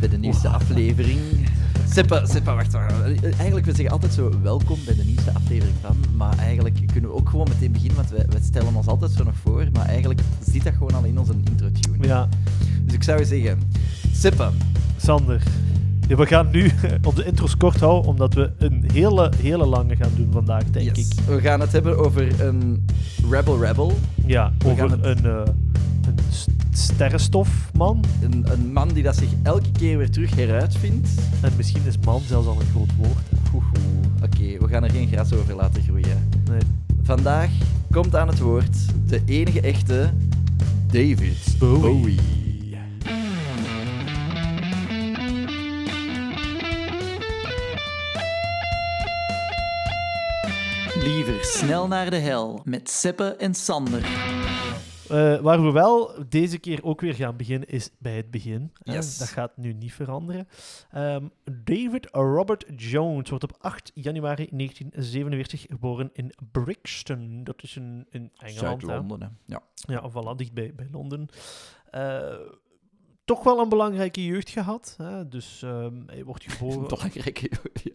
bij 0.00 0.08
de 0.08 0.18
nieuwste 0.18 0.48
aflevering. 0.48 1.18
Seppa, 1.90 2.26
Seppa, 2.26 2.54
wacht, 2.54 2.72
wacht. 2.72 2.92
Eigenlijk, 3.22 3.66
we 3.66 3.72
zeggen 3.74 3.90
altijd 3.90 4.12
zo 4.12 4.32
welkom 4.42 4.78
bij 4.84 4.94
de 4.94 5.04
nieuwste 5.04 5.32
aflevering 5.34 5.76
van, 5.82 5.96
maar 6.16 6.38
eigenlijk 6.38 6.80
kunnen 6.92 7.10
we 7.10 7.16
ook 7.16 7.28
gewoon 7.28 7.46
meteen 7.48 7.72
beginnen, 7.72 7.96
want 7.96 8.10
wij, 8.10 8.24
wij 8.28 8.40
stellen 8.42 8.74
ons 8.74 8.86
altijd 8.86 9.10
zo 9.10 9.24
nog 9.24 9.36
voor, 9.42 9.66
maar 9.72 9.86
eigenlijk 9.86 10.20
zit 10.50 10.64
dat 10.64 10.72
gewoon 10.72 10.94
al 10.94 11.04
in 11.04 11.18
onze 11.18 11.32
intro-tune. 11.44 12.06
Ja, 12.06 12.28
Dus 12.84 12.94
ik 12.94 13.02
zou 13.02 13.24
zeggen, 13.24 13.58
Seppa, 14.12 14.50
Sander. 14.96 15.42
Ja, 16.08 16.16
we 16.16 16.26
gaan 16.26 16.50
nu 16.50 16.70
onze 17.08 17.24
intro's 17.24 17.56
kort 17.56 17.80
houden, 17.80 18.10
omdat 18.10 18.34
we 18.34 18.50
een 18.58 18.84
hele, 18.92 19.32
hele 19.36 19.66
lange 19.66 19.96
gaan 19.96 20.10
doen 20.16 20.28
vandaag, 20.32 20.64
denk 20.70 20.96
yes. 20.96 21.08
ik. 21.08 21.20
we 21.26 21.40
gaan 21.40 21.60
het 21.60 21.72
hebben 21.72 21.98
over 21.98 22.40
een 22.40 22.84
Rebel 23.30 23.60
Rebel. 23.64 23.98
Ja, 24.26 24.52
We 24.58 24.68
over 24.70 24.90
het- 24.90 25.04
een, 25.04 25.24
eh 25.24 25.40
een 26.06 26.14
sterrenstofman. 26.78 28.04
Een, 28.22 28.44
een 28.52 28.72
man 28.72 28.88
die 28.88 29.02
dat 29.02 29.16
zich 29.16 29.28
elke 29.42 29.72
keer 29.72 29.98
weer 29.98 30.10
terug 30.10 30.34
heruitvindt. 30.34 31.08
En 31.40 31.52
misschien 31.56 31.82
is 31.86 31.98
man 32.04 32.20
zelfs 32.26 32.46
al 32.46 32.60
een 32.60 32.66
groot 32.66 32.96
woord. 32.96 33.28
hè. 33.30 33.36
Oeh, 33.54 33.64
oeh. 33.64 34.22
Oké, 34.22 34.64
we 34.64 34.68
gaan 34.68 34.84
er 34.84 34.90
geen 34.90 35.08
gras 35.08 35.32
over 35.32 35.54
laten 35.54 35.82
groeien. 35.82 36.28
Nee. 36.50 36.60
Vandaag 37.02 37.50
komt 37.90 38.16
aan 38.16 38.28
het 38.28 38.38
woord 38.38 38.76
de 39.06 39.22
enige 39.26 39.60
echte 39.60 40.10
David 40.86 41.56
Bowie. 41.58 42.18
Liever 51.02 51.44
snel 51.44 51.88
naar 51.88 52.10
de 52.10 52.16
hel 52.16 52.60
met 52.64 52.90
Seppe 52.90 53.34
en 53.38 53.54
Sander. 53.54 54.37
Eh, 55.10 55.40
waar 55.40 55.62
we 55.64 55.70
wel 55.70 56.24
deze 56.28 56.58
keer 56.58 56.84
ook 56.84 57.00
weer 57.00 57.14
gaan 57.14 57.36
beginnen, 57.36 57.68
is 57.68 57.90
bij 57.98 58.16
het 58.16 58.30
begin. 58.30 58.72
hè. 58.82 58.92
Yes. 58.92 59.18
Dat 59.18 59.28
gaat 59.28 59.56
nu 59.56 59.72
niet 59.72 59.92
veranderen. 59.92 60.48
Ehm, 60.90 61.24
David 61.64 62.08
Robert 62.12 62.64
Jones 62.76 63.28
wordt 63.28 63.44
op 63.44 63.56
8 63.60 63.90
januari 63.94 64.48
1947 64.50 65.60
geboren 65.68 66.10
in 66.12 66.32
Brixton. 66.52 67.44
Dat 67.44 67.62
is 67.62 67.76
in, 67.76 68.06
in 68.10 68.30
Engeland. 68.36 68.82
Zuid-Londen, 68.82 69.20
hè. 69.20 69.28
Ja. 69.54 69.62
Ja, 69.74 70.10
voilà, 70.10 70.36
dicht 70.36 70.52
bij, 70.52 70.74
bij 70.74 70.88
Londen. 70.90 71.28
Eh, 71.90 72.34
toch 73.28 73.42
wel 73.42 73.58
een 73.58 73.68
belangrijke 73.68 74.24
jeugd 74.24 74.50
gehad. 74.50 74.94
Hè? 74.96 75.28
Dus 75.28 75.62
ehm, 75.62 75.94
hij 76.06 76.24
wordt 76.24 76.44
geboren... 76.52 76.88
Belangrijk. 76.96 77.38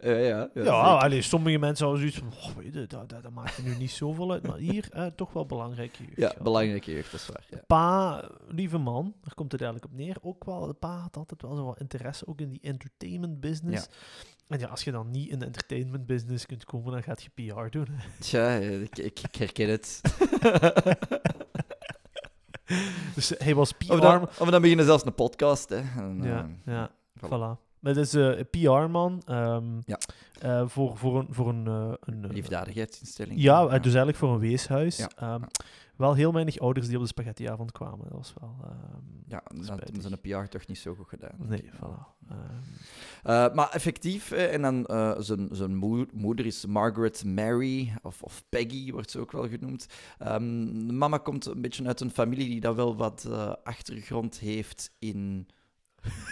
ja, 0.02 0.12
ja. 0.12 0.50
ja, 0.54 0.64
Ja, 0.64 0.72
allee, 0.98 1.22
sommige 1.22 1.58
mensen 1.58 1.86
hadden 1.88 2.10
zoiets 2.12 2.36
van, 2.38 2.50
"Oh, 2.50 2.56
weet 2.58 2.74
je, 2.74 2.88
dat, 2.88 3.10
dat, 3.10 3.24
dat 3.24 3.32
maakt 3.32 3.58
er 3.58 3.64
nu 3.64 3.76
niet 3.76 3.92
zoveel 3.92 4.32
uit. 4.32 4.48
Maar 4.48 4.58
hier, 4.58 4.88
eh, 4.92 5.06
toch 5.06 5.34
wel 5.34 5.46
belangrijke 5.46 6.04
jeugd 6.04 6.18
Ja, 6.18 6.28
gehad. 6.28 6.44
belangrijke 6.44 6.92
jeugd, 6.92 7.12
dat 7.12 7.20
is 7.20 7.28
waar. 7.28 7.46
Ja. 7.50 7.62
Pa, 7.68 8.30
lieve 8.48 8.78
man, 8.78 9.14
daar 9.22 9.34
komt 9.34 9.52
het 9.52 9.62
eigenlijk 9.62 9.92
op 9.94 9.98
neer. 10.00 10.18
Ook 10.22 10.44
wel, 10.46 10.68
de 10.68 10.74
pa 10.74 10.98
had 10.98 11.18
altijd 11.18 11.42
wel 11.42 11.56
zo 11.56 11.66
wat 11.66 11.80
interesse 11.80 12.28
ook 12.28 12.40
in 12.42 12.50
die 12.50 12.62
entertainment 12.62 13.40
business. 13.40 13.88
En 14.48 14.60
ja, 14.60 14.68
als 14.68 14.84
je 14.84 14.92
dan 14.92 15.12
niet 15.12 15.30
in 15.30 15.40
de 15.40 15.46
entertainment 15.46 16.06
business 16.06 16.46
kunt 16.46 16.66
komen, 16.66 16.92
dan 16.92 17.04
gaat 17.04 17.24
je 17.24 17.30
PR 17.30 17.70
doen. 17.70 17.88
hè. 17.92 18.08
Tja, 18.20 18.56
ik, 18.56 18.98
ik, 18.98 19.20
ik 19.20 19.36
herken 19.36 19.70
het. 19.70 20.02
Dus 23.16 23.34
hij 23.38 23.56
was 23.56 23.72
PR... 23.72 23.92
Of 23.94 24.00
dan, 24.00 24.22
of 24.40 24.50
dan 24.50 24.62
beginnen 24.62 24.86
zelfs 24.86 25.06
een 25.06 25.14
podcast. 25.16 25.70
Hè. 25.70 25.76
En, 25.98 26.20
Ja, 26.24 26.50
eh, 26.66 26.74
ja, 26.74 26.90
voilà. 27.20 27.28
voilà. 27.28 27.62
Maar 27.80 27.94
dat 27.94 27.98
is 28.06 28.14
eh, 28.14 28.38
een 28.38 28.48
PR-man 28.50 29.22
ehm, 29.26 29.64
Ja. 29.86 29.98
eh, 30.40 30.64
voor, 30.68 30.98
voor 30.98 31.20
een... 31.20 31.28
Voor 31.30 31.50
een, 31.50 31.68
eh, 31.68 31.94
een 32.00 32.24
eh, 32.24 32.30
Liefdadigheidsinstelling. 32.32 33.42
ja, 33.42 33.62
eh, 33.64 33.70
dus 33.72 33.84
eigenlijk 33.86 34.18
voor 34.18 34.34
een 34.34 34.40
weeshuis. 34.40 34.98
Ja, 34.98 35.10
Ehm, 35.16 35.42
ja. 35.42 35.48
Wel 35.96 36.14
heel 36.14 36.34
weinig 36.34 36.60
ouders 36.60 36.88
die 36.88 36.96
op 36.96 37.02
de 37.02 37.08
spaghettiavond 37.08 37.72
kwamen. 37.72 38.00
Dat 38.10 38.18
was 38.18 38.34
wel... 38.40 38.56
ehm, 38.64 39.02
Ja, 39.28 39.44
dat 39.56 39.68
hebben 39.84 40.02
ze 40.02 40.12
een 40.12 40.22
PR 40.44 40.50
toch 40.50 40.68
niet 40.68 40.78
zo 40.78 40.96
goed 40.96 41.08
gedaan. 41.08 41.36
Nee, 41.38 41.64
voilà. 41.76 42.28
Ehm, 42.30 42.40
Eh, 43.24 43.54
maar 43.54 43.70
effectief, 43.72 44.32
eh, 44.32 44.54
en 44.54 44.62
dan 44.62 44.86
eh, 44.86 45.14
zijn, 45.18 45.48
zijn 45.52 45.76
moe- 45.76 46.08
moeder 46.14 46.46
is 46.46 46.66
Margaret 46.66 47.24
Mary, 47.26 47.94
of, 48.02 48.24
of 48.24 48.44
Peggy 48.50 48.92
wordt 48.92 49.12
ze 49.12 49.20
ook 49.20 49.32
wel 49.32 49.48
genoemd. 49.50 49.86
De 50.18 50.40
mama 50.94 51.18
komt 51.18 51.46
een 51.46 51.62
beetje 51.62 51.86
uit 51.88 52.00
een 52.02 52.12
familie 52.12 52.48
die 52.48 52.60
dat 52.60 52.76
wel 52.76 52.96
wat 52.96 53.30
achtergrond 53.64 54.40
heeft 54.40 54.92
in, 55.00 55.48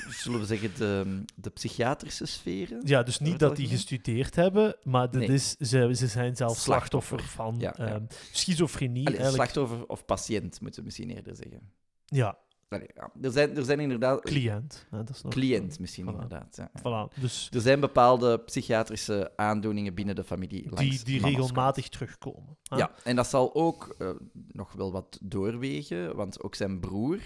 zullen 0.09 0.39
we 0.39 0.45
zeggen, 0.45 0.71
de, 0.77 1.23
de 1.35 1.49
psychiatrische 1.49 2.25
sferen. 2.25 2.81
Ja, 2.83 3.03
dus 3.03 3.19
niet 3.19 3.39
dat 3.39 3.55
die 3.55 3.67
gestudeerd 3.67 4.35
hebben, 4.35 4.75
maar 4.83 5.07
Nee. 5.11 5.27
is, 5.27 5.55
ze, 5.57 5.89
ze 5.95 6.07
zijn 6.07 6.35
zelf 6.35 6.57
Slachtoffer. 6.57 7.19
slachtoffer, 7.19 7.19
van 7.43 7.55
Ja, 7.59 7.73
ja. 7.77 7.85
ehm, 7.85 8.03
schizofrenie. 8.31 9.07
Allee, 9.07 9.19
eigenlijk. 9.19 9.51
slachtoffer 9.51 9.87
of 9.87 10.05
patiënt, 10.05 10.61
moeten 10.61 10.79
we 10.79 10.85
misschien 10.85 11.09
eerder 11.09 11.35
zeggen. 11.35 11.61
Ja, 12.05 12.37
Allee, 12.69 12.87
ja. 12.95 13.11
Er, 13.21 13.31
zijn, 13.31 13.55
er 13.57 13.63
zijn 13.65 13.79
inderdaad... 13.79 14.21
cliënt. 14.21 14.85
hè, 14.89 15.03
dat 15.03 15.15
is 15.15 15.21
nog, 15.21 15.31
Cliënt 15.33 15.79
misschien, 15.79 16.05
Voilà. 16.05 16.09
inderdaad. 16.11 16.55
Ja. 16.57 16.71
Voilà, 16.79 17.19
dus 17.19 17.49
Er 17.53 17.61
zijn 17.61 17.79
bepaalde 17.79 18.39
psychiatrische 18.39 19.31
aandoeningen 19.35 19.93
binnen 19.93 20.15
de 20.15 20.23
familie. 20.23 20.75
die, 20.75 21.03
die 21.03 21.21
regelmatig 21.21 21.89
terugkomen. 21.89 22.57
hè. 22.63 22.77
Ja, 22.77 22.91
en 23.03 23.15
dat 23.15 23.27
zal 23.27 23.55
ook 23.55 23.95
eh, 23.99 24.09
nog 24.51 24.71
wel 24.73 24.91
wat 24.91 25.19
doorwegen, 25.21 26.15
want 26.15 26.43
ook 26.43 26.55
zijn 26.55 26.79
broer, 26.79 27.19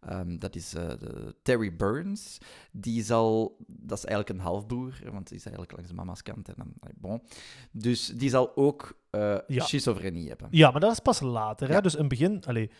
ehm, 0.00 0.38
dat 0.38 0.54
is 0.56 0.74
eh, 0.74 0.88
de 0.88 1.34
Terry 1.42 1.76
Burns, 1.76 2.38
die 2.72 3.02
zal, 3.02 3.56
dat 3.66 3.98
is 3.98 4.04
eigenlijk 4.04 4.38
een 4.38 4.44
halfbroer, 4.46 4.94
want 5.12 5.28
die 5.28 5.36
is 5.36 5.44
eigenlijk 5.44 5.72
langs 5.72 5.88
de 5.88 5.94
mama's 5.96 6.22
kant. 6.22 6.48
En 6.48 6.54
dan, 6.56 6.72
bon. 6.96 7.22
Dus 7.72 8.06
die 8.06 8.30
zal 8.30 8.56
ook 8.56 8.96
Ja. 9.46 9.64
schizofrenie 9.64 10.28
hebben. 10.28 10.48
Ja, 10.50 10.70
maar 10.70 10.80
dat 10.80 10.92
is 10.92 10.98
pas 11.00 11.20
later. 11.20 11.68
Hè? 11.68 11.80
Dus 11.80 11.92
in 11.94 12.00
het 12.00 12.08
begin, 12.08 12.42
allee, 12.46 12.70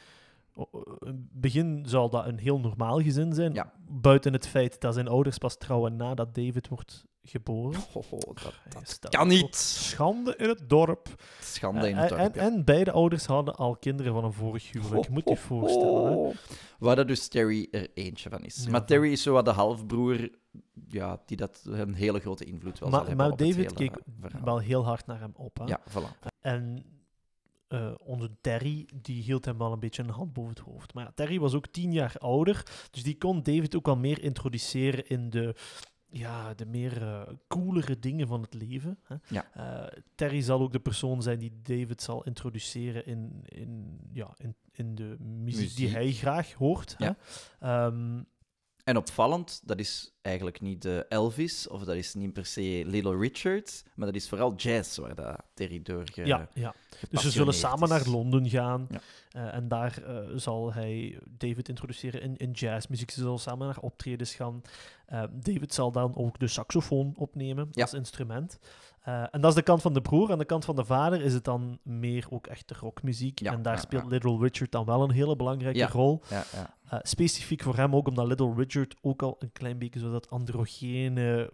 begin 1.33 1.85
zal 1.87 2.11
dat 2.11 2.27
een 2.27 2.39
heel 2.39 2.61
normaal 2.61 3.01
gezin 3.01 3.33
zijn. 3.33 3.53
Ja. 3.55 3.73
Buiten 3.89 4.33
het 4.33 4.47
feit 4.47 4.81
dat 4.81 4.95
zijn 4.95 5.09
ouders 5.09 5.39
pas 5.39 5.57
trouwen 5.59 5.97
nadat 5.97 6.35
David 6.35 6.69
wordt 6.69 7.05
geboren. 7.29 7.81
Ho, 7.93 8.03
dat, 8.75 8.99
kan 9.11 9.29
niet. 9.29 9.57
Schande 9.57 10.37
in 10.37 10.49
het 10.49 10.69
dorp. 10.69 11.09
Schande 11.41 11.89
in 11.89 11.97
Eh, 11.97 12.03
het 12.03 12.11
en, 12.13 12.19
dorp. 12.19 12.37
en, 12.37 12.53
en 12.53 12.65
beide 12.65 12.91
ouders 12.93 13.27
hadden 13.27 13.55
al 13.57 13.77
kinderen 13.77 14.13
van 14.13 14.25
een 14.25 14.33
vorig 14.33 14.73
huwelijk. 14.73 15.05
Je 15.07 15.11
moet 15.13 15.29
je 15.29 15.37
voorstellen. 15.37 16.13
Hè? 16.27 16.33
Waar 16.79 16.97
dat 16.97 17.09
dus 17.09 17.29
Terry 17.29 17.69
er 17.71 17.89
eentje 17.95 18.31
van 18.31 18.45
is. 18.45 18.65
Ja, 18.65 18.71
maar 18.71 18.87
Terry 18.87 19.13
is 19.13 19.23
zo 19.23 19.33
wat 19.33 19.45
de 19.45 19.51
halfbroer, 19.51 20.31
ja, 20.89 21.23
die 21.27 21.37
dat 21.37 21.61
een 21.65 21.95
hele 21.95 22.21
grote 22.21 22.45
invloed 22.45 22.79
wel 22.79 22.89
zal 22.91 22.99
Maar, 22.99 23.09
hebben 23.09 23.17
maar 23.17 23.33
op 23.33 23.39
het 23.39 23.49
David 23.49 23.73
keek 23.73 23.99
verhaal. 24.21 24.45
wel 24.45 24.59
heel 24.59 24.85
hard 24.85 25.07
naar 25.07 25.21
hem 25.21 25.33
op. 25.35 25.59
Hè? 25.59 25.65
Ja, 25.65 25.81
voilà. 25.91 26.27
En 26.41 26.85
eh, 27.69 27.95
onze 28.05 28.31
Terry, 28.41 28.89
die 28.95 29.23
hield 29.23 29.45
hem 29.45 29.59
wel 29.59 29.73
een 29.73 29.79
beetje 29.81 30.03
een 30.03 30.11
hand 30.11 30.33
boven 30.33 30.51
het 30.51 30.59
hoofd. 30.61 30.95
Maar 30.95 31.05
ja, 31.05 31.13
Terry 31.15 31.39
was 31.39 31.55
ook 31.55 31.67
tien 31.67 31.93
jaar 31.93 32.15
ouder, 32.19 32.63
dus 32.91 33.03
die 33.03 33.19
kon 33.19 33.43
David 33.43 33.77
ook 33.77 33.87
wel 33.87 33.97
meer 33.97 34.23
introduceren 34.23 35.09
in 35.09 35.31
de, 35.31 35.55
ja, 36.11 36.55
de 36.55 36.67
meer 36.67 37.03
eh, 37.03 37.23
coolere 37.49 37.99
dingen 37.99 38.27
van 38.27 38.43
het 38.43 38.55
leven. 38.55 38.99
Hè? 39.03 39.17
Ja. 39.29 39.47
Eh, 39.53 40.01
Terry 40.15 40.41
zal 40.41 40.61
ook 40.61 40.73
de 40.73 40.81
persoon 40.81 41.23
zijn 41.23 41.39
die 41.39 41.61
David 41.63 42.03
zal 42.03 42.25
introduceren 42.25 43.07
in, 43.07 43.43
in, 43.45 44.01
ja, 44.13 44.35
in, 44.37 44.55
in 44.73 44.95
de 44.95 45.17
muziek, 45.19 45.77
die 45.77 45.89
hij 45.89 46.13
graag 46.13 46.53
hoort. 46.53 46.95
Ja. 46.99 47.17
Hè? 47.59 47.87
Ehm, 47.87 48.23
En 48.89 48.97
opvallend, 48.97 49.61
dat 49.65 49.79
is 49.79 50.13
eigenlijk 50.23 50.61
niet 50.61 50.83
de 50.83 51.07
Elvis, 51.09 51.69
of 51.69 51.85
dat 51.85 51.95
is 51.97 52.15
niet 52.15 52.33
per 52.33 52.47
se 52.47 52.83
Little 52.87 53.17
Richard, 53.19 53.85
maar 53.95 54.07
dat 54.07 54.15
is 54.17 54.29
vooral 54.29 54.55
jazz 54.55 54.99
waar 54.99 55.15
dat 55.15 55.37
Terry 55.55 55.83
door 55.83 56.03
ge- 56.13 56.27
ja, 56.27 56.49
ja. 56.55 56.75
Dus 57.11 57.23
ze 57.23 57.31
zullen 57.31 57.55
samen 57.55 57.89
naar 57.89 58.07
Londen 58.09 58.49
gaan. 58.49 58.87
Ja. 58.91 59.01
eh, 59.31 59.55
en 59.55 59.69
daar 59.69 60.03
eh, 60.03 60.17
zal 60.35 60.73
hij 60.73 61.19
David 61.29 61.69
introduceren 61.69 62.23
in, 62.23 62.37
in 62.37 62.51
jazzmuziek. 62.51 63.11
Ze 63.11 63.21
zullen 63.21 63.39
samen 63.39 63.67
naar 63.67 63.79
optredens 63.81 64.35
gaan. 64.35 64.63
Eh, 65.07 65.23
David 65.33 65.75
zal 65.75 65.93
dan 65.93 66.17
ook 66.17 66.39
de 66.39 66.49
saxofoon 66.49 67.13
opnemen 67.17 67.69
als 67.73 67.95
instrument. 67.95 68.59
Eh, 69.03 69.23
en 69.31 69.41
dat 69.41 69.51
is 69.51 69.57
de 69.57 69.63
kant 69.63 69.83
van 69.83 69.93
de 69.93 70.01
broer. 70.01 70.31
Aan 70.33 70.39
de 70.39 70.45
kant 70.45 70.65
van 70.65 70.77
de 70.77 70.85
vader 70.85 71.21
is 71.23 71.33
het 71.35 71.45
dan 71.45 71.79
meer 71.83 72.27
ook 72.31 72.47
echt 72.47 72.69
de 72.69 72.75
rockmuziek. 72.81 73.41
En 73.41 73.63
daar 73.63 73.79
speelt. 73.79 74.07
Little 74.11 74.39
Richard 74.39 74.73
dan 74.73 74.85
wel 74.85 75.03
een 75.03 75.11
hele 75.11 75.37
belangrijke 75.37 75.79
Ja. 75.79 75.89
rol. 75.89 76.23
Eh, 76.89 76.99
specifiek 77.03 77.63
voor 77.63 77.77
hem 77.77 77.95
ook, 77.95 78.09
omdat 78.09 78.27
Little 78.27 78.55
Richard 78.57 78.95
ook 79.01 79.23
al 79.23 79.37
een 79.39 79.53
klein 79.53 79.79
beetje 79.79 80.01
zo 80.01 80.11
dat 80.11 80.31
androgene, 80.31 81.51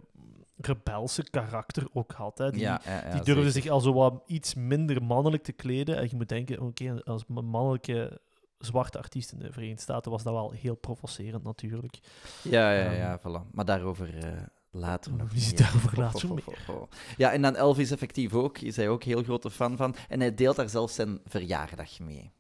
rebelse 0.57 1.23
karakter 1.31 1.87
ook 1.93 2.13
had. 2.13 2.39
Hè. 2.39 2.51
Die, 2.51 2.61
ja, 2.61 2.81
ja, 2.85 3.07
ja, 3.07 3.13
die 3.13 3.23
durfde 3.23 3.51
zich 3.51 3.69
al 3.69 3.81
zo 3.81 3.93
wat 3.93 4.23
iets 4.27 4.55
minder 4.55 5.03
mannelijk 5.03 5.43
te 5.43 5.53
kleden. 5.53 5.97
En 5.97 6.07
je 6.11 6.17
moet 6.17 6.29
denken, 6.29 6.61
oké, 6.61 7.03
als 7.05 7.25
mannelijke 7.27 8.21
zwarte 8.59 8.99
artiest 8.99 9.33
in 9.33 9.39
de 9.39 9.53
Verenigde 9.53 9.83
Staten 9.83 10.11
was 10.11 10.23
dat 10.23 10.33
wel 10.33 10.51
heel 10.51 10.75
provocerend 10.75 11.45
natuurlijk. 11.45 11.99
Ja, 12.43 12.73
ja, 12.73 12.85
Ehm, 12.85 12.95
ja, 12.95 13.19
voilà. 13.19 13.51
Maar 13.53 13.65
daarover 13.65 14.19
eh, 14.25 14.43
later 14.71 15.13
nog 15.17 15.33
meer. 15.33 15.57
daarover 15.57 15.99
later. 15.99 16.31
Ja, 17.17 17.33
en 17.33 17.43
dan 17.43 17.57
Elvis 17.57 17.91
effectief 17.91 18.35
ook. 18.35 18.59
Is 18.59 18.77
hij 18.77 18.89
ook 18.89 19.03
heel 19.03 19.23
grote 19.23 19.51
fan 19.51 19.77
van. 19.77 19.95
En 20.09 20.21
hij 20.21 20.35
deelt 20.35 20.57
daar 20.57 20.69
zelfs 20.69 20.95
zijn 20.95 21.21
verjaardag 21.25 21.99
mee. 21.99 22.33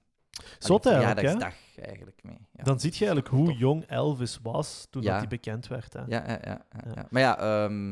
Zot 0.58 0.86
eigenlijk, 0.86 1.20
hè? 1.20 1.28
Verjaardagsdag 1.30 1.84
eigenlijk 1.86 2.18
mee. 2.22 2.38
Ja. 2.52 2.62
Dan 2.64 2.80
zie 2.80 2.90
je 2.92 2.96
eigenlijk 2.98 3.28
hoe 3.28 3.52
jong 3.52 3.84
Elvis 3.84 4.38
was 4.42 4.86
toen 4.90 5.02
Ja. 5.02 5.08
dat 5.10 5.18
hij 5.18 5.28
bekend 5.28 5.66
werd. 5.66 5.92
Hè? 5.92 6.00
Ja, 6.00 6.06
ja, 6.08 6.26
ja, 6.28 6.38
ja, 6.44 6.60
Ja. 6.84 6.92
ja. 6.94 7.06
Maar 7.10 7.22
ja, 7.22 7.38
ehm, 7.38 7.86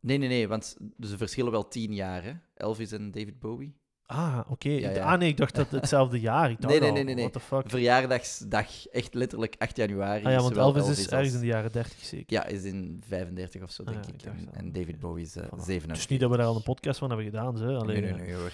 nee, 0.00 0.18
nee, 0.18 0.28
nee, 0.28 0.48
want 0.48 0.76
ze 1.00 1.16
verschillen 1.16 1.52
wel 1.52 1.68
tien 1.68 1.94
jaar, 1.94 2.22
hè? 2.22 2.32
Elvis 2.54 2.92
en 2.92 3.10
David 3.10 3.38
Bowie. 3.38 3.74
Ah, 4.12 4.38
oké. 4.48 4.68
Ja, 4.70 4.90
ja. 4.90 5.12
Ah, 5.12 5.18
nee, 5.18 5.28
ik 5.28 5.36
dacht 5.36 5.54
dat 5.54 5.70
hetzelfde 5.70 6.20
jaar. 6.30 6.50
Ik 6.50 6.60
dacht 6.60 6.72
Nee, 6.72 6.80
nee, 6.82 6.92
nee, 6.92 7.04
nee, 7.04 7.14
nee. 7.14 7.28
What 7.28 7.32
the 7.42 7.48
fuck? 7.48 7.62
Verjaardagsdag, 7.70 8.86
echt 8.88 9.14
letterlijk 9.14 9.54
8 9.58 9.76
januari. 9.76 10.24
Ah 10.24 10.32
ja, 10.32 10.40
want 10.40 10.56
Elvis 10.56 10.82
is 10.82 10.88
als- 10.88 11.08
ergens 11.08 11.34
in 11.34 11.40
de 11.40 11.46
jaren 11.46 11.72
30 11.72 11.98
zeker. 12.04 12.24
Ja, 12.26 12.44
is 12.46 12.62
in 12.64 13.02
35 13.08 13.62
of 13.62 13.70
zo, 13.70 13.82
Ah, 13.82 13.92
denk 13.92 14.04
ja, 14.16 14.30
ik. 14.30 14.48
En, 14.52 14.72
David 14.72 15.00
Bowie 15.00 15.24
is 15.24 15.30
Voilà. 15.38 15.48
47. 15.56 15.86
Dus 15.96 16.06
niet 16.06 16.20
dat 16.20 16.30
we 16.30 16.36
daar 16.36 16.46
al 16.46 16.56
een 16.56 16.62
podcast 16.62 16.98
van 16.98 17.08
hebben 17.08 17.26
gedaan. 17.26 17.56
Ze. 17.56 17.64
Alleen, 17.64 17.86
Nee, 17.86 18.00
nee, 18.00 18.10
eh, 18.10 18.16
nee, 18.26 18.34
hoor. 18.34 18.52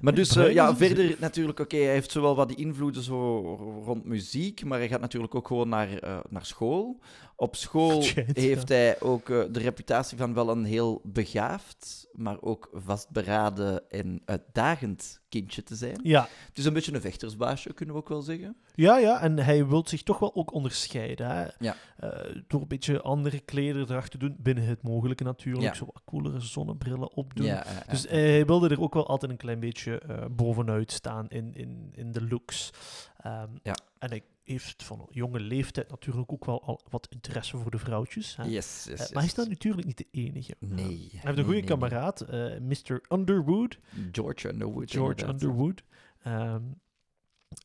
Maar 0.00 0.14
dus, 0.14 0.36
eh, 0.36 0.52
ja, 0.52 0.76
verder 0.76 1.16
natuurlijk, 1.18 1.60
oké, 1.60 1.76
hij 1.76 1.92
heeft 1.92 2.10
zowel 2.10 2.36
wat 2.36 2.48
die 2.48 2.56
invloeden 2.56 3.02
zo 3.02 3.40
rond 3.84 4.04
muziek, 4.04 4.64
maar 4.64 4.78
hij 4.78 4.88
gaat 4.88 5.00
natuurlijk 5.00 5.34
ook 5.34 5.46
gewoon 5.46 5.68
naar, 5.68 5.98
eh, 5.98 6.18
naar 6.28 6.44
school. 6.44 6.98
Op 7.40 7.56
school 7.56 8.02
heeft 8.32 8.68
hij 8.68 9.00
ook 9.00 9.28
eh, 9.30 9.42
de 9.50 9.58
reputatie 9.58 10.18
van 10.18 10.34
wel 10.34 10.50
een 10.50 10.64
heel 10.64 11.00
begaafd, 11.04 12.08
maar 12.12 12.40
ook 12.40 12.70
vastberaden 12.72 13.90
en 13.90 14.22
uitdagend 14.24 15.20
kindje 15.28 15.62
te 15.62 15.74
zijn. 15.76 16.00
Ja. 16.02 16.28
Het 16.48 16.58
is 16.58 16.64
een 16.64 16.72
beetje 16.72 16.94
een 16.94 17.00
vechtersbaasje, 17.00 17.72
kunnen 17.72 17.94
we 17.94 18.00
ook 18.00 18.08
wel 18.08 18.22
zeggen. 18.22 18.56
Ja, 18.74 18.96
ja, 18.98 19.20
en 19.20 19.38
hij 19.38 19.66
wil 19.66 19.88
zich 19.88 20.02
toch 20.02 20.18
wel 20.18 20.34
ook 20.34 20.52
onderscheiden. 20.52 21.26
Hè? 21.30 21.46
Ja. 21.58 21.76
Eh, 21.96 22.10
door 22.46 22.60
een 22.60 22.68
beetje 22.68 23.00
andere 23.02 23.40
klederdracht 23.40 24.10
te 24.10 24.18
doen, 24.18 24.36
binnen 24.38 24.64
het 24.64 24.82
mogelijke 24.82 25.24
natuurlijk. 25.24 25.64
Ja. 25.64 25.74
Zo 25.74 25.84
wat 25.84 26.02
coolere 26.04 26.40
zonnebrillen 26.40 27.12
opdoen. 27.14 27.46
Ja, 27.46 27.64
Dus 27.90 28.06
eh, 28.06 28.12
hij 28.18 28.46
wilde 28.46 28.68
er 28.68 28.80
ook 28.80 28.94
wel 28.94 29.06
altijd 29.08 29.30
een 29.30 29.36
klein 29.38 29.60
beetje 29.60 30.02
bovenuit 30.30 30.92
staan 30.92 31.28
in, 31.28 31.54
in, 31.54 31.92
in 31.94 32.12
de 32.12 32.26
looks. 32.28 32.70
Ehm, 33.18 33.48
Ja. 33.62 33.74
En 33.98 34.08
hij 34.08 34.22
heeft 34.48 34.82
van 34.82 35.08
jonge 35.10 35.40
leeftijd 35.40 35.90
natuurlijk 35.90 36.32
ook 36.32 36.44
wel 36.44 36.62
al 36.62 36.80
wat 36.90 37.06
interesse 37.10 37.56
voor 37.56 37.70
de 37.70 37.78
vrouwtjes. 37.78 38.36
Hè? 38.36 38.44
yes, 38.44 38.52
yes, 38.54 38.86
Eh, 38.86 38.90
yes. 38.98 39.08
maar 39.08 39.18
hij 39.18 39.24
is 39.24 39.34
dan 39.34 39.48
natuurlijk 39.48 39.86
niet 39.86 39.96
de 39.96 40.06
enige. 40.10 40.56
Nee. 40.58 40.76
Hij 40.76 40.94
heeft 41.10 41.24
nee, 41.24 41.36
een 41.36 41.44
goede 41.44 41.58
nee, 41.58 41.64
kameraad, 41.68 42.20
eh, 42.20 42.58
Mr. 42.58 43.00
Underwood. 43.08 43.78
George 44.12 44.48
Underwood. 44.48 44.90
George 44.90 45.20
inderdaad. 45.20 45.42
Underwood. 45.42 45.82
Ehm, 46.22 46.62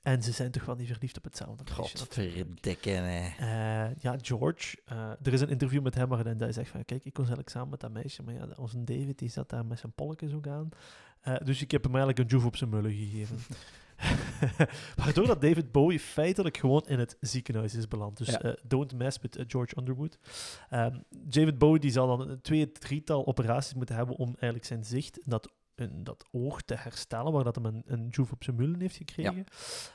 en 0.03 0.23
ze 0.23 0.31
zijn 0.31 0.51
toch 0.51 0.65
wel 0.65 0.75
niet 0.75 0.87
verliefd 0.87 1.17
op 1.17 1.23
hetzelfde. 1.23 1.71
Godverdikken, 1.71 3.03
hè. 3.03 3.29
Eh, 3.37 3.95
ja, 3.99 4.17
George. 4.21 4.77
er 5.21 5.33
is 5.33 5.41
een 5.41 5.49
interview 5.49 5.83
met 5.83 5.95
hem 5.95 6.09
waarin 6.09 6.39
hij 6.39 6.51
zegt 6.51 6.69
van... 6.69 6.85
Kijk, 6.85 7.03
ik 7.03 7.17
was 7.17 7.25
eigenlijk 7.25 7.49
samen 7.49 7.69
met 7.69 7.79
dat 7.79 7.91
meisje, 7.91 8.23
maar 8.23 8.33
ja, 8.33 8.47
onze 8.55 8.83
David 8.83 9.17
die 9.19 9.29
zat 9.29 9.49
daar 9.49 9.65
met 9.65 9.79
zijn 9.79 9.91
polletjes 9.91 10.33
ook 10.33 10.47
aan. 10.47 10.69
Dus 11.43 11.61
ik 11.61 11.71
heb 11.71 11.83
hem 11.83 11.95
eigenlijk 11.95 12.19
een 12.19 12.37
joef 12.37 12.45
op 12.45 12.55
zijn 12.55 12.69
mullen 12.69 12.91
gegeven. 12.91 13.37
Waardoor 14.95 15.27
dat 15.27 15.41
David 15.41 15.71
Bowie 15.71 15.99
feitelijk 15.99 16.57
gewoon 16.57 16.83
in 16.87 16.99
het 16.99 17.17
ziekenhuis 17.19 17.75
is 17.75 17.87
beland. 17.87 18.17
Dus 18.17 18.27
Ja. 18.27 18.41
eh, 18.41 18.53
don't 18.63 18.93
mess 18.93 19.19
with 19.21 19.35
eh, 19.35 19.43
George 19.47 19.77
Underwood. 19.79 20.17
Ehm, 20.69 20.99
David 21.09 21.57
Bowie 21.57 21.79
die 21.79 21.91
zal 21.91 22.07
dan 22.17 22.29
een 22.29 22.41
twee, 22.41 22.71
drietal 22.71 23.25
operaties 23.27 23.73
moeten 23.73 23.95
hebben 23.95 24.15
om 24.15 24.27
eigenlijk 24.27 24.65
zijn 24.65 24.83
zicht, 24.85 25.19
dat, 25.25 25.51
dat 25.91 26.25
oog 26.31 26.61
te 26.61 26.75
herstellen, 26.75 27.31
waar 27.31 27.43
dat 27.43 27.55
hem 27.55 27.65
een, 27.65 27.83
een 27.85 28.07
joef 28.07 28.31
op 28.31 28.43
zijn 28.43 28.55
mullen 28.55 28.79
heeft 28.79 28.95
gekregen. 28.97 29.45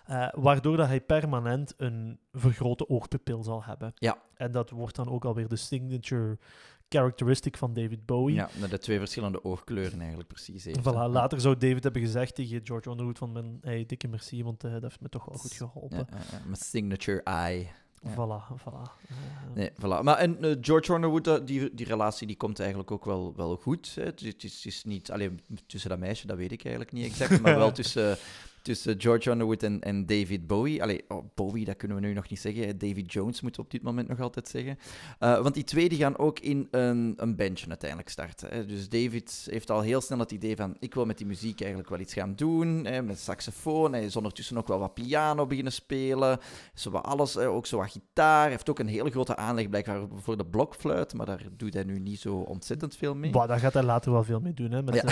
Eh, 0.06 0.29
waardoor 0.33 0.77
dat 0.77 0.87
hij 0.87 1.00
permanent 1.00 1.75
een 1.77 2.19
vergrote 2.33 2.89
oogpupil 2.89 3.43
zal 3.43 3.65
hebben. 3.65 3.93
Ja. 3.95 4.19
En 4.35 4.53
dat 4.53 4.71
wordt 4.71 4.97
dan 4.97 5.09
ook 5.09 5.25
alweer 5.25 5.49
de 5.49 5.56
signature 5.56 6.39
characteristic 6.88 7.56
van 7.56 7.75
David 7.75 8.06
Bowie. 8.06 8.35
Ja, 8.35 8.49
met 8.61 8.70
de 8.70 8.79
twee 8.79 8.99
verschillende 8.99 9.44
oogkleuren 9.44 9.99
eigenlijk 9.99 10.29
precies 10.29 10.64
heeft. 10.64 10.81
Voilà, 10.81 11.11
later 11.11 11.40
zou 11.40 11.56
David 11.56 11.82
hebben 11.82 12.02
gezegd 12.02 12.35
tegen 12.35 12.61
George 12.64 12.90
Underwood 12.90 13.19
van 13.19 13.32
mijn 13.32 13.58
hey, 13.61 13.87
dikke 13.87 14.08
merci, 14.08 14.44
want 14.44 14.64
eh, 14.64 14.73
dat 14.73 14.82
heeft 14.82 15.00
me 15.00 15.08
toch 15.08 15.25
wel 15.25 15.38
goed 15.38 15.52
geholpen. 15.52 16.06
Ja, 16.11 16.40
Mijn 16.44 16.56
signature 16.56 17.23
eye. 17.23 17.69
Voilà, 18.06 18.56
voilà. 18.62 18.82
Eh, 19.08 19.17
Nee, 19.55 19.70
voilà. 19.70 20.02
Maar 20.02 20.17
en 20.17 20.43
eh, 20.44 20.56
George 20.61 20.94
Underwood, 20.94 21.46
die, 21.46 21.75
die 21.75 21.87
relatie 21.87 22.26
die 22.26 22.37
komt 22.37 22.61
eigenlijk 22.61 22.90
ook 22.90 23.05
wel, 23.05 23.32
wel 23.37 23.56
goed. 23.56 23.94
Hè. 23.94 24.02
Het, 24.02 24.23
is, 24.23 24.55
het 24.56 24.64
is 24.64 24.85
niet 24.85 25.11
alleen 25.11 25.40
tussen 25.67 25.90
dat 25.90 25.99
meisje, 25.99 26.26
dat 26.26 26.37
weet 26.37 26.52
ik 26.52 26.62
eigenlijk 26.62 26.93
niet 26.93 27.06
exact, 27.06 27.40
maar 27.40 27.56
wel 27.56 27.73
tussen, 27.81 28.17
tussen 28.62 29.00
George 29.00 29.31
Underwood 29.31 29.62
en, 29.62 29.81
en 29.81 30.06
David 30.06 30.46
Bowie. 30.46 30.82
Allee, 30.82 31.05
oh, 31.08 31.25
Bowie, 31.34 31.64
dat 31.64 31.76
kunnen 31.76 31.96
we 32.00 32.06
nu 32.06 32.12
nog 32.12 32.28
niet 32.28 32.40
zeggen. 32.40 32.78
David 32.78 33.12
Jones 33.12 33.40
moeten 33.40 33.60
we 33.60 33.66
op 33.66 33.72
dit 33.72 33.82
moment 33.82 34.08
nog 34.08 34.20
altijd 34.20 34.49
zeggen. 34.49 34.78
Eh, 35.19 35.40
want 35.43 35.55
die 35.55 35.64
twee 35.64 35.88
die 35.88 35.99
gaan 35.99 36.19
ook 36.19 36.38
in 36.38 36.69
een, 36.70 37.12
een 37.16 37.37
bandje 37.37 37.69
uiteindelijk 37.69 38.10
starten. 38.10 38.49
Hè. 38.49 38.66
Dus 38.66 38.88
David 38.88 39.46
heeft 39.50 39.70
al 39.70 39.81
heel 39.81 40.00
snel 40.00 40.19
het 40.19 40.31
idee 40.32 40.56
van, 40.56 40.76
ik 40.81 40.94
wil 40.94 41.05
met 41.05 41.19
die 41.19 41.26
muziek 41.26 41.60
eigenlijk 41.60 41.90
wel 41.90 42.00
iets 42.00 42.12
gaan 42.14 42.34
doen. 42.34 42.84
Hè, 42.87 43.02
met 43.02 43.19
saxofoon. 43.19 43.93
Hij 43.93 44.05
is 44.05 44.16
ondertussen 44.16 44.58
ook 44.58 44.69
wel 44.69 44.78
wat 44.78 44.94
piano 44.94 45.46
beginnen 45.46 45.72
spelen. 45.72 46.38
Zo 46.75 46.90
wat 46.90 47.04
alles, 47.04 47.34
hè, 47.34 47.49
ook 47.49 47.66
zo 47.66 47.76
wat 47.78 47.90
gitaar. 47.90 48.40
Hij 48.43 48.50
heeft 48.50 48.70
ook 48.70 48.78
een 48.78 48.87
hele 48.87 49.11
grote 49.11 49.37
aanleg 49.37 49.69
blijkbaar 49.69 50.00
voor 50.14 50.37
de 50.37 50.46
blokfluit, 50.46 51.14
maar 51.14 51.26
daar 51.26 51.46
doet 51.56 51.75
hij 51.75 51.84
nu 51.84 51.99
niet 51.99 52.20
zo 52.20 52.34
ontzettend 52.37 52.96
veel 52.96 53.14
mee. 53.14 53.31
bah, 53.31 53.49
daar 53.49 53.58
gaat 53.58 53.72
hij 53.75 53.82
later 53.82 54.12
wel 54.12 54.25
veel 54.25 54.40
mee 54.40 54.54
doen. 54.54 54.70
Hè, 54.70 54.82
met, 54.82 54.94
Ja. 54.94 55.04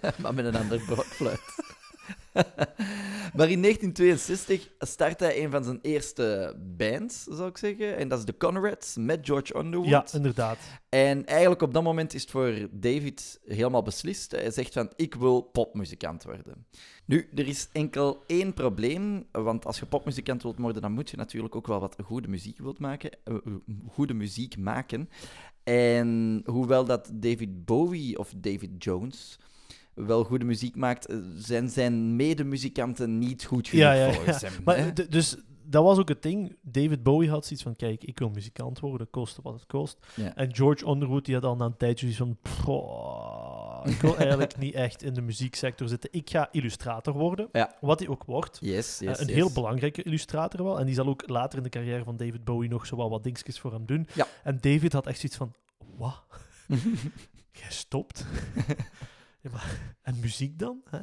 eh, 0.00 0.18
maar 0.22 0.34
met 0.34 0.44
een 0.44 0.56
ander 0.56 0.82
blokfluit. 0.86 1.40
maar 3.36 3.50
in 3.50 3.62
1962 3.62 4.68
start 4.78 5.20
hij 5.20 5.44
een 5.44 5.50
van 5.50 5.64
zijn 5.64 5.78
eerste 5.82 6.56
bands, 6.76 7.24
zou 7.24 7.48
ik 7.48 7.58
zeggen. 7.58 7.96
En 7.96 8.08
dat 8.08 8.18
is 8.18 8.24
de 8.24 8.36
Conrads 8.36 8.96
met 8.96 9.18
George 9.22 9.58
Underwood. 9.58 9.88
ja, 9.88 10.06
inderdaad. 10.12 10.58
En 10.88 11.26
eigenlijk 11.26 11.62
op 11.62 11.74
dat 11.74 11.82
moment 11.82 12.14
is 12.14 12.20
het 12.20 12.30
voor 12.30 12.68
David 12.70 13.40
helemaal 13.44 13.82
beslist. 13.82 14.30
Hij 14.30 14.50
zegt 14.50 14.72
van, 14.72 14.92
ik 14.96 15.14
wil 15.14 15.40
popmuzikant 15.40 16.24
worden. 16.24 16.66
Nu, 17.04 17.28
er 17.34 17.48
is 17.48 17.68
enkel 17.72 18.22
één 18.26 18.54
probleem, 18.54 19.26
want 19.32 19.66
als 19.66 19.78
je 19.78 19.86
popmuzikant 19.86 20.42
wilt 20.42 20.58
worden, 20.58 20.82
dan 20.82 20.92
moet 20.92 21.10
je 21.10 21.16
natuurlijk 21.16 21.56
ook 21.56 21.66
wel 21.66 21.80
wat 21.80 21.96
goede 22.04 22.28
muziek 22.28 22.58
wilt 22.58 22.78
maken, 22.78 23.10
eh, 23.24 23.34
goede 23.88 24.14
muziek 24.14 24.56
maken. 24.56 25.08
En 25.64 26.42
hoewel 26.44 26.84
dat 26.84 27.10
David 27.14 27.64
Bowie 27.64 28.18
of 28.18 28.32
David 28.36 28.84
Jones 28.84 29.38
wel 29.94 30.24
goede 30.24 30.44
muziek 30.44 30.76
maakt, 30.76 31.06
eh, 31.06 31.16
zijn 31.36 31.68
zijn 31.70 32.16
medemuzikanten 32.16 33.18
niet 33.18 33.44
goed 33.44 33.68
genoeg 33.68 33.84
Ja, 33.84 33.92
ja, 33.92 34.12
volgens 34.12 34.40
hem. 34.42 34.52
Maar, 34.64 34.94
dus 35.08 35.36
dat 35.64 35.84
was 35.84 35.98
ook 35.98 36.08
het 36.08 36.22
ding. 36.22 36.56
David 36.62 37.02
Bowie 37.02 37.30
had 37.30 37.44
zoiets 37.44 37.62
van, 37.62 37.76
kijk, 37.76 38.04
ik 38.04 38.18
wil 38.18 38.28
muzikant 38.30 38.80
worden, 38.80 39.10
koste 39.10 39.40
wat 39.42 39.52
het 39.54 39.66
kost. 39.66 39.98
En 40.34 40.54
George 40.54 40.88
Underwood 40.88 41.24
die 41.24 41.34
had 41.34 41.44
al 41.44 41.56
na 41.56 41.64
een 41.64 41.76
tijdje 41.76 42.12
zoiets 42.12 42.18
van, 42.18 42.36
"Pff, 42.42 42.58
ik 43.94 44.00
wil 44.00 44.16
eigenlijk 44.22 44.58
niet 44.58 44.74
echt 44.74 45.02
in 45.02 45.14
de 45.14 45.20
muzieksector 45.20 45.88
zitten. 45.88 46.08
Ik 46.12 46.30
ga 46.30 46.48
illustrator 46.52 47.14
worden, 47.14 47.48
wat 47.80 47.98
hij 47.98 48.08
ook 48.08 48.24
wordt. 48.24 48.58
Yes, 48.60 49.00
Eh, 49.00 49.08
een 49.08 49.26
yes. 49.26 49.34
heel 49.34 49.52
belangrijke 49.52 50.02
illustrator 50.02 50.64
wel. 50.64 50.78
En 50.80 50.86
die 50.86 50.94
zal 50.94 51.06
ook 51.06 51.28
later 51.28 51.56
in 51.58 51.64
de 51.64 51.70
carrière 51.70 52.04
van 52.04 52.16
David 52.16 52.44
Bowie 52.44 52.68
nog 52.70 52.86
zo 52.86 52.96
wel 52.96 53.10
wat 53.10 53.22
dingetjes 53.24 53.58
voor 53.60 53.72
hem 53.72 53.86
doen. 53.86 54.06
Ja. 54.14 54.26
En 54.44 54.58
David 54.60 54.92
had 54.92 55.06
echt 55.06 55.18
zoiets 55.20 55.38
van, 55.38 55.52
wat? 55.96 56.22
Jij 57.60 57.70
stopt? 57.70 58.24
Ja, 59.42 59.50
maar, 59.50 59.80
en 60.02 60.20
muziek 60.20 60.58
dan? 60.58 60.80
Hè? 60.90 60.98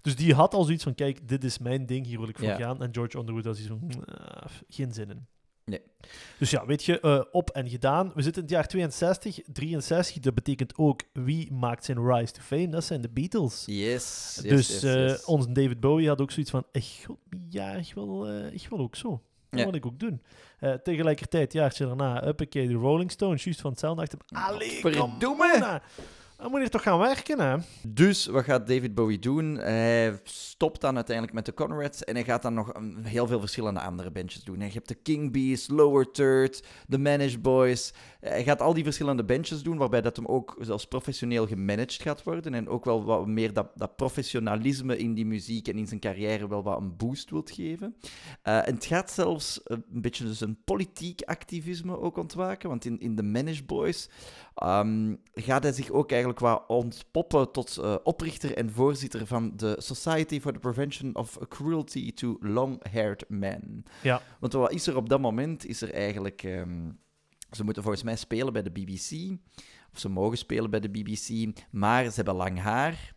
Dus 0.00 0.16
die 0.16 0.34
had 0.34 0.54
al 0.54 0.64
zoiets 0.64 0.82
van, 0.82 0.94
kijk, 0.94 1.28
dit 1.28 1.44
is 1.44 1.58
mijn 1.58 1.86
ding, 1.86 2.06
hier 2.06 2.18
wil 2.18 2.28
ik 2.28 2.38
voor 2.38 2.46
Ja. 2.48 2.56
gaan. 2.56 2.82
En 2.82 2.88
George 2.94 3.18
Underwood 3.18 3.44
had 3.44 3.56
zoiets 3.56 3.74
van, 3.96 4.04
"Ah, 4.14 4.44
geen 4.68 4.92
zin 4.92 5.10
in. 5.10 5.26
Nee. 5.64 5.80
Dus 6.38 6.50
ja, 6.50 6.66
weet 6.66 6.84
je, 6.84 7.00
eh, 7.00 7.22
op 7.30 7.50
en 7.50 7.68
gedaan. 7.68 8.12
We 8.14 8.22
zitten 8.22 8.42
in 8.42 8.48
het 8.48 8.56
jaar 8.56 8.66
62, 8.66 9.38
63. 9.52 10.18
Dat 10.22 10.34
betekent 10.34 10.76
ook, 10.76 11.00
wie 11.12 11.52
maakt 11.52 11.84
zijn 11.84 12.06
rise 12.06 12.32
to 12.32 12.40
fame? 12.40 12.68
Dat 12.68 12.84
zijn 12.84 13.00
de 13.00 13.08
Beatles. 13.08 13.62
Yes, 13.66 13.74
yes, 13.74 14.34
dus 14.42 14.68
yes, 14.68 14.82
eh, 14.82 14.94
yes. 15.08 15.24
onze 15.24 15.52
David 15.52 15.80
Bowie 15.80 16.08
had 16.08 16.20
ook 16.20 16.30
zoiets 16.30 16.50
van, 16.50 16.64
ja, 17.48 17.72
ik 17.72 17.94
wil, 17.94 18.28
eh, 18.28 18.52
ik 18.52 18.66
wil 18.70 18.78
ook 18.78 18.96
zo. 18.96 19.22
Dat 19.50 19.58
Ja. 19.60 19.64
wil 19.66 19.74
ik 19.74 19.86
ook 19.86 19.98
doen. 19.98 20.22
Tegelijkertijd, 20.82 21.52
jaartje 21.52 21.86
daarna, 21.86 22.26
uppakee, 22.26 22.68
de 22.68 22.74
Rolling 22.74 23.10
Stones, 23.10 23.44
juist 23.44 23.60
van 23.60 23.70
hetzelfde 23.70 24.02
achter. 24.02 24.18
Allee, 24.28 24.80
kom 24.80 25.16
nou. 25.38 25.80
Dan 26.44 26.52
moet 26.52 26.62
je 26.62 26.68
toch 26.68 26.82
gaan 26.82 26.98
werken, 26.98 27.40
hè? 27.40 27.56
Dus 27.88 28.26
wat 28.26 28.44
gaat 28.44 28.66
David 28.66 28.94
Bowie 28.94 29.18
doen? 29.18 29.54
Hij 29.56 30.20
stopt 30.24 30.80
dan 30.80 30.94
uiteindelijk 30.94 31.34
met 31.36 31.46
de 31.46 31.54
Conrads 31.54 32.04
en 32.04 32.14
hij 32.14 32.24
gaat 32.24 32.42
dan 32.42 32.54
nog 32.54 32.74
een- 32.74 33.04
heel 33.04 33.26
veel 33.26 33.40
verschillende 33.40 33.80
andere 33.80 34.10
bandjes 34.10 34.42
doen. 34.42 34.58
Je 34.60 34.70
hebt 34.72 34.88
de 34.88 34.94
King 34.94 35.32
Bees, 35.32 35.68
Lower 35.68 36.10
Third, 36.10 36.62
The 36.88 36.98
Managed 36.98 37.42
Boys. 37.42 37.92
Hij 38.20 38.44
gaat 38.44 38.60
al 38.62 38.74
die 38.74 38.84
verschillende 38.84 39.24
bandjes 39.24 39.62
doen, 39.62 39.76
waarbij 39.76 40.00
dat 40.00 40.16
hem 40.16 40.26
ook 40.26 40.56
zelfs 40.60 40.86
professioneel 40.86 41.46
gemanaged 41.46 42.02
gaat 42.02 42.22
worden 42.22 42.54
en 42.54 42.68
ook 42.68 42.84
wel 42.84 43.04
wat 43.04 43.26
meer 43.26 43.52
dat, 43.52 43.70
dat 43.74 43.96
professionalisme 43.96 44.96
in 44.98 45.14
die 45.14 45.26
muziek 45.26 45.68
en 45.68 45.76
in 45.78 45.86
zijn 45.86 46.00
carrière 46.00 46.48
wel 46.48 46.62
wat 46.62 46.80
een 46.80 46.96
boost 46.96 47.30
wilt 47.30 47.50
geven. 47.50 47.96
Eh, 48.42 48.68
en 48.68 48.74
het 48.74 48.84
gaat 48.84 49.10
zelfs 49.10 49.60
een 49.64 49.84
beetje 49.88 50.24
dus 50.24 50.40
een 50.40 50.58
politiek 50.64 51.22
activisme 51.22 51.98
ook 52.00 52.16
ontwaken, 52.16 52.68
want 52.68 52.84
in, 52.84 53.00
in 53.00 53.16
The 53.16 53.22
Managed 53.22 53.66
Boys 53.66 54.08
Ehm, 54.54 55.14
gaat 55.34 55.62
hij 55.62 55.72
zich 55.72 55.90
ook 55.90 56.10
eigenlijk 56.10 56.40
wat 56.40 56.64
ontpoppen 56.66 57.52
tot 57.52 57.76
eh, 57.76 57.94
oprichter 58.02 58.56
en 58.56 58.70
voorzitter 58.70 59.26
van 59.26 59.52
de 59.56 59.76
Society 59.78 60.40
for 60.40 60.52
the 60.52 60.58
Prevention 60.58 61.14
of 61.14 61.38
Cruelty 61.48 62.12
to 62.12 62.36
Long-Haired 62.40 63.24
Men. 63.28 63.84
Ja. 64.02 64.22
Want 64.40 64.52
wat 64.52 64.72
is 64.72 64.86
er 64.86 64.96
op 64.96 65.08
dat 65.08 65.20
moment? 65.20 65.66
Is 65.66 65.82
er 65.82 65.92
eigenlijk... 65.92 66.42
ehm, 66.42 66.90
ze 67.50 67.64
moeten 67.64 67.82
volgens 67.82 68.04
mij 68.04 68.16
spelen 68.16 68.52
bij 68.52 68.62
de 68.62 68.70
BBC, 68.70 69.36
of 69.92 69.98
ze 69.98 70.08
mogen 70.08 70.38
spelen 70.38 70.70
bij 70.70 70.80
de 70.80 70.90
BBC, 70.90 71.52
maar 71.70 72.04
ze 72.04 72.14
hebben 72.14 72.34
lang 72.34 72.60
haar. 72.60 73.14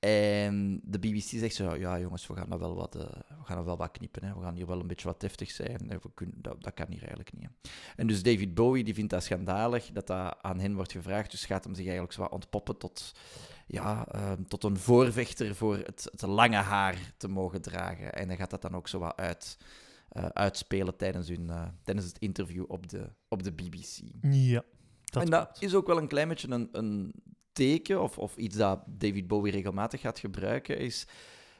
En 0.00 0.80
de 0.84 0.98
BBC 0.98 1.22
zegt 1.22 1.54
zo, 1.54 1.76
ja 1.76 1.98
jongens, 1.98 2.26
we 2.26 2.34
gaan 2.34 2.48
dat 2.48 2.58
wel 2.58 2.74
wat, 2.74 2.94
eh, 2.94 3.02
we 3.10 3.44
gaan 3.44 3.56
dat 3.56 3.64
wel 3.64 3.76
wat 3.76 3.90
knippen. 3.90 4.24
Hè. 4.24 4.34
We 4.34 4.42
gaan 4.42 4.54
hier 4.54 4.66
wel 4.66 4.80
een 4.80 4.86
beetje 4.86 5.08
wat 5.08 5.20
deftig 5.20 5.50
zijn. 5.50 5.88
We 5.88 6.10
kunnen, 6.14 6.42
dat, 6.42 6.62
dat 6.62 6.74
kan 6.74 6.86
hier 6.88 6.98
eigenlijk 7.00 7.32
niet. 7.32 7.42
hè. 7.42 7.70
En 7.96 8.06
dus 8.06 8.22
David 8.22 8.54
Bowie 8.54 8.84
die 8.84 8.94
vindt 8.94 9.10
dat 9.10 9.22
schandalig 9.24 9.90
dat 9.92 10.06
dat 10.06 10.36
aan 10.40 10.58
hen 10.60 10.74
wordt 10.74 10.92
gevraagd. 10.92 11.30
Dus 11.30 11.44
gaat 11.44 11.64
hem 11.64 11.74
zich 11.74 11.84
eigenlijk 11.84 12.14
zo 12.14 12.20
wat 12.20 12.30
ontpoppen 12.32 12.76
tot 12.76 13.12
ja, 13.66 14.06
ehm, 14.06 14.42
tot 14.44 14.64
een 14.64 14.76
voorvechter 14.76 15.54
voor 15.54 15.76
het, 15.76 16.08
het 16.10 16.22
lange 16.22 16.56
haar 16.56 17.12
te 17.16 17.28
mogen 17.28 17.62
dragen. 17.62 18.12
En 18.14 18.28
hij 18.28 18.36
gaat 18.36 18.50
dat 18.50 18.62
dan 18.62 18.74
ook 18.76 18.88
zo 18.88 18.98
wat 18.98 19.16
uit, 19.16 19.58
eh, 20.08 20.24
uitspelen 20.24 20.96
tijdens, 20.96 21.28
hun, 21.28 21.50
eh, 21.50 21.68
tijdens 21.82 22.06
het 22.06 22.18
interview 22.18 22.64
op 22.68 22.88
de, 22.88 23.08
op 23.28 23.42
de 23.42 23.52
BBC. 23.52 24.00
Ja, 24.22 24.62
dat 25.04 25.22
en 25.22 25.30
dat 25.30 25.42
klopt. 25.44 25.62
is 25.62 25.74
ook 25.74 25.86
wel 25.86 25.98
een 25.98 26.08
klein 26.08 26.28
beetje 26.28 26.50
een, 26.50 26.68
een 26.72 27.12
teken, 27.52 28.02
of, 28.02 28.18
of 28.18 28.36
iets 28.36 28.56
dat 28.56 28.82
David 28.86 29.26
Bowie 29.26 29.52
regelmatig 29.52 30.00
gaat 30.00 30.18
gebruiken, 30.18 30.78
is... 30.78 31.06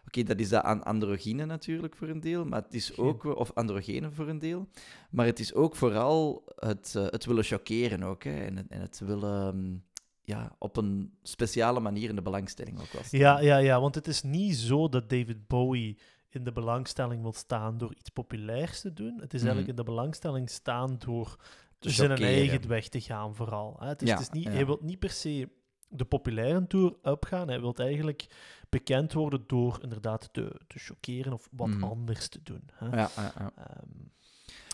Oké, 0.06 0.22
dat 0.22 0.38
is 0.38 0.48
dat 0.48 0.62
aan 0.62 0.82
androgyne 0.84 1.44
natuurlijk 1.44 1.96
voor 1.96 2.08
een 2.08 2.20
deel, 2.20 2.44
maar 2.44 2.62
het 2.62 2.74
is 2.74 2.96
ook... 2.96 3.24
Of 3.24 3.52
androgene 3.54 4.10
voor 4.10 4.28
een 4.28 4.38
deel. 4.38 4.68
Maar 5.10 5.26
het 5.26 5.38
is 5.38 5.54
ook 5.54 5.76
vooral 5.76 6.42
het, 6.56 6.94
eh, 6.96 7.02
het 7.06 7.24
willen 7.24 7.44
chockeren 7.44 8.02
ook, 8.02 8.24
hè. 8.24 8.44
En, 8.44 8.56
het- 8.56 8.68
en 8.68 8.80
het 8.80 8.98
willen... 9.04 9.56
mm, 9.56 9.82
Ja, 10.22 10.56
op 10.58 10.76
een 10.76 11.12
speciale 11.22 11.80
manier 11.80 12.08
in 12.08 12.14
de 12.14 12.22
belangstelling 12.22 12.80
ook 12.80 12.92
wel 12.92 13.02
staan. 13.02 13.20
Ja, 13.20 13.40
ja, 13.40 13.56
ja, 13.56 13.80
want 13.80 13.94
het 13.94 14.06
is 14.06 14.22
niet 14.22 14.56
zo 14.56 14.88
dat 14.88 15.08
David 15.08 15.46
Bowie 15.46 15.98
in 16.28 16.44
de 16.44 16.52
belangstelling 16.52 17.22
wil 17.22 17.32
staan 17.32 17.78
door 17.78 17.94
iets 17.98 18.08
populairs 18.10 18.80
te 18.80 18.92
doen. 18.92 19.18
Het 19.20 19.34
is 19.34 19.42
eigenlijk 19.42 19.60
Mhm. 19.60 19.70
in 19.70 19.84
de 19.84 19.90
belangstelling 19.90 20.50
staan 20.50 20.96
door 20.98 21.36
zijn 21.78 22.10
eigen 22.10 22.68
weg 22.68 22.88
te 22.88 23.00
gaan, 23.00 23.34
vooral. 23.34 23.76
Hè. 23.80 23.86
Het 23.88 24.02
is, 24.02 24.08
Ja, 24.08 24.14
het 24.14 24.22
is 24.22 24.30
niet, 24.30 24.44
ja. 24.44 24.50
Hij 24.50 24.66
wil 24.66 24.78
niet 24.82 24.98
per 24.98 25.10
se 25.10 25.48
de 25.90 26.04
populaire 26.04 26.66
tour 26.66 26.94
opgaan. 27.02 27.48
Hij 27.48 27.60
wil 27.60 27.74
eigenlijk 27.74 28.26
bekend 28.68 29.12
worden 29.12 29.44
door 29.46 29.78
inderdaad 29.82 30.28
te, 30.32 30.60
te 30.66 30.78
chockeren 30.78 31.32
of 31.32 31.48
wat 31.50 31.68
Mhm. 31.68 31.84
anders 31.84 32.28
te 32.28 32.40
doen. 32.42 32.62
Hè. 32.72 32.86
Ja, 32.86 33.10
ja, 33.16 33.32
ja. 33.38 33.52
Ehm, 33.56 33.88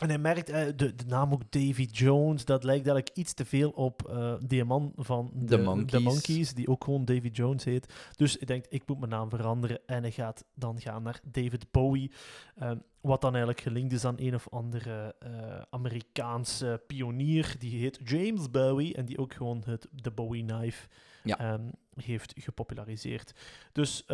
en 0.00 0.08
hij 0.08 0.18
merkt, 0.18 0.48
eh, 0.48 0.64
de, 0.76 0.94
de 0.94 1.04
naam 1.06 1.32
ook 1.32 1.50
Davy 1.50 1.82
Jones, 1.82 2.44
dat 2.44 2.64
lijkt 2.64 2.86
eigenlijk 2.86 3.16
iets 3.16 3.34
te 3.34 3.44
veel 3.44 3.70
op 3.70 4.08
eh 4.08 4.34
die 4.40 4.64
man 4.64 4.92
van 4.96 5.30
De 5.34 5.44
de, 5.44 5.62
Monkees. 5.62 6.02
Monkees, 6.02 6.54
die 6.54 6.68
ook 6.68 6.84
gewoon 6.84 7.04
Davy 7.04 7.28
Jones 7.28 7.64
heet. 7.64 7.94
Dus 8.16 8.36
ik 8.36 8.46
denk, 8.46 8.64
ik 8.68 8.82
moet 8.86 8.98
mijn 8.98 9.10
naam 9.10 9.30
veranderen. 9.30 9.80
En 9.86 10.02
hij 10.02 10.10
gaat 10.10 10.44
dan 10.54 10.80
gaan 10.80 11.02
naar 11.02 11.20
David 11.30 11.70
Bowie. 11.70 12.10
ehm, 12.56 12.76
wat 13.00 13.20
dan 13.20 13.30
eigenlijk 13.30 13.60
gelinkt 13.60 13.92
is 13.92 14.04
aan 14.04 14.14
een 14.18 14.34
of 14.34 14.48
andere 14.50 15.14
eh, 15.18 15.58
Amerikaanse 15.70 16.82
pionier. 16.86 17.54
Die 17.58 17.78
heet 17.80 18.00
James 18.04 18.50
Bowie. 18.50 18.94
En 18.94 19.04
die 19.04 19.18
ook 19.18 19.32
gewoon 19.34 19.62
het, 19.66 19.88
de 19.92 20.10
Bowie 20.10 20.44
Knife 20.44 20.88
Ja. 21.22 21.38
ehm, 21.38 21.68
heeft 21.94 22.32
gepopulariseerd. 22.36 23.32
Dus 23.72 24.04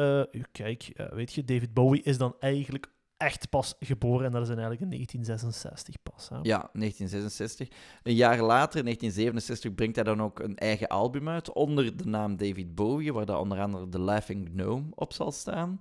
kijk, 0.53 1.07
weet 1.13 1.33
je, 1.33 1.45
David 1.45 1.75
Bowie 1.75 2.03
is 2.03 2.19
dan 2.19 2.35
eigenlijk 2.41 2.91
echt 3.23 3.49
pas 3.49 3.75
geboren. 3.81 4.27
En 4.27 4.33
dat 4.33 4.43
is 4.43 4.49
dan 4.49 4.59
eigenlijk 4.59 4.93
in 4.93 4.97
1966 4.97 6.03
pas. 6.03 6.29
Hè? 6.29 6.37
Ja, 6.37 6.59
1966. 6.73 7.69
Een 8.03 8.15
jaar 8.15 8.43
later, 8.43 8.79
in 8.79 8.85
1967, 8.85 9.75
brengt 9.75 9.97
hij 9.97 10.05
dan 10.05 10.23
ook 10.23 10.39
een 10.39 10.57
eigen 10.57 10.89
album 10.89 11.29
uit 11.29 11.53
onder 11.53 11.97
de 11.97 12.07
naam 12.07 12.37
David 12.37 12.75
Bowie, 12.75 13.13
waar 13.13 13.27
daar 13.27 13.39
onder 13.39 13.61
andere 13.61 13.89
The 13.89 14.01
Laughing 14.01 14.49
Gnome 14.53 14.85
op 14.95 15.13
zal 15.13 15.33
staan. 15.33 15.81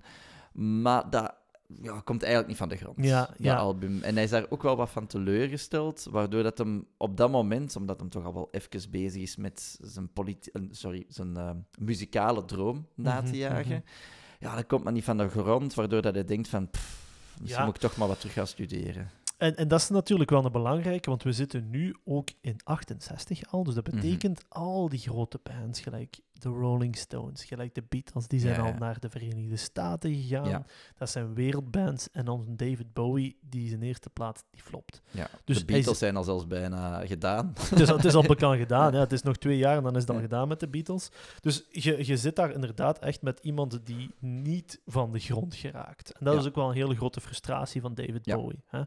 Maar 0.53 1.10
dat 1.10 1.33
ja, 1.81 2.01
komt 2.03 2.24
eigenlijk 2.24 2.48
niet 2.48 2.57
van 2.57 2.69
de 2.69 2.75
grond, 2.75 3.05
Ja, 3.05 3.25
dat 3.25 3.36
ja. 3.38 3.55
album. 3.55 4.01
En 4.01 4.13
hij 4.13 4.24
is 4.24 4.29
daar 4.29 4.45
ook 4.50 4.63
wel 4.63 4.75
wat 4.75 4.89
van 4.89 5.07
teleurgesteld, 5.07 6.07
waardoor 6.10 6.43
dat 6.43 6.57
hem 6.57 6.86
op 6.98 7.17
dat 7.17 7.31
moment, 7.31 7.75
omdat 7.75 8.00
hij 8.00 8.10
toch 8.10 8.25
al 8.25 8.33
wel 8.33 8.48
even 8.51 8.91
bezig 8.91 9.21
is 9.21 9.36
met 9.36 9.79
zijn, 9.81 10.10
eh, 10.15 10.62
sorry, 10.71 11.05
zijn 11.07 11.38
eh, 11.38 11.50
muzikale 11.79 12.45
droom 12.45 12.88
na 12.95 13.21
te 13.21 13.27
Mhm, 13.27 13.36
jagen, 13.36 13.83
mhm. 13.86 14.45
ja, 14.45 14.55
dat 14.55 14.65
komt 14.67 14.83
maar 14.83 14.93
niet 14.93 15.03
van 15.03 15.17
de 15.17 15.29
grond, 15.29 15.74
waardoor 15.74 16.01
dat 16.01 16.13
hij 16.13 16.25
denkt 16.25 16.48
van... 16.48 16.69
pff, 16.69 17.10
misschien 17.41 17.62
Ja. 17.62 17.65
moet 17.67 17.75
ik 17.75 17.81
toch 17.81 17.98
maar 17.98 18.07
wat 18.07 18.19
terug 18.19 18.33
gaan 18.33 18.48
studeren. 18.48 19.10
En, 19.38 19.55
en 19.57 19.67
dat 19.67 19.79
is 19.81 19.89
natuurlijk 19.89 20.29
wel 20.29 20.45
een 20.45 20.51
belangrijke, 20.51 21.10
want 21.10 21.24
we 21.24 21.31
zitten 21.31 21.69
nu 21.69 21.95
ook 22.05 22.29
in 22.41 22.60
68 22.63 23.51
al. 23.51 23.63
Dus 23.63 23.74
dat 23.75 23.88
Mhm. 23.88 23.95
betekent 23.95 24.43
al 24.50 24.89
die 24.89 25.00
grote 25.00 25.39
bands, 25.43 25.79
gelijk 25.81 26.19
de 26.41 26.50
Rolling 26.50 26.95
Stones, 26.98 27.43
gelijk 27.43 27.75
de 27.75 27.83
Beatles, 27.89 28.27
die 28.27 28.39
zijn 28.39 28.55
Ja, 28.55 28.62
al 28.62 28.74
naar 28.79 29.00
de 29.00 29.10
Verenigde 29.10 29.55
Staten 29.55 30.13
gegaan. 30.15 30.50
Ja. 30.50 30.63
Dat 30.98 31.10
zijn 31.10 31.33
wereldbands. 31.33 32.10
En 32.12 32.25
dan 32.25 32.45
David 32.50 32.93
Bowie, 32.93 33.38
die 33.41 33.69
zijn 33.69 33.81
eerste 33.81 34.10
plaat, 34.10 34.43
die 34.51 34.62
flopt. 34.62 35.01
Ja, 35.12 35.27
Dus 35.43 35.60
de 35.60 35.65
Beatles 35.65 35.91
is- 35.93 35.98
zijn 36.00 36.15
al 36.15 36.24
zelfs 36.24 36.48
bijna 36.48 37.05
gedaan. 37.05 37.53
Het 37.69 37.79
is, 37.79 37.89
al- 37.89 37.95
het 37.95 38.05
is 38.05 38.13
al 38.15 38.21
bekend 38.21 38.55
gedaan. 38.65 38.93
Ja. 38.93 39.00
Het 39.00 39.12
is 39.12 39.21
nog 39.21 39.38
twee 39.38 39.57
jaar 39.57 39.77
en 39.77 39.83
dan 39.83 39.95
is 39.95 40.01
het 40.01 40.12
al 40.12 40.19
gedaan 40.19 40.48
met 40.48 40.60
de 40.60 40.67
Beatles. 40.67 41.10
Dus 41.39 41.63
je, 41.71 42.05
je 42.05 42.17
zit 42.17 42.36
daar 42.36 42.51
inderdaad 42.51 43.00
echt 43.00 43.21
met 43.21 43.39
iemand 43.41 43.79
die 43.86 44.12
niet 44.19 44.81
van 44.86 45.12
de 45.12 45.19
grond 45.19 45.55
geraakt. 45.55 46.12
En 46.12 46.25
dat 46.25 46.39
is 46.39 46.48
ook 46.48 46.55
wel 46.55 46.67
een 46.69 46.75
hele 46.75 46.95
grote 46.95 47.21
frustratie 47.21 47.81
van 47.81 47.93
David. 47.93 48.24
Bowie. 48.24 48.63
Hè? 48.67 48.81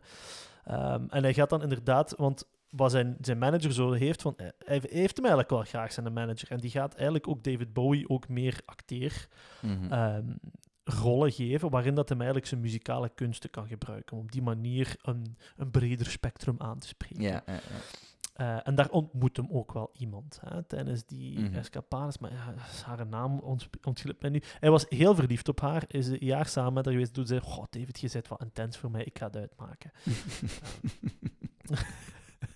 Ehm, 0.64 1.04
en 1.08 1.22
hij 1.22 1.34
gaat 1.34 1.50
dan 1.50 1.62
inderdaad, 1.62 2.14
want 2.16 2.46
wat 2.76 2.90
zijn, 2.90 3.16
zijn 3.20 3.38
manager 3.38 3.72
zo 3.72 3.92
heeft, 3.92 4.22
van, 4.22 4.34
hij 4.58 4.82
heeft 4.88 5.16
hem 5.16 5.24
eigenlijk 5.24 5.50
wel 5.50 5.62
graag, 5.64 5.92
zijn 5.92 6.12
manager. 6.12 6.50
En 6.50 6.58
die 6.60 6.70
gaat 6.70 6.94
eigenlijk 6.94 7.28
ook 7.28 7.44
David 7.44 7.72
Bowie 7.72 8.08
ook 8.08 8.28
meer 8.28 8.60
acteer 8.64 9.28
Mhm. 9.60 9.92
ehm, 9.92 10.32
rollen 10.84 11.32
geven, 11.32 11.70
waarin 11.70 11.94
dat 11.94 12.08
hem 12.08 12.18
eigenlijk 12.18 12.48
zijn 12.48 12.60
muzikale 12.60 13.08
kunsten 13.14 13.50
kan 13.50 13.66
gebruiken. 13.66 14.16
Om 14.16 14.22
op 14.22 14.32
die 14.32 14.42
manier 14.42 14.96
een, 15.02 15.36
een 15.56 15.70
breder 15.70 16.06
spectrum 16.06 16.54
aan 16.58 16.78
te 16.78 16.86
spreken. 16.86 17.22
ja, 17.22 17.42
ja, 17.46 17.52
ja. 17.52 17.60
Eh, 18.34 18.60
en 18.64 18.74
daar 18.74 18.90
ontmoet 18.90 19.36
hem 19.36 19.48
ook 19.50 19.72
wel 19.72 19.90
iemand 19.98 20.40
hè, 20.44 20.62
tijdens 20.62 21.04
die 21.06 21.38
Mhm. 21.38 21.54
escapades. 21.54 22.18
Maar 22.18 22.32
ja, 22.32 22.54
haar 22.84 23.06
naam 23.06 23.38
ont 23.38 23.68
ontglipt 23.82 24.20
mij 24.22 24.30
nu. 24.30 24.42
Hij 24.60 24.70
was 24.70 24.86
heel 24.88 25.14
verliefd 25.14 25.48
op 25.48 25.60
haar. 25.60 25.84
Is 25.88 26.06
een 26.06 26.16
jaar 26.24 26.46
samen 26.46 26.72
met 26.72 26.84
haar 26.84 26.94
geweest. 26.94 27.14
Toen 27.14 27.26
zei 27.26 27.40
Goh, 27.40 27.64
David, 27.70 28.00
je 28.00 28.08
bent 28.12 28.28
wel 28.28 28.38
intens 28.38 28.76
voor 28.76 28.90
mij. 28.90 29.04
Ik 29.04 29.18
ga 29.18 29.26
het 29.26 29.36
uitmaken. 29.36 29.90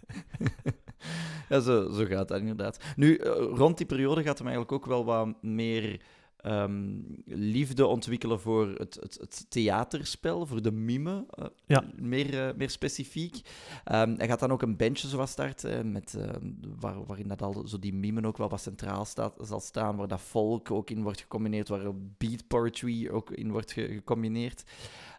ja, 1.49 1.61
zo, 1.61 1.91
zo 1.91 2.05
gaat 2.05 2.29
dat 2.29 2.41
inderdaad. 2.41 2.79
Nu, 2.97 3.17
eh, 3.17 3.31
rond 3.53 3.77
die 3.77 3.87
periode 3.87 4.23
gaat 4.23 4.39
hem 4.39 4.47
eigenlijk 4.47 4.77
ook 4.77 4.87
wel 4.87 5.05
wat 5.05 5.43
meer 5.43 6.01
ehm, 6.39 6.93
liefde 7.25 7.87
ontwikkelen 7.87 8.41
voor 8.41 8.67
het, 8.69 8.95
het, 9.01 9.19
het 9.21 9.47
theaterspel, 9.49 10.47
voor 10.47 10.63
de 10.63 10.73
mime, 10.73 11.25
eh, 11.31 11.45
Ja. 11.67 11.85
meer, 11.97 12.47
eh, 12.49 12.55
meer 12.57 12.71
specifiek. 12.71 13.41
Ehm, 13.85 14.15
hij 14.17 14.27
gaat 14.27 14.41
dan 14.41 14.53
ook 14.53 14.63
een 14.63 14.77
bandje 14.77 15.09
zo 15.09 15.17
wat 15.17 15.29
starten, 15.29 15.93
met, 15.93 16.15
ehm, 16.15 16.51
waar, 16.79 17.05
waarin 17.07 17.29
dat 17.29 17.43
al 17.43 17.63
zo 17.67 17.79
die 17.79 17.95
mime 17.95 18.27
ook 18.27 18.37
wel 18.37 18.49
wat 18.49 18.61
centraal 18.61 19.05
staat, 19.05 19.35
zal 19.41 19.61
staan, 19.61 19.97
waar 19.97 20.09
dat 20.09 20.21
folk 20.21 20.71
ook 20.71 20.91
in 20.91 21.03
wordt 21.03 21.21
gecombineerd, 21.21 21.69
waar 21.69 21.95
beat 22.19 22.47
poetry 22.47 23.09
ook 23.09 23.31
in 23.31 23.51
wordt 23.51 23.73
ge- 23.73 23.93
gecombineerd. 23.93 24.65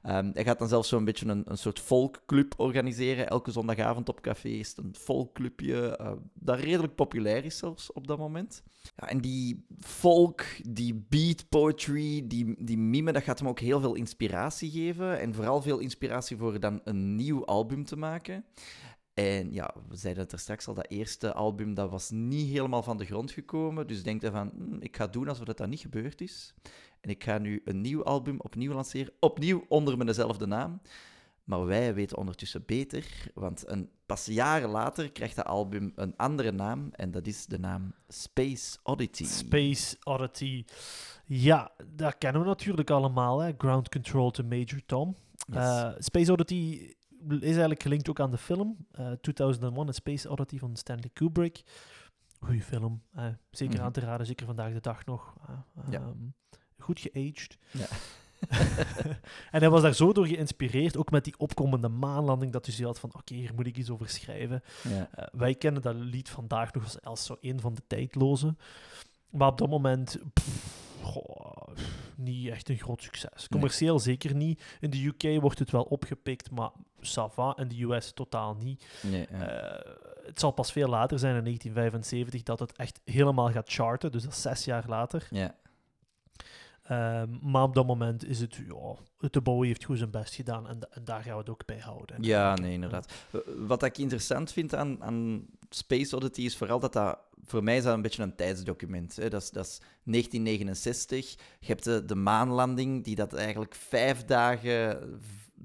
Ehm, 0.01 0.29
hij 0.33 0.43
gaat 0.43 0.59
dan 0.59 0.67
zelfs 0.67 0.89
zo'n 0.89 1.05
beetje 1.05 1.27
een, 1.27 1.43
een 1.45 1.57
soort 1.57 1.79
folkclub 1.79 2.53
organiseren. 2.57 3.29
Elke 3.29 3.51
zondagavond 3.51 4.09
op 4.09 4.21
café 4.21 4.61
een 4.75 4.95
folkclubje 4.95 5.97
eh, 5.97 6.11
dat 6.33 6.59
redelijk 6.59 6.95
populair 6.95 7.45
is 7.45 7.57
zelfs 7.57 7.91
op 7.91 8.07
dat 8.07 8.17
moment. 8.17 8.63
Ja, 8.95 9.09
en 9.09 9.21
die 9.21 9.65
folk, 9.79 10.45
die 10.69 11.05
beat 11.09 11.49
poetry, 11.49 12.27
die, 12.27 12.55
die 12.65 12.77
mime, 12.77 13.11
dat 13.11 13.23
gaat 13.23 13.39
hem 13.39 13.47
ook 13.47 13.59
heel 13.59 13.79
veel 13.79 13.95
inspiratie 13.95 14.71
geven. 14.71 15.19
En 15.19 15.33
vooral 15.33 15.61
veel 15.61 15.79
inspiratie 15.79 16.37
voor 16.37 16.59
dan 16.59 16.81
een 16.83 17.15
nieuw 17.15 17.45
album 17.45 17.85
te 17.85 17.95
maken. 17.95 18.45
En 19.13 19.53
ja, 19.53 19.73
we 19.87 19.95
zeiden 19.95 20.23
het 20.23 20.31
er 20.31 20.39
straks 20.39 20.67
al, 20.67 20.73
dat 20.73 20.89
eerste 20.89 21.33
album 21.33 21.73
dat 21.73 21.89
was 21.89 22.09
niet 22.09 22.49
helemaal 22.49 22.83
van 22.83 22.97
de 22.97 23.05
grond 23.05 23.31
gekomen. 23.31 23.87
Dus 23.87 24.03
denkt 24.03 24.21
hij 24.21 24.31
van, 24.31 24.51
"Hmm, 24.55 24.81
ik 24.81 24.95
ga 24.95 25.07
doen 25.07 25.27
alsof 25.27 25.45
dat, 25.45 25.57
dat 25.57 25.67
niet 25.67 25.79
gebeurd 25.79 26.21
is. 26.21 26.53
En 27.01 27.09
ik 27.09 27.23
ga 27.23 27.37
nu 27.37 27.61
een 27.65 27.81
nieuw 27.81 28.03
album 28.03 28.39
opnieuw 28.39 28.73
lanceren, 28.73 29.13
opnieuw 29.19 29.65
onder 29.67 29.97
mijnzelfde 29.97 30.45
naam. 30.45 30.81
Maar 31.43 31.65
wij 31.65 31.93
weten 31.93 32.17
ondertussen 32.17 32.63
beter, 32.65 33.05
want 33.33 33.63
een, 33.69 33.89
pas 34.05 34.25
jaren 34.25 34.69
later 34.69 35.11
krijgt 35.11 35.35
dat 35.35 35.45
album 35.45 35.91
een 35.95 36.17
andere 36.17 36.51
naam. 36.51 36.89
En 36.91 37.11
dat 37.11 37.27
is 37.27 37.45
de 37.45 37.59
naam 37.59 37.93
Space 38.07 38.77
Oddity. 38.83 39.25
Space 39.25 39.97
Oddity. 40.03 40.65
Ja, 41.25 41.71
dat 41.93 42.17
kennen 42.17 42.41
we 42.41 42.47
natuurlijk 42.47 42.89
allemaal. 42.89 43.39
Hè? 43.39 43.51
Ground 43.57 43.89
Control 43.89 44.31
to 44.31 44.43
Major 44.43 44.79
Tom. 44.85 45.15
Yes. 45.47 45.55
Eh, 45.57 45.89
Space 45.97 46.31
Oddity 46.31 46.93
is 47.29 47.41
eigenlijk 47.41 47.81
gelinkt 47.81 48.09
ook 48.09 48.19
aan 48.19 48.31
de 48.31 48.37
film. 48.37 48.77
eh 48.91 49.11
2001, 49.11 49.87
A 49.87 49.91
Space 49.91 50.29
Oddity 50.29 50.57
van 50.57 50.75
Stanley 50.75 51.09
Kubrick. 51.13 51.63
Goeie 52.39 52.61
film. 52.63 53.01
eh, 53.13 53.25
zeker 53.51 53.75
Mhm. 53.75 53.83
aan 53.83 53.91
te 53.91 53.99
raden, 53.99 54.25
zeker 54.25 54.45
vandaag 54.45 54.73
de 54.73 54.79
dag 54.81 55.05
nog. 55.05 55.33
eh, 55.47 55.53
Ja. 55.91 55.99
ehm, 55.99 56.17
goed 56.79 56.99
geaged. 56.99 57.57
Ja. 57.71 57.85
en 59.51 59.59
hij 59.59 59.69
was 59.69 59.81
daar 59.81 59.93
zo 59.93 60.13
door 60.13 60.27
geïnspireerd, 60.27 60.97
ook 60.97 61.11
met 61.11 61.23
die 61.23 61.33
opkomende 61.37 61.89
maanlanding, 61.89 62.51
dat 62.51 62.65
hij 62.65 62.75
dus 62.75 62.85
had 62.85 62.99
van, 62.99 63.13
oké, 63.13 63.33
hier 63.33 63.53
moet 63.55 63.67
ik 63.67 63.77
iets 63.77 63.89
over 63.89 64.09
schrijven. 64.09 64.63
ja. 64.89 65.09
Eh, 65.11 65.27
wij 65.31 65.55
kennen 65.55 65.81
dat 65.81 65.95
lied 65.95 66.29
vandaag 66.29 66.73
nog 66.73 66.83
als, 66.83 67.01
als 67.01 67.25
zo 67.25 67.37
een 67.41 67.59
van 67.59 67.73
de 67.73 67.81
tijdloze. 67.87 68.55
Maar 69.29 69.47
op 69.47 69.57
dat 69.57 69.69
moment, 69.69 70.17
pff, 70.33 70.77
goh, 71.01 71.67
niet 72.15 72.49
echt 72.49 72.69
een 72.69 72.77
groot 72.77 73.01
succes. 73.01 73.47
Commercieel 73.47 73.99
zeker 73.99 74.35
niet. 74.35 74.63
In 74.79 74.89
de 74.89 75.05
UK 75.05 75.41
wordt 75.41 75.59
het 75.59 75.71
wel 75.71 75.83
opgepikt, 75.83 76.51
maar 76.51 76.69
Sava 76.99 77.57
in 77.57 77.67
de 77.67 77.83
US 77.83 78.11
totaal 78.11 78.55
niet. 78.55 78.85
Nee, 79.01 79.27
ja. 79.31 79.47
Eh, 79.47 79.95
het 80.25 80.39
zal 80.39 80.51
pas 80.51 80.71
veel 80.71 80.87
later 80.87 81.19
zijn, 81.19 81.35
in 81.35 81.43
1975, 81.43 82.43
dat 82.43 82.59
het 82.59 82.77
echt 82.77 82.99
helemaal 83.05 83.51
gaat 83.51 83.69
charten. 83.69 84.11
Dus 84.11 84.23
dat 84.23 84.31
is 84.31 84.41
zes 84.41 84.65
jaar 84.65 84.83
later. 84.87 85.27
ja. 85.31 85.55
Ehm, 86.89 87.29
maar 87.41 87.63
op 87.63 87.73
dat 87.75 87.87
moment 87.87 88.25
is 88.25 88.39
het, 88.39 88.55
ja, 88.55 89.29
de 89.29 89.41
Bowie 89.41 89.67
heeft 89.67 89.83
goed 89.83 89.97
zijn 89.97 90.11
best 90.11 90.33
gedaan 90.35 90.67
en, 90.67 90.79
da- 90.79 90.87
en 90.91 91.03
daar 91.03 91.21
gaan 91.23 91.33
we 91.33 91.39
het 91.39 91.49
ook 91.49 91.65
bij 91.65 91.79
houden. 91.79 92.23
Ja, 92.23 92.55
nee, 92.55 92.73
inderdaad. 92.73 93.13
Wat 93.57 93.83
ik 93.83 93.97
interessant 93.97 94.51
vind 94.51 94.75
aan, 94.75 95.03
aan 95.03 95.45
Space 95.69 96.15
Oddity 96.15 96.41
is 96.41 96.57
vooral 96.57 96.79
dat 96.79 96.93
dat 96.93 97.19
voor 97.45 97.63
mij 97.63 97.77
is 97.77 97.85
een 97.85 98.01
beetje 98.01 98.23
een 98.23 98.35
tijdsdocument. 98.35 99.15
Hè. 99.15 99.29
Dat, 99.29 99.41
is, 99.41 99.49
dat 99.49 99.65
is 99.65 99.77
1969. 100.03 101.29
Je 101.59 101.67
hebt 101.67 101.83
de, 101.83 102.05
de 102.05 102.15
maanlanding, 102.15 103.03
die 103.03 103.15
dat 103.15 103.33
eigenlijk 103.33 103.75
vijf 103.75 104.25
dagen 104.25 104.99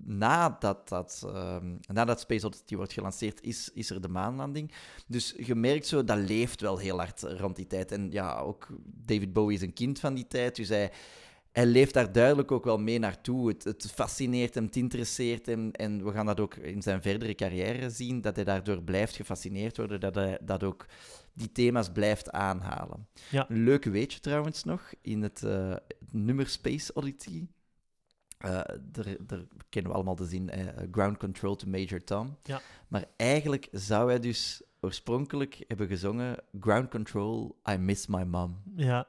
nadat 0.04 0.88
dat, 0.88 1.22
ehm, 1.26 1.74
nadat 1.92 2.20
Space 2.20 2.46
Oddity 2.46 2.76
wordt 2.76 2.92
gelanceerd, 2.92 3.42
is, 3.42 3.70
is 3.74 3.90
er 3.90 4.00
de 4.00 4.08
maanlanding. 4.08 4.72
Dus 5.06 5.34
je 5.36 5.54
merkt 5.54 5.86
zo, 5.86 6.04
dat 6.04 6.18
leeft 6.18 6.60
wel 6.60 6.78
heel 6.78 6.98
hard 6.98 7.22
rond 7.22 7.56
die 7.56 7.66
tijd. 7.66 7.92
En 7.92 8.10
ja, 8.10 8.38
ook 8.38 8.68
David 8.84 9.32
Bowie 9.32 9.56
is 9.56 9.62
een 9.62 9.72
kind 9.72 10.00
van 10.00 10.14
die 10.14 10.26
tijd, 10.26 10.56
dus 10.56 10.68
hij, 10.68 10.92
hij 11.52 11.66
leeft 11.66 11.94
daar 11.94 12.12
duidelijk 12.12 12.52
ook 12.52 12.64
wel 12.64 12.78
mee 12.78 12.98
naartoe. 12.98 13.48
Het, 13.48 13.64
het 13.64 13.92
fascineert 13.94 14.54
hem, 14.54 14.64
het 14.64 14.76
interesseert 14.76 15.46
hem. 15.46 15.70
En 15.70 16.04
we 16.04 16.12
gaan 16.12 16.26
dat 16.26 16.40
ook 16.40 16.54
in 16.54 16.82
zijn 16.82 17.02
verdere 17.02 17.34
carrière 17.34 17.90
zien, 17.90 18.20
dat 18.20 18.36
hij 18.36 18.44
daardoor 18.44 18.82
blijft 18.82 19.16
gefascineerd 19.16 19.76
worden, 19.76 20.00
dat 20.00 20.14
hij 20.14 20.38
dat 20.42 20.62
ook 20.62 20.86
die 21.32 21.52
thema's 21.52 21.92
blijft 21.92 22.30
aanhalen. 22.30 23.08
Ja. 23.30 23.50
Een 23.50 23.64
leuk 23.64 23.84
weetje 23.84 24.20
trouwens 24.20 24.64
nog, 24.64 24.92
in 25.00 25.22
het, 25.22 25.42
eh, 25.42 25.76
nummer 26.10 26.48
Space 26.48 26.92
Oddity, 26.92 27.46
daar, 28.82 29.16
daar 29.26 29.42
kennen 29.68 29.90
we 29.90 29.96
allemaal 29.96 30.16
de 30.16 30.26
zin 30.26 30.50
eh, 30.50 30.66
Ground 30.90 31.16
Control 31.16 31.56
to 31.56 31.68
Major 31.68 32.04
Tom. 32.04 32.36
Ja. 32.42 32.60
Maar 32.88 33.04
eigenlijk 33.16 33.68
zou 33.72 34.08
hij 34.08 34.20
dus 34.20 34.62
oorspronkelijk 34.80 35.64
hebben 35.68 35.86
gezongen 35.86 36.36
Ground 36.60 36.90
Control, 36.90 37.56
I 37.70 37.76
Miss 37.76 38.06
My 38.06 38.22
Mom. 38.22 38.56
Ja. 38.76 39.06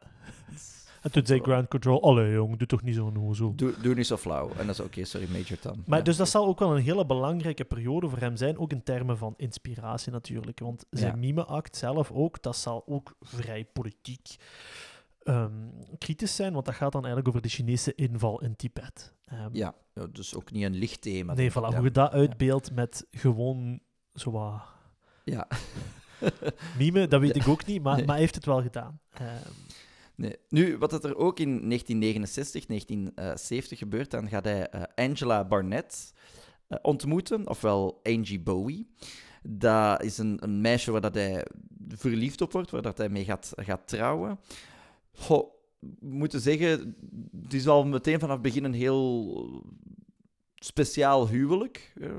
En 1.01 1.11
toen 1.11 1.25
zei 1.25 1.39
Ground 1.41 1.67
Control, 1.67 2.01
allee 2.03 2.31
jong, 2.33 2.57
doe 2.57 2.67
toch 2.67 2.81
niet 2.81 2.95
zo'n 2.95 3.15
hoezo. 3.15 3.53
Doe, 3.55 3.73
doe 3.81 3.93
niet 3.95 4.07
zo 4.07 4.17
flauw. 4.17 4.49
En 4.49 4.67
dat 4.67 4.79
is 4.79 4.85
oké, 4.85 5.03
sorry, 5.05 5.27
Major 5.31 5.59
Tom. 5.59 5.83
Maar 5.85 5.97
Ja. 5.97 6.03
dus 6.03 6.17
dat 6.17 6.29
zal 6.29 6.45
ook 6.47 6.59
wel 6.59 6.75
een 6.75 6.83
hele 6.83 7.05
belangrijke 7.05 7.63
periode 7.65 8.09
voor 8.09 8.17
hem 8.19 8.35
zijn, 8.35 8.57
ook 8.57 8.71
in 8.71 8.83
termen 8.83 9.17
van 9.17 9.33
inspiratie 9.37 10.11
natuurlijk. 10.11 10.59
Want 10.59 10.85
zijn 10.89 11.11
Ja. 11.11 11.17
mime-act 11.17 11.75
zelf 11.77 12.11
ook, 12.11 12.41
dat 12.41 12.55
zal 12.57 12.83
ook 12.87 13.15
vrij 13.21 13.65
politiek 13.73 14.35
ehm, 15.25 15.51
kritisch 15.97 16.35
zijn, 16.35 16.53
want 16.53 16.65
dat 16.65 16.75
gaat 16.75 16.91
dan 16.91 17.05
eigenlijk 17.05 17.27
over 17.35 17.47
de 17.47 17.53
Chinese 17.55 17.95
inval 17.95 18.41
in 18.41 18.55
Tibet. 18.55 19.13
Ehm, 19.25 19.49
Ja, 19.51 19.75
ja, 19.93 20.07
dus 20.11 20.35
ook 20.35 20.51
niet 20.51 20.63
een 20.63 20.75
licht 20.75 21.01
thema. 21.01 21.33
nee, 21.33 21.51
voilà, 21.51 21.53
ja. 21.53 21.75
hoe 21.75 21.83
je 21.83 21.91
dat 21.91 22.11
uitbeeldt 22.11 22.71
met 22.71 23.05
gewoon 23.11 23.79
zo 24.13 24.31
wat 24.31 24.61
Ja. 25.23 25.47
mime, 26.77 27.07
dat 27.07 27.21
weet 27.21 27.35
ik 27.35 27.47
ook 27.47 27.65
niet, 27.65 27.83
maar, 27.83 27.95
Nee. 27.95 28.03
maar 28.05 28.13
hij 28.13 28.23
heeft 28.23 28.35
het 28.35 28.45
wel 28.45 28.61
gedaan. 28.61 28.99
Ehm, 29.13 29.51
Nee. 30.17 30.35
Nu, 30.49 30.77
wat 30.77 31.03
er 31.03 31.15
ook 31.15 31.39
in 31.39 31.67
1969, 31.67 32.65
1970 32.65 33.77
gebeurt, 33.77 34.11
dan 34.11 34.29
gaat 34.29 34.43
hij 34.45 34.69
eh, 34.69 34.81
Angela 34.95 35.45
Barnett 35.45 36.13
eh, 36.67 36.77
ontmoeten, 36.81 37.49
ofwel 37.49 37.99
Angie 38.03 38.39
Bowie. 38.39 38.87
Dat 39.43 40.03
is 40.03 40.17
een, 40.17 40.37
een 40.43 40.61
meisje 40.61 40.91
waar 40.91 41.01
dat 41.01 41.13
hij 41.13 41.45
verliefd 41.87 42.41
op 42.41 42.51
wordt, 42.51 42.71
waar 42.71 42.81
dat 42.81 42.97
hij 42.97 43.09
mee 43.09 43.23
gaat, 43.23 43.51
gaat 43.55 43.87
trouwen. 43.87 44.39
Goh, 45.15 45.53
moeten 45.99 46.39
zeggen, 46.39 46.95
het 47.41 47.53
is 47.53 47.67
al 47.67 47.85
meteen 47.85 48.19
vanaf 48.19 48.33
het 48.33 48.43
begin 48.43 48.63
een 48.63 48.73
heel 48.73 49.63
speciaal 50.55 51.27
huwelijk. 51.27 51.93
Eh, 52.01 52.09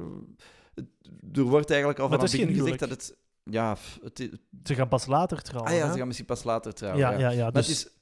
er 1.32 1.42
wordt 1.42 1.70
eigenlijk 1.70 2.00
al 2.00 2.08
vanaf 2.08 2.22
het 2.22 2.30
begin 2.40 2.54
gezegd 2.54 2.78
dat 2.78 2.90
het... 2.90 3.16
Ja, 3.50 3.76
het, 4.02 4.30
ze 4.64 4.74
gaan 4.74 4.88
pas 4.88 5.06
later 5.06 5.42
trouwen. 5.42 5.72
ah 5.72 5.78
ja, 5.78 5.84
hè? 5.86 5.92
ze 5.92 5.98
gaan 5.98 6.06
misschien 6.06 6.26
pas 6.28 6.44
later 6.44 6.72
trouwen. 6.72 7.02
ja, 7.02 7.10
ja. 7.10 7.18
ja, 7.18 7.30
ja, 7.30 7.42
Maar 7.42 7.52
dus, 7.52 7.68
het 7.68 7.76
is, 7.76 7.92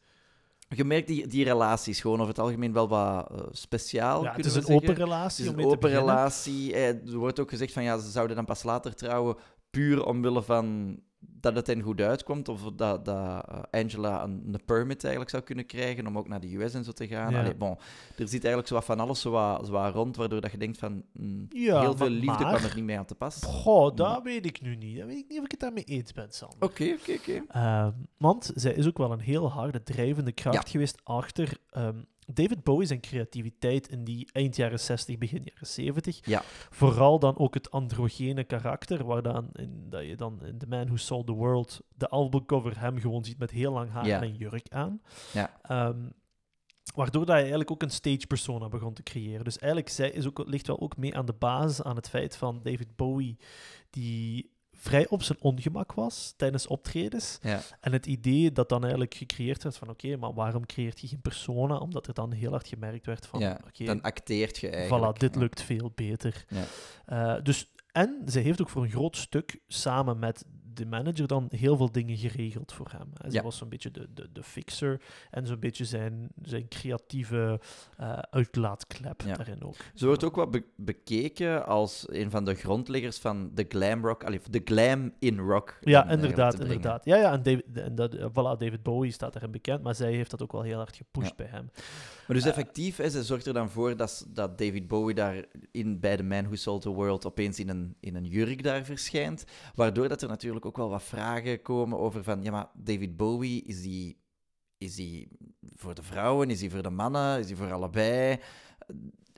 je 0.77 0.85
merkt 0.85 1.07
die, 1.07 1.27
die 1.27 1.45
relaties 1.45 2.01
gewoon 2.01 2.17
over 2.17 2.29
het 2.29 2.39
algemeen 2.39 2.73
wel 2.73 2.89
wat 2.89 3.31
eh, 3.31 3.39
speciaal. 3.51 4.23
ja, 4.23 4.35
het 4.35 4.45
is 4.47 4.55
een 4.55 4.69
open 4.69 4.95
relatie. 4.95 5.45
Het 5.45 5.57
is 5.57 5.65
een 5.65 5.71
open 5.71 5.91
relatie. 5.91 6.73
Eh, 6.75 6.89
Er 6.89 7.17
wordt 7.17 7.41
ook 7.41 7.51
gezegd 7.51 7.73
van 7.73 7.83
ja, 7.83 7.99
ze 7.99 8.11
zouden 8.11 8.37
dan 8.37 8.45
pas 8.45 8.63
later 8.63 8.95
trouwen, 8.95 9.37
puur 9.71 10.05
omwille 10.05 10.43
van 10.43 10.99
dat 11.41 11.55
het 11.55 11.67
hen 11.67 11.81
goed 11.81 12.01
uitkomt. 12.01 12.49
Of 12.49 12.63
dat, 12.63 13.05
dat 13.05 13.07
eh, 13.09 13.39
Angela 13.71 14.23
een, 14.25 14.43
een 14.53 14.61
permit 14.65 15.01
eigenlijk 15.03 15.31
zou 15.31 15.43
kunnen 15.43 15.67
krijgen 15.67 16.07
om 16.07 16.19
ook 16.19 16.29
naar 16.29 16.41
de 16.41 16.57
US 16.57 16.75
en 16.75 16.85
zo 16.85 16.93
te 16.93 17.07
gaan. 17.07 17.33
Ja. 17.33 17.39
Allee, 17.41 17.55
bon, 17.55 17.77
er 18.17 18.29
zit 18.29 18.33
eigenlijk 18.33 18.67
zo 18.69 18.75
wat 18.75 18.85
van 18.85 19.01
alles 19.01 19.21
zo 19.21 19.31
wat, 19.31 19.67
zo 19.67 19.73
wat 19.73 19.95
rond, 19.95 20.17
waardoor 20.17 20.41
dat 20.41 20.51
je 20.51 20.59
denkt 20.59 20.79
van 20.79 21.05
mm, 21.13 21.47
Ja, 21.49 21.81
heel 21.81 21.97
veel 21.97 22.09
liefde 22.09 22.27
maar- 22.45 22.55
kwam 22.59 22.71
er 22.71 22.75
niet 22.75 22.85
mee 22.85 22.99
aan 22.99 23.05
te 23.05 23.15
pas. 23.15 23.37
Oké, 23.37 23.47
Goh, 23.47 23.97
dat 23.97 24.23
weet 24.23 24.47
ik 24.47 24.61
nu 24.61 24.77
niet. 24.77 24.99
Dat 24.99 25.07
weet 25.07 25.19
ik 25.19 25.29
niet 25.29 25.39
of 25.39 25.45
ik 25.45 25.51
het 25.51 25.61
daarmee 25.61 25.85
eens 25.85 26.13
ben, 26.13 26.27
Sander. 26.31 26.57
oké, 26.61 26.97
oké. 27.19 27.43
Ehm, 27.49 27.91
want 28.17 28.51
zij 28.55 28.73
is 28.73 28.87
ook 28.87 28.99
wel 28.99 29.13
een 29.13 29.21
heel 29.21 29.51
harde 29.51 29.83
drijvende 29.83 30.33
kracht 30.33 30.69
geweest 30.69 31.01
achter 31.03 31.59
ehm, 31.71 31.99
David 32.27 32.65
Bowie 32.65 32.87
zijn 32.87 33.01
creativiteit 33.01 33.89
in 33.89 34.05
die 34.05 34.29
eind 34.33 34.57
jaren 34.57 34.81
60, 34.81 35.19
begin 35.19 35.43
jaren 35.45 35.67
70. 35.67 36.27
Ja. 36.27 36.43
Vooral 36.71 37.19
dan 37.19 37.39
ook 37.39 37.55
het 37.55 37.71
androgene 37.71 38.45
karakter, 38.45 39.05
waar 39.05 39.23
dan 39.23 39.49
in, 39.53 39.87
dat 39.91 40.07
je 40.07 40.17
dan 40.17 40.45
in 40.45 40.59
The 40.59 40.67
Man 40.67 40.87
Who 40.87 40.97
Sold 40.97 41.27
the 41.27 41.33
World 41.33 41.81
de 41.97 42.09
albumcover 42.09 42.81
hem 42.81 42.99
gewoon 42.99 43.25
ziet 43.25 43.39
met 43.39 43.51
heel 43.51 43.73
lang 43.73 43.91
haar 43.91 44.07
Ja. 44.07 44.23
en 44.23 44.35
jurk 44.37 44.67
aan. 44.69 45.01
Ja. 45.33 45.59
Ehm, 45.63 46.09
waardoor 46.95 47.21
dat 47.25 47.29
hij 47.35 47.41
eigenlijk 47.41 47.71
ook 47.71 47.83
een 47.83 47.91
stage 47.91 48.27
persona 48.27 48.69
begon 48.69 48.93
te 48.95 49.03
creëren. 49.03 49.45
Dus 49.45 49.59
eigenlijk 49.59 49.93
zij 49.93 50.11
is 50.11 50.27
ook, 50.27 50.43
ligt 50.47 50.67
wel 50.67 50.81
ook 50.81 50.97
mee 50.97 51.17
aan 51.17 51.27
de 51.27 51.33
basis 51.33 51.83
aan 51.83 51.97
het 51.97 52.09
feit 52.09 52.37
van 52.37 52.61
David 52.63 52.97
Bowie, 52.97 53.37
die 53.91 54.53
vrij 54.85 55.09
op 55.09 55.23
zijn 55.23 55.39
ongemak 55.41 55.93
was 55.93 56.35
tijdens 56.37 56.67
optredens. 56.67 57.39
Ja. 57.43 57.61
En 57.81 57.93
het 57.93 58.07
idee 58.07 58.53
dat 58.53 58.69
dan 58.69 58.81
eigenlijk 58.83 59.15
gecreëerd 59.15 59.63
werd 59.63 59.77
van 59.77 59.89
oké, 59.89 60.17
maar 60.17 60.35
waarom 60.35 60.67
creëert 60.67 61.01
je 61.01 61.07
geen 61.09 61.21
persona? 61.21 61.77
Omdat 61.77 62.07
er 62.07 62.15
dan 62.15 62.33
heel 62.33 62.51
hard 62.51 62.69
gemerkt 62.69 63.07
werd 63.07 63.27
van 63.27 63.41
ja, 63.41 63.61
oké, 63.67 63.85
dan 63.85 64.01
acteert 64.03 64.59
je 64.59 64.69
eigenlijk. 64.69 65.15
voilà, 65.15 65.19
dit 65.19 65.35
Ja. 65.35 65.41
lukt 65.41 65.63
veel 65.63 65.93
beter. 65.95 66.45
Ja. 66.49 66.65
Eh, 67.37 67.43
dus, 67.43 67.73
en 67.93 68.23
ze 68.29 68.39
heeft 68.39 68.61
ook 68.61 68.69
voor 68.69 68.83
een 68.83 68.91
groot 68.91 69.17
stuk 69.17 69.61
samen 69.67 70.19
met 70.19 70.45
de 70.75 70.87
manager 70.87 71.27
dan 71.27 71.47
heel 71.51 71.77
veel 71.77 71.93
dingen 71.93 72.17
geregeld 72.17 72.73
voor 72.73 72.91
hem. 72.91 73.33
Ja. 73.33 73.43
was 73.43 73.57
zo'n 73.57 73.69
beetje 73.69 73.91
de, 73.91 74.09
de, 74.15 74.29
de 74.33 74.43
fixer 74.43 75.01
en 75.31 75.47
zo'n 75.47 75.59
beetje 75.61 75.85
zijn, 75.85 76.29
zijn 76.43 76.69
creatieve 76.69 77.61
eh, 77.97 78.19
uitlaatklep 78.31 79.23
Ja. 79.27 79.35
daarin 79.35 79.63
ook. 79.65 79.75
Ze 79.95 80.07
wordt 80.07 80.25
ook 80.25 80.35
wat 80.37 80.51
be- 80.51 80.65
bekeken 80.77 81.67
als 81.67 82.05
een 82.09 82.31
van 82.31 82.45
de 82.45 82.55
grondleggers 82.55 83.19
van 83.19 83.51
de 83.55 83.65
glam 83.69 84.05
rock, 84.07 84.25
allee, 84.25 84.41
de 84.51 84.61
glam 84.65 85.13
in 85.19 85.39
rock. 85.39 85.79
Ja, 85.81 85.93
eigenlijk 86.07 86.23
inderdaad, 86.23 86.61
inderdaad. 86.61 87.05
Ja, 87.05 87.17
ja, 87.17 87.33
en, 87.33 87.43
David, 87.43 87.65
en 87.75 87.95
dat, 87.95 88.15
eh, 88.15 88.27
voilà, 88.31 88.33
David 88.59 88.83
Bowie 88.83 89.13
staat 89.13 89.33
daarin 89.33 89.51
bekend, 89.51 89.83
maar 89.83 89.95
zij 89.95 90.13
heeft 90.13 90.31
dat 90.31 90.43
ook 90.43 90.53
wel 90.53 90.63
heel 90.63 90.77
hard 90.77 90.97
gepusht 90.97 91.29
Ja. 91.29 91.35
bij 91.37 91.47
hem. 91.47 91.71
Maar 92.27 92.37
dus 92.37 92.45
Eh, 92.45 92.51
effectief, 92.51 92.97
hè, 92.97 93.11
ze 93.11 93.23
zorgt 93.23 93.47
er 93.47 93.53
dan 93.53 93.71
voor 93.71 93.97
dat, 93.97 94.27
dat 94.29 94.59
David 94.59 94.89
Bowie 94.89 95.15
daar 95.15 95.45
in, 95.71 96.01
bij 96.01 96.17
The 96.17 96.23
Man 96.23 96.45
Who 96.45 96.55
Sold 96.55 96.83
the 96.83 96.91
World 96.91 97.27
opeens 97.27 97.59
in 97.59 97.69
een, 97.69 97.97
in 98.01 98.15
een 98.15 98.25
jurk 98.27 98.63
daar 98.63 98.85
verschijnt. 98.85 99.45
Waardoor 99.75 100.09
dat 100.09 100.23
er 100.23 100.29
natuurlijk 100.29 100.67
ook 100.67 100.77
wel 100.77 100.89
wat 100.89 101.03
vragen 101.03 101.63
komen 101.63 101.99
over 101.99 102.23
van, 102.23 102.43
ja 102.43 102.51
maar 102.51 102.71
David 102.75 103.17
Bowie, 103.17 103.65
is 103.65 103.83
die, 103.83 104.17
is 104.79 104.95
die 104.95 105.29
voor 105.75 105.95
de 105.95 106.03
vrouwen, 106.03 106.51
is 106.51 106.59
die 106.59 106.71
voor 106.71 106.83
de 106.83 106.91
mannen, 106.91 107.39
is 107.39 107.47
die 107.47 107.57
voor 107.57 107.73
allebei? 107.73 108.39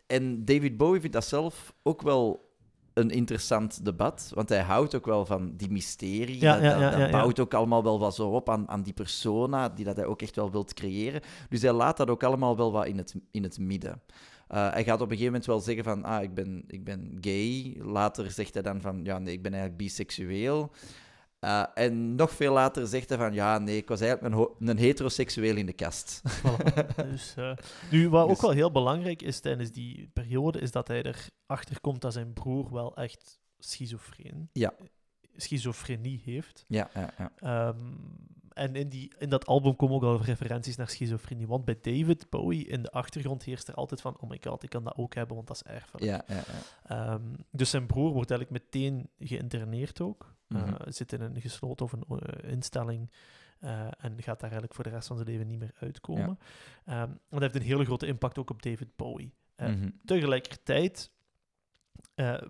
En 0.06 0.44
David 0.44 0.76
Bowie 0.76 1.00
vindt 1.00 1.14
dat 1.14 1.24
zelf 1.24 1.74
ook 1.82 2.02
wel 2.02 2.54
een 2.96 3.10
interessant 3.10 3.84
debat, 3.84 4.30
want 4.34 4.48
hij 4.48 4.62
houdt 4.62 4.94
ook 4.94 5.06
wel 5.06 5.26
van 5.26 5.52
die 5.56 5.70
mysterie. 5.70 6.40
Ja, 6.40 6.52
dat 6.52 6.62
ja, 6.62 6.98
ja, 6.98 7.10
bouwt 7.10 7.40
ook 7.40 7.54
allemaal 7.54 7.82
wel 7.82 7.98
wat 7.98 8.14
zo 8.14 8.28
op 8.28 8.50
aan, 8.50 8.68
aan 8.68 8.82
die 8.82 8.92
persona 8.92 9.68
die 9.68 9.84
dat 9.84 9.96
hij 9.96 10.04
ook 10.04 10.22
echt 10.22 10.36
wel 10.36 10.50
wilt 10.50 10.74
creëren. 10.74 11.20
Dus 11.48 11.62
hij 11.62 11.72
laat 11.72 11.96
dat 11.96 12.10
ook 12.10 12.22
allemaal 12.22 12.56
wel 12.56 12.72
wat 12.72 12.86
in 12.86 12.98
het, 12.98 13.14
in 13.30 13.42
het 13.42 13.58
midden. 13.58 14.02
Uh, 14.54 14.72
hij 14.72 14.84
gaat 14.84 15.00
op 15.00 15.10
een 15.10 15.16
gegeven 15.16 15.24
moment 15.24 15.46
wel 15.46 15.60
zeggen 15.60 15.84
van, 15.84 16.04
ah, 16.04 16.22
ik 16.22 16.34
ben, 16.34 16.64
ik 16.66 16.84
ben 16.84 17.18
gay. 17.20 17.76
Later 17.82 18.30
zegt 18.30 18.54
hij 18.54 18.62
dan 18.62 18.80
van, 18.80 19.00
ja, 19.02 19.18
nee, 19.18 19.34
ik 19.34 19.42
ben 19.42 19.52
eigenlijk 19.52 19.82
biseksueel. 19.82 20.70
Uh, 21.46 21.64
en 21.74 22.14
nog 22.14 22.30
veel 22.30 22.52
later 22.52 22.86
zegt 22.86 23.08
hij 23.08 23.18
van, 23.18 23.32
ja, 23.34 23.58
nee, 23.58 23.76
ik 23.76 23.88
was 23.88 24.00
eigenlijk 24.00 24.34
een, 24.34 24.68
een 24.68 24.76
heteroseksueel 24.78 25.56
in 25.56 25.66
de 25.66 25.72
kast. 25.72 26.22
Voilà. 26.42 26.96
dus, 27.10 27.34
eh, 27.36 27.52
nu, 27.90 28.08
wat 28.08 28.22
ook 28.22 28.28
Dus- 28.28 28.40
wel 28.40 28.50
heel 28.50 28.70
belangrijk 28.72 29.22
is 29.22 29.40
tijdens 29.40 29.70
die 29.72 30.10
periode, 30.12 30.60
is 30.60 30.70
dat 30.70 30.88
hij 30.88 31.02
erachter 31.46 31.80
komt 31.80 32.00
dat 32.00 32.12
zijn 32.12 32.32
broer 32.32 32.72
wel 32.72 32.96
echt 32.96 33.40
schizofreen, 33.58 34.48
Ja. 34.52 34.74
schizofrenie 35.36 36.20
heeft. 36.24 36.64
ja, 36.68 36.90
ja, 36.94 37.10
ja. 37.18 37.32
Ehm, 37.36 37.78
en 38.56 38.74
in, 38.76 38.88
die, 38.88 39.12
in 39.18 39.28
dat 39.28 39.46
album 39.46 39.76
komen 39.76 39.96
ook 39.96 40.02
al 40.02 40.22
referenties 40.22 40.76
naar 40.76 40.88
schizofrenie. 40.88 41.46
Want 41.46 41.64
bij 41.64 41.78
David 41.82 42.30
Bowie 42.30 42.66
in 42.66 42.82
de 42.82 42.90
achtergrond 42.90 43.42
heerst 43.42 43.68
er 43.68 43.74
altijd 43.74 44.00
van: 44.00 44.16
oh 44.20 44.28
my 44.30 44.38
god, 44.44 44.62
ik 44.62 44.70
kan 44.70 44.84
dat 44.84 44.96
ook 44.96 45.14
hebben, 45.14 45.36
want 45.36 45.48
dat 45.48 45.56
is 45.56 45.62
erfelijk. 45.62 46.04
ja, 46.04 46.24
ja, 46.26 46.34
ja. 46.36 46.42
Ehm, 47.12 47.22
dus 47.50 47.70
zijn 47.70 47.86
broer 47.86 48.12
wordt 48.12 48.30
eigenlijk 48.30 48.62
meteen 48.64 49.08
geïnterneerd 49.18 50.00
ook. 50.00 50.34
Eh, 50.48 50.62
Mhm. 50.62 50.90
zit 50.90 51.12
in 51.12 51.20
een 51.20 51.40
gesloten 51.40 51.84
of 51.86 51.92
een 51.92 52.04
eh, 52.20 52.50
instelling. 52.50 53.10
eh, 53.60 53.80
en 53.80 54.12
gaat 54.22 54.40
daar 54.40 54.40
eigenlijk 54.50 54.74
voor 54.74 54.84
de 54.84 54.90
rest 54.90 55.06
van 55.06 55.16
zijn 55.16 55.28
leven 55.28 55.46
niet 55.46 55.58
meer 55.58 55.72
uitkomen. 55.78 56.38
Ehm, 56.84 56.98
en 57.00 57.18
dat 57.28 57.40
heeft 57.40 57.54
een 57.54 57.62
hele 57.62 57.84
grote 57.84 58.06
impact 58.06 58.38
ook 58.38 58.50
op 58.50 58.62
David 58.62 58.96
Bowie. 58.96 59.32
Mhm. 59.56 59.90
Tegelijkertijd 60.04 61.10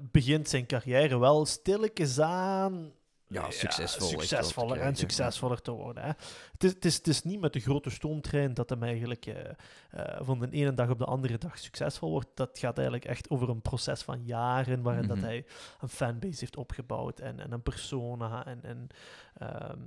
begint 0.00 0.48
zijn 0.48 0.66
carrière 0.66 1.18
wel 1.18 1.44
stilletjes 1.46 2.20
aan 2.20 2.92
Ja, 3.28 3.50
succesvol. 3.50 4.08
succesvoller 4.08 4.80
en 4.80 4.96
succesvoller 4.96 5.60
te 5.62 5.70
worden. 5.70 6.02
Hè. 6.02 6.08
Het, 6.52 6.64
is, 6.64 6.72
het, 6.72 6.84
is, 6.84 6.94
het 6.96 7.06
is 7.06 7.22
niet 7.22 7.40
met 7.40 7.52
de 7.52 7.60
grote 7.60 7.90
stoomtrein 7.90 8.54
dat 8.54 8.70
hem 8.70 8.82
eigenlijk 8.82 9.26
eh, 9.26 9.50
eh, 9.90 10.20
van 10.24 10.38
de 10.38 10.50
ene 10.50 10.74
dag 10.74 10.90
op 10.90 10.98
de 10.98 11.04
andere 11.04 11.38
dag 11.38 11.58
succesvol 11.58 12.10
wordt. 12.10 12.28
Dat 12.34 12.58
gaat 12.58 12.76
eigenlijk 12.78 13.06
echt 13.06 13.30
over 13.30 13.48
een 13.48 13.62
proces 13.62 14.02
van 14.02 14.24
jaren 14.24 14.82
waarin 14.82 15.06
dat 15.06 15.16
Mhm. 15.16 15.26
hij 15.26 15.44
een 15.80 15.88
fanbase 15.88 16.36
heeft 16.40 16.56
opgebouwd 16.56 17.20
en, 17.20 17.40
en 17.40 17.52
een 17.52 17.62
persona 17.62 18.46
en, 18.46 18.62
en 18.62 18.86
ehm, 19.34 19.80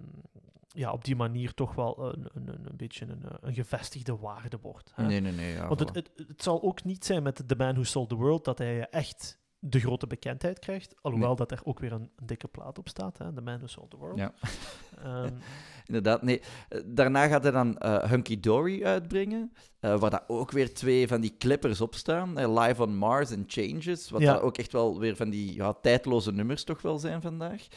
ja, 0.67 0.91
op 0.91 1.03
die 1.05 1.15
manier 1.15 1.53
toch 1.53 1.75
wel 1.75 2.13
een, 2.13 2.29
een, 2.33 2.47
een, 2.47 2.65
een 2.69 2.77
beetje 2.77 3.05
een, 3.05 3.23
een 3.41 3.53
gevestigde 3.53 4.17
waarde 4.17 4.57
wordt. 4.61 4.91
Hè? 4.95 5.05
Nee, 5.05 5.19
nee, 5.19 5.31
nee. 5.31 5.53
Ja, 5.53 5.67
Want 5.67 5.79
het, 5.79 5.95
het, 5.95 6.09
het 6.27 6.43
zal 6.43 6.61
ook 6.61 6.83
niet 6.83 7.05
zijn 7.05 7.23
met 7.23 7.43
The 7.47 7.55
Man 7.55 7.73
Who 7.73 7.83
Sold 7.83 8.09
the 8.09 8.15
World 8.15 8.45
dat 8.45 8.57
hij 8.57 8.89
echt 8.89 9.37
de 9.59 9.79
grote 9.79 10.07
bekendheid 10.07 10.59
krijgt. 10.59 10.95
Alhoewel 11.01 11.27
Nee. 11.29 11.37
dat 11.37 11.51
er 11.51 11.59
ook 11.63 11.79
weer 11.79 11.91
een, 11.91 12.09
een 12.15 12.25
dikke 12.25 12.47
plaat 12.47 12.77
op 12.77 12.89
staat. 12.89 13.17
Hè? 13.17 13.33
The 13.33 13.41
Man 13.41 13.57
Who 13.57 13.67
Sold 13.67 13.89
the 13.89 13.97
World. 13.97 14.17
Ja. 14.17 14.31
Ehm, 15.03 15.29
Inderdaad, 15.85 16.21
nee. 16.21 16.41
Eh, 16.69 16.81
Daarna 16.85 17.27
gaat 17.27 17.43
hij 17.43 17.51
dan 17.51 17.77
eh, 17.77 18.03
Hunky 18.09 18.39
Dory 18.39 18.83
uitbrengen, 18.83 19.51
eh, 19.79 19.99
waar 19.99 20.09
dat 20.09 20.23
ook 20.27 20.51
weer 20.51 20.73
twee 20.73 21.07
van 21.07 21.21
die 21.21 21.37
clippers 21.37 21.81
op 21.81 21.95
staan. 21.95 22.37
eh, 22.37 22.59
Live 22.61 22.83
on 22.83 22.97
Mars 22.97 23.31
en 23.31 23.43
Changes, 23.47 24.09
wat 24.09 24.21
Ja. 24.21 24.33
dat 24.33 24.41
ook 24.41 24.57
echt 24.57 24.71
wel 24.71 24.99
weer 24.99 25.15
van 25.15 25.29
die 25.29 25.53
ja, 25.55 25.73
tijdloze 25.73 26.31
nummers 26.31 26.63
toch 26.63 26.81
wel 26.81 26.99
zijn 26.99 27.21
vandaag. 27.21 27.67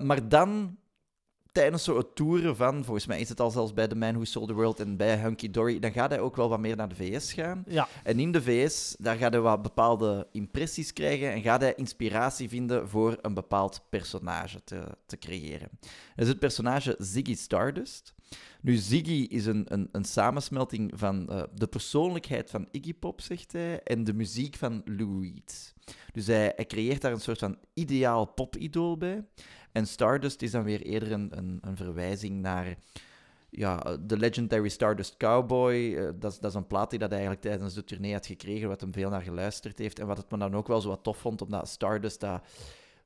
Maar 0.00 0.28
dan, 0.28 0.76
tijdens 1.52 1.84
zo'n 1.84 2.12
toeren 2.14 2.56
van, 2.56 2.84
volgens 2.84 3.06
mij 3.06 3.20
is 3.20 3.28
het 3.28 3.40
al 3.40 3.50
zelfs 3.50 3.72
bij 3.72 3.88
The 3.88 3.96
Man 3.96 4.12
Who 4.12 4.24
Sold 4.24 4.48
the 4.48 4.54
World 4.54 4.80
en 4.80 4.96
bij 4.96 5.16
Hunky 5.16 5.50
Dory, 5.50 5.78
dan 5.78 5.92
gaat 5.92 6.10
hij 6.10 6.20
ook 6.20 6.36
wel 6.36 6.48
wat 6.48 6.60
meer 6.60 6.76
naar 6.76 6.88
de 6.88 6.94
VS 6.94 7.32
gaan. 7.32 7.64
ja, 7.66 7.88
En 8.02 8.20
in 8.20 8.32
de 8.32 8.42
VS, 8.42 8.96
daar 8.98 9.16
gaat 9.16 9.32
hij 9.32 9.40
wat 9.40 9.62
bepaalde 9.62 10.26
impressies 10.32 10.92
krijgen 10.92 11.32
en 11.32 11.42
gaat 11.42 11.60
hij 11.60 11.74
inspiratie 11.74 12.48
vinden 12.48 12.88
voor 12.88 13.18
een 13.20 13.34
bepaald 13.34 13.80
personage 13.90 14.64
te, 14.64 14.84
te 15.06 15.18
creëren. 15.18 15.68
Dat 15.80 16.24
is 16.24 16.28
het 16.28 16.38
personage 16.38 16.94
Ziggy 16.98 17.34
Stardust. 17.34 18.14
Nu, 18.60 18.76
Ziggy 18.76 19.26
is 19.28 19.46
een, 19.46 19.64
een, 19.68 19.88
een 19.92 20.04
samensmelting 20.04 20.92
van 20.94 21.28
eh, 21.28 21.42
de 21.54 21.66
persoonlijkheid 21.66 22.50
van 22.50 22.68
Iggy 22.70 22.94
Pop, 22.94 23.20
zegt 23.20 23.52
hij, 23.52 23.82
en 23.82 24.04
de 24.04 24.12
muziek 24.12 24.56
van 24.56 24.82
Lou 24.84 25.22
Reed. 25.22 25.74
Dus 26.12 26.26
hij, 26.26 26.52
hij 26.56 26.66
creëert 26.66 27.00
daar 27.00 27.12
een 27.12 27.20
soort 27.20 27.38
van 27.38 27.58
ideaal 27.74 28.26
popidool 28.26 28.96
bij. 28.96 29.24
En 29.72 29.86
Stardust 29.86 30.42
is 30.42 30.50
dan 30.50 30.62
weer 30.62 30.82
eerder 30.82 31.12
een, 31.12 31.38
een, 31.38 31.58
een 31.60 31.76
verwijzing 31.76 32.40
naar 32.40 32.76
ja, 33.50 33.96
de 34.00 34.16
Legendary 34.16 34.68
Stardust 34.68 35.16
Cowboy. 35.16 35.94
eh, 35.96 36.10
dat, 36.14 36.32
is, 36.32 36.38
dat 36.38 36.50
is 36.50 36.56
een 36.56 36.66
plaat 36.66 36.90
die 36.90 36.98
dat 36.98 37.10
hij 37.10 37.18
eigenlijk 37.18 37.48
tijdens 37.48 37.74
de 37.74 37.84
tournee 37.84 38.12
had 38.12 38.26
gekregen, 38.26 38.68
wat 38.68 38.80
hem 38.80 38.92
veel 38.92 39.10
naar 39.10 39.22
geluisterd 39.22 39.78
heeft. 39.78 39.98
En 39.98 40.06
wat 40.06 40.16
het 40.16 40.30
me 40.30 40.38
dan 40.38 40.54
ook 40.54 40.66
wel 40.66 40.80
zo 40.80 40.88
wat 40.88 41.02
tof 41.02 41.18
vond, 41.18 41.42
omdat 41.42 41.68
Stardust 41.68 42.20
dat 42.20 42.42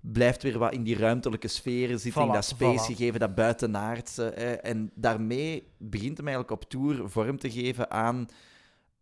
blijft 0.00 0.42
weer 0.42 0.59
wat 0.59 0.72
in 0.72 0.83
die 0.83 0.96
ruimtelijke 0.96 1.48
sferen 1.48 2.00
zitten, 2.00 2.22
in 2.22 2.33
dat 2.33 2.44
space 2.44 2.92
voilà. 2.92 2.96
gegeven, 2.96 3.20
dat 3.20 3.35
buitenaardse. 3.35 4.31
en 4.31 4.90
daarmee 4.94 5.68
begint 5.79 6.16
hem 6.16 6.26
eigenlijk 6.26 6.62
op 6.62 6.70
tour 6.70 7.11
vorm 7.11 7.38
te 7.38 7.50
geven 7.50 7.90
aan 7.90 8.29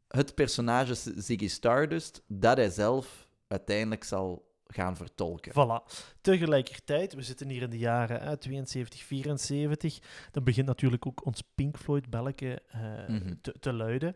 het 0.09 0.35
personage 0.35 0.95
Ziggy 1.17 1.49
Stardust, 1.49 2.23
dat 2.27 2.57
hij 2.57 2.71
zelf 2.71 3.29
uiteindelijk 3.49 4.05
zal 4.05 4.54
gaan 4.67 4.97
vertolken. 4.97 5.53
Voilà. 5.53 5.95
Tegelijkertijd, 6.21 7.15
we 7.15 7.23
zitten 7.23 7.49
hier 7.49 7.63
in 7.63 7.71
de 7.71 7.79
jaren 7.79 8.23
hè, 8.23 8.37
72, 8.37 9.03
74. 9.03 9.99
Dan 10.31 10.45
begint 10.45 10.67
natuurlijk 10.67 11.07
ook 11.07 11.25
ons 11.27 11.43
Pink 11.55 11.79
Floyd-belletje 11.79 12.63
eh, 12.69 12.81
Mhm. 13.09 13.35
te, 13.41 13.55
te 13.61 13.73
luiden. 13.73 14.15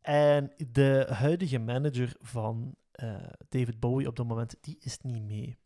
En 0.00 0.52
de 0.70 1.06
huidige 1.10 1.58
manager 1.58 2.12
van 2.20 2.74
eh, 2.92 3.14
David 3.48 3.80
Bowie 3.80 4.06
op 4.08 4.16
dat 4.16 4.26
moment, 4.26 4.54
die 4.60 4.76
is 4.80 4.98
niet 5.00 5.22
mee. 5.22 5.56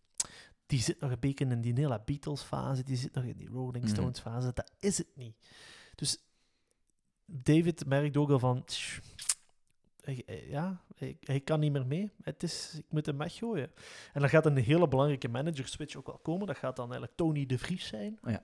Die 0.67 0.81
zit 0.81 1.01
nog 1.01 1.11
een 1.11 1.21
beetje 1.21 1.45
in 1.47 1.61
die 1.61 1.73
hele 1.75 2.03
Beatles-fase, 2.05 2.83
die 2.83 2.97
zit 2.97 3.15
nog 3.15 3.25
in 3.25 3.37
die 3.37 3.49
Rolling 3.49 3.85
Mhm. 3.85 3.95
Stones-fase. 3.95 4.51
Dat 4.55 4.73
is 4.79 4.99
het 4.99 5.07
niet. 5.15 5.37
Dus 5.95 6.19
David 7.27 7.87
merkt 7.87 8.17
ook 8.17 8.31
al 8.31 8.39
van... 8.39 8.65
"Tsch, 8.65 8.93
hij- 8.93 9.01
hij- 9.03 9.14
ja, 10.49 10.81
hij, 11.21 11.41
kan 11.41 11.61
niet 11.61 11.73
meer 11.73 11.87
mee. 11.87 12.11
Het 12.23 12.43
is, 12.43 12.75
ik 12.79 12.85
moet 12.89 13.07
hem 13.07 13.19
weggooien. 13.19 13.71
En 14.13 14.21
dan 14.21 14.29
gaat 14.29 14.47
een 14.47 14.57
hele 14.57 14.89
belangrijke 14.89 15.29
manager-switch 15.29 15.97
ook 15.97 16.07
wel 16.07 16.19
komen. 16.19 16.47
Dat 16.47 16.57
gaat 16.57 16.77
dan 16.77 16.85
eigenlijk 16.85 17.17
Tony 17.17 17.47
de 17.47 17.59
Vries 17.59 17.87
zijn. 17.87 18.19
Ja. 18.23 18.43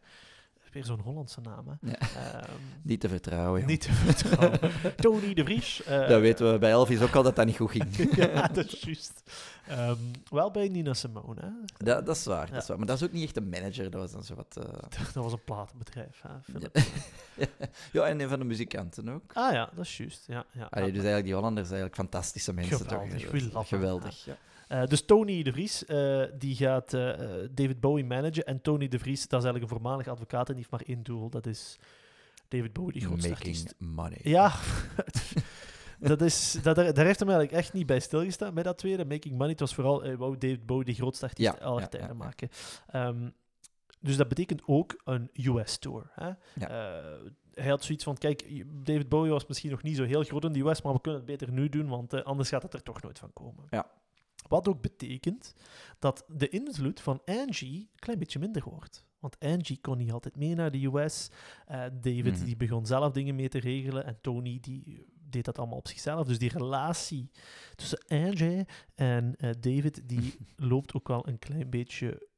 Weer 0.71 0.85
zo'n 0.85 1.01
Hollandse 1.01 1.41
naam, 1.41 1.67
hè. 1.69 1.91
Ja. 1.91 1.99
Ehm, 1.99 2.51
Niet 2.83 3.01
te 3.01 3.09
vertrouwen. 3.09 3.67
niet 3.67 3.81
te 3.81 3.93
vertrouwen. 3.93 4.59
Tony 4.97 5.35
de 5.35 5.45
Vries. 5.45 5.83
eh, 5.83 6.09
Dat 6.09 6.21
weten 6.21 6.53
we 6.53 6.59
bij 6.59 6.71
Elvis 6.71 7.01
ook 7.01 7.15
al 7.15 7.23
dat 7.23 7.37
dat 7.37 7.47
niet 7.47 7.57
goed 7.57 7.71
ging. 7.71 8.15
ja, 8.17 8.49
dat 8.49 8.73
is 8.73 8.81
juist. 8.81 9.23
Ehm, 9.69 9.97
wel 10.31 10.51
bij 10.51 10.69
Nina 10.69 10.95
Simone, 10.95 11.41
hè. 11.41 11.49
Dat, 11.85 12.07
dat 12.07 12.17
is 12.17 12.25
waar, 12.25 12.47
Ja. 12.47 12.53
dat 12.53 12.63
is 12.63 12.69
waar. 12.69 12.77
Maar 12.79 12.87
dat 12.87 12.97
is 12.97 13.03
ook 13.03 13.13
niet 13.13 13.25
echt 13.25 13.37
een 13.37 13.49
manager, 13.49 13.91
dat 13.91 14.01
was 14.01 14.13
dan 14.13 14.25
zo 14.25 14.35
wat... 14.35 14.57
eh, 14.57 14.73
Dat 15.13 15.25
was 15.25 15.33
een 15.33 15.45
platenbedrijf, 15.45 16.21
hè, 16.23 16.31
Philip. 16.43 16.79
ja, 17.93 18.03
en 18.05 18.21
een 18.21 18.29
van 18.29 18.39
de 18.39 18.45
muzikanten 18.45 19.09
ook. 19.09 19.33
Ah 19.33 19.53
ja, 19.53 19.71
dat 19.75 19.85
is 19.85 19.97
juist. 19.97 20.25
Ja, 20.27 20.45
ja. 20.53 20.67
Allee, 20.71 20.87
dus 20.87 20.95
eigenlijk 20.97 21.25
die 21.25 21.35
Hollanders 21.35 21.69
zijn 21.69 21.81
eigenlijk 21.81 22.11
fantastische 22.11 22.53
mensen. 22.55 22.77
Geweldig, 22.79 23.51
toch? 23.51 23.69
Geweldig, 23.69 24.25
ja. 24.25 24.37
Eh, 24.71 24.87
dus 24.87 25.05
Tony 25.05 25.43
de 25.43 25.53
Vries, 25.53 25.85
eh, 25.85 26.23
die 26.39 26.55
gaat 26.55 26.95
eh, 26.95 27.19
David 27.51 27.81
Bowie 27.81 28.05
managen. 28.05 28.45
En 28.45 28.61
Tony 28.61 28.89
de 28.89 28.99
Vries, 28.99 29.29
dat 29.29 29.41
is 29.41 29.45
eigenlijk 29.47 29.63
een 29.63 29.79
voormalig 29.79 30.09
advocaat 30.09 30.49
en 30.49 30.55
die 30.55 30.65
heeft 30.65 30.71
maar 30.71 30.95
één 30.97 31.03
doel. 31.03 31.31
Dat 31.31 31.47
is 31.47 31.79
David 32.49 32.73
Bowie, 32.73 32.93
die 32.93 33.03
grootste 33.03 33.29
Making 33.29 33.47
artiest. 33.47 33.75
money. 33.79 34.19
Ja, 34.23 34.53
dat 36.11 36.23
is, 36.23 36.59
dat, 36.63 36.77
daar 36.77 36.95
daar 36.95 37.05
heeft 37.05 37.19
hem 37.19 37.29
eigenlijk 37.29 37.59
echt 37.59 37.73
niet 37.73 37.87
bij 37.87 38.01
stilgestaan 38.01 38.55
bij 38.55 38.63
dat 38.63 38.79
tweede. 38.79 39.05
Making 39.05 39.35
Money, 39.35 39.51
het 39.51 39.61
was 39.61 39.75
vooral, 39.75 40.03
hij 40.03 40.17
wou 40.17 40.39
David 40.39 40.67
Bowie 40.67 40.85
de 40.85 40.95
grootste 40.95 41.27
artiest 41.27 41.53
Ja, 41.59 41.65
aller 41.65 41.81
ja, 41.81 41.89
tijden 41.89 42.09
ja, 42.09 42.15
maken. 42.15 42.49
Ehm, 42.87 43.29
dus 44.01 44.17
dat 44.17 44.29
betekent 44.29 44.63
ook 44.67 45.01
een 45.05 45.31
US-tour. 45.33 46.11
Hij 47.53 47.69
had 47.69 47.85
zoiets 47.85 48.05
van, 48.05 48.17
kijk, 48.17 48.65
David 48.85 49.09
Bowie 49.09 49.31
was 49.31 49.47
misschien 49.47 49.71
nog 49.71 49.83
niet 49.83 49.97
zo 49.97 50.05
heel 50.05 50.23
groot 50.23 50.45
in 50.45 50.53
de 50.53 50.61
US, 50.61 50.83
maar 50.83 50.93
we 50.93 51.01
kunnen 51.01 51.21
het 51.21 51.31
beter 51.31 51.53
nu 51.53 51.69
doen, 51.69 51.89
want 51.89 52.25
anders 52.25 52.49
gaat 52.49 52.63
het 52.63 52.75
er 52.75 52.83
toch 52.83 53.03
nooit 53.03 53.19
van 53.19 53.33
komen. 53.33 53.65
Ja. 53.71 53.87
Wat 54.49 54.69
ook 54.69 54.81
betekent 54.83 55.55
dat 55.99 56.25
de 56.29 56.49
invloed 56.49 57.01
van 57.01 57.23
Angie 57.25 57.79
een 57.81 57.99
klein 57.99 58.19
beetje 58.19 58.39
minder 58.39 58.63
wordt. 58.65 59.05
Want 59.19 59.39
Angie 59.39 59.79
kon 59.81 59.97
niet 59.99 60.13
altijd 60.13 60.37
mee 60.37 60.55
naar 60.55 60.71
de 60.71 60.85
US. 60.85 61.31
Eh, 61.67 61.81
David 61.93 62.37
Mhm. 62.37 62.45
die 62.45 62.57
begon 62.57 62.87
zelf 62.87 63.13
dingen 63.13 63.35
mee 63.35 63.49
te 63.49 63.59
regelen. 63.59 64.05
En 64.05 64.19
Tony 64.21 64.59
die 64.61 65.05
deed 65.31 65.45
dat 65.45 65.59
allemaal 65.59 65.79
op 65.79 65.89
zichzelf. 65.89 66.27
Dus 66.27 66.39
die 66.39 66.51
relatie 66.51 67.31
tussen 67.75 68.05
Angie 68.09 68.65
en 68.95 69.37
eh, 69.37 69.51
David 69.61 70.09
die 70.09 70.35
loopt 70.57 70.95
ook 70.95 71.09
wel 71.09 71.29
een 71.29 71.39
klein 71.39 71.71
beetje 71.71 72.29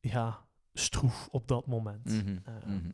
ja, 0.00 0.46
stroef 0.72 1.28
op 1.30 1.48
dat 1.48 1.66
moment. 1.66 2.06
Eh, 2.06 2.54
mhm, 2.66 2.74
mhm. 2.74 2.90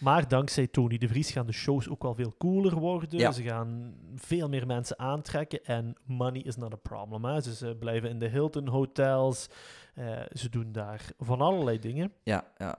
Maar 0.00 0.28
dankzij 0.28 0.66
Tony 0.66 0.98
de 0.98 1.08
Vries 1.08 1.30
gaan 1.30 1.46
de 1.46 1.52
shows 1.52 1.88
ook 1.88 2.02
wel 2.02 2.14
veel 2.14 2.34
cooler 2.38 2.74
worden. 2.74 3.18
Ja. 3.18 3.32
Ze 3.32 3.42
gaan 3.42 3.94
veel 4.14 4.48
meer 4.48 4.66
mensen 4.66 4.98
aantrekken. 4.98 5.64
En 5.64 5.96
money 6.04 6.40
is 6.40 6.56
not 6.56 6.72
a 6.72 6.76
problem. 6.76 7.24
Hè. 7.24 7.40
Dus 7.40 7.58
ze 7.58 7.76
blijven 7.78 8.08
in 8.08 8.18
de 8.18 8.28
Hilton 8.28 8.68
hotels. 8.68 9.48
Eh, 9.94 10.20
ze 10.32 10.48
doen 10.48 10.72
daar 10.72 11.12
van 11.18 11.40
allerlei 11.40 11.78
dingen. 11.78 12.12
Ja, 12.22 12.44
ja. 12.56 12.78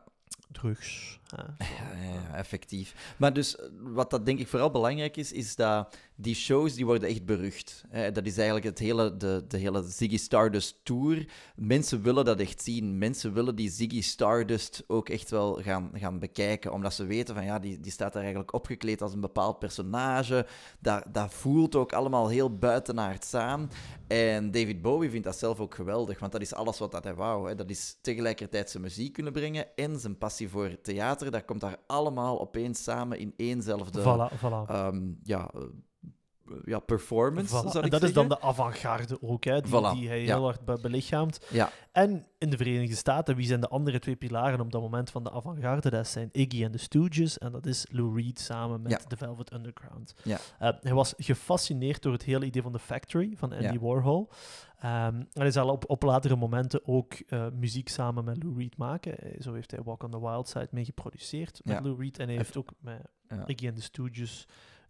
Drugs. 0.53 1.19
hè. 1.35 1.65
Ja, 2.13 2.35
effectief. 2.35 3.15
Maar 3.17 3.33
dus, 3.33 3.57
wat 3.79 4.09
dat 4.09 4.25
denk 4.25 4.39
ik 4.39 4.47
vooral 4.47 4.71
belangrijk 4.71 5.17
is, 5.17 5.31
is 5.31 5.55
dat 5.55 5.97
die 6.15 6.35
shows 6.35 6.73
die 6.73 6.85
worden 6.85 7.09
echt 7.09 7.25
berucht. 7.25 7.83
Hè. 7.89 8.11
Dat 8.11 8.25
is 8.25 8.35
eigenlijk 8.35 8.65
het 8.65 8.79
hele, 8.79 9.17
de, 9.17 9.45
de 9.47 9.57
hele 9.57 9.83
Ziggy 9.87 10.17
Stardust 10.17 10.79
Tour. 10.83 11.25
Mensen 11.55 12.01
willen 12.01 12.25
dat 12.25 12.39
echt 12.39 12.61
zien. 12.61 12.97
Mensen 12.97 13.33
willen 13.33 13.55
die 13.55 13.69
Ziggy 13.69 14.01
Stardust 14.01 14.83
ook 14.87 15.09
echt 15.09 15.29
wel 15.29 15.61
gaan, 15.61 15.91
gaan 15.93 16.19
bekijken, 16.19 16.73
omdat 16.73 16.93
ze 16.93 17.05
weten 17.05 17.35
van 17.35 17.43
ja, 17.45 17.59
die, 17.59 17.79
die 17.79 17.91
staat 17.91 18.13
daar 18.13 18.21
eigenlijk 18.21 18.53
opgekleed 18.53 19.01
als 19.01 19.13
een 19.13 19.19
bepaald 19.19 19.59
personage. 19.59 20.45
Dat, 20.79 21.03
dat 21.11 21.33
voelt 21.33 21.75
ook 21.75 21.93
allemaal 21.93 22.29
heel 22.29 22.57
buitenaards 22.57 23.33
aan. 23.33 23.71
En 24.07 24.51
David 24.51 24.81
Bowie 24.81 25.09
vindt 25.09 25.25
dat 25.25 25.37
zelf 25.37 25.59
ook 25.59 25.75
geweldig, 25.75 26.19
want 26.19 26.31
dat 26.31 26.41
is 26.41 26.53
alles 26.53 26.79
wat 26.79 26.91
dat 26.91 27.03
hij 27.03 27.15
wou. 27.15 27.49
Hè. 27.49 27.55
Dat 27.55 27.69
is 27.69 27.97
tegelijkertijd 28.01 28.69
zijn 28.69 28.83
muziek 28.83 29.13
kunnen 29.13 29.33
brengen 29.33 29.75
en 29.75 29.99
zijn 29.99 30.17
passie 30.17 30.42
voor 30.49 30.81
theater. 30.81 31.31
Dat 31.31 31.45
komt 31.45 31.61
daar 31.61 31.77
allemaal 31.87 32.41
opeens 32.41 32.83
samen 32.83 33.17
in 33.19 33.33
éénzelfde 33.37 34.01
Voilà, 34.01 34.37
voilà. 34.37 34.69
ehm, 34.69 35.11
ja, 35.23 35.49
eh, 35.53 35.61
ja, 36.65 36.79
performance, 36.79 37.63
Voilà. 37.63 37.81
En 37.83 37.89
dat 37.89 38.03
is 38.03 38.13
dan 38.13 38.29
de 38.29 38.41
avant-garde 38.41 39.17
ook, 39.21 39.43
hè, 39.43 39.61
die, 39.61 39.71
Voilà, 39.71 39.91
die 39.93 40.07
hij 40.07 40.19
ja. 40.21 40.25
heel 40.35 40.43
hard 40.43 40.65
be- 40.65 40.79
belichaamt. 40.81 41.45
Ja, 41.49 41.69
En 41.91 42.25
in 42.37 42.49
de 42.49 42.57
Verenigde 42.57 42.95
Staten, 42.95 43.35
wie 43.35 43.45
zijn 43.47 43.61
de 43.61 43.67
andere 43.67 43.99
twee 43.99 44.15
pilaren 44.15 44.59
op 44.61 44.71
dat 44.71 44.81
moment 44.81 45.09
van 45.09 45.23
de 45.23 45.31
avant-garde? 45.31 45.89
Dat 45.89 46.07
zijn 46.07 46.29
Iggy 46.31 46.63
en 46.63 46.71
de 46.71 46.77
Stooges 46.77 47.37
en 47.37 47.51
dat 47.51 47.65
is 47.65 47.85
Lou 47.91 48.21
Reed 48.21 48.39
samen 48.39 48.81
met 48.81 48.91
Ja. 48.91 48.97
The 48.97 49.17
Velvet 49.17 49.53
Underground. 49.53 50.13
Ja. 50.23 50.37
Eh, 50.59 50.69
hij 50.81 50.93
was 50.93 51.13
gefascineerd 51.17 52.01
door 52.01 52.13
het 52.13 52.23
hele 52.23 52.45
idee 52.45 52.61
van 52.61 52.71
The 52.71 52.79
Factory 52.79 53.33
van 53.37 53.53
Andy. 53.53 53.79
Warhol. 53.79 54.29
Ehm, 54.79 55.15
en 55.15 55.27
hij 55.33 55.51
zal 55.51 55.69
op, 55.69 55.83
op 55.89 56.03
latere 56.03 56.35
momenten 56.35 56.87
ook 56.87 57.13
eh, 57.13 57.45
muziek 57.53 57.89
samen 57.89 58.23
met 58.23 58.43
Lou 58.43 58.57
Reed 58.57 58.77
maken. 58.77 59.17
Eh, 59.19 59.41
Zo 59.41 59.53
heeft 59.53 59.71
hij 59.71 59.81
Walk 59.83 60.03
on 60.03 60.11
the 60.11 60.19
Wild 60.19 60.47
Side 60.47 60.67
mee 60.71 60.85
geproduceerd 60.85 61.61
met. 61.63 61.83
Lou 61.83 62.01
Reed. 62.01 62.19
En 62.19 62.27
hij 62.27 62.35
heeft 62.35 62.57
ook 62.57 62.71
met. 62.79 63.01
Iggy 63.45 63.67
en 63.67 63.73
de 63.73 63.81
Stooges... 63.81 64.47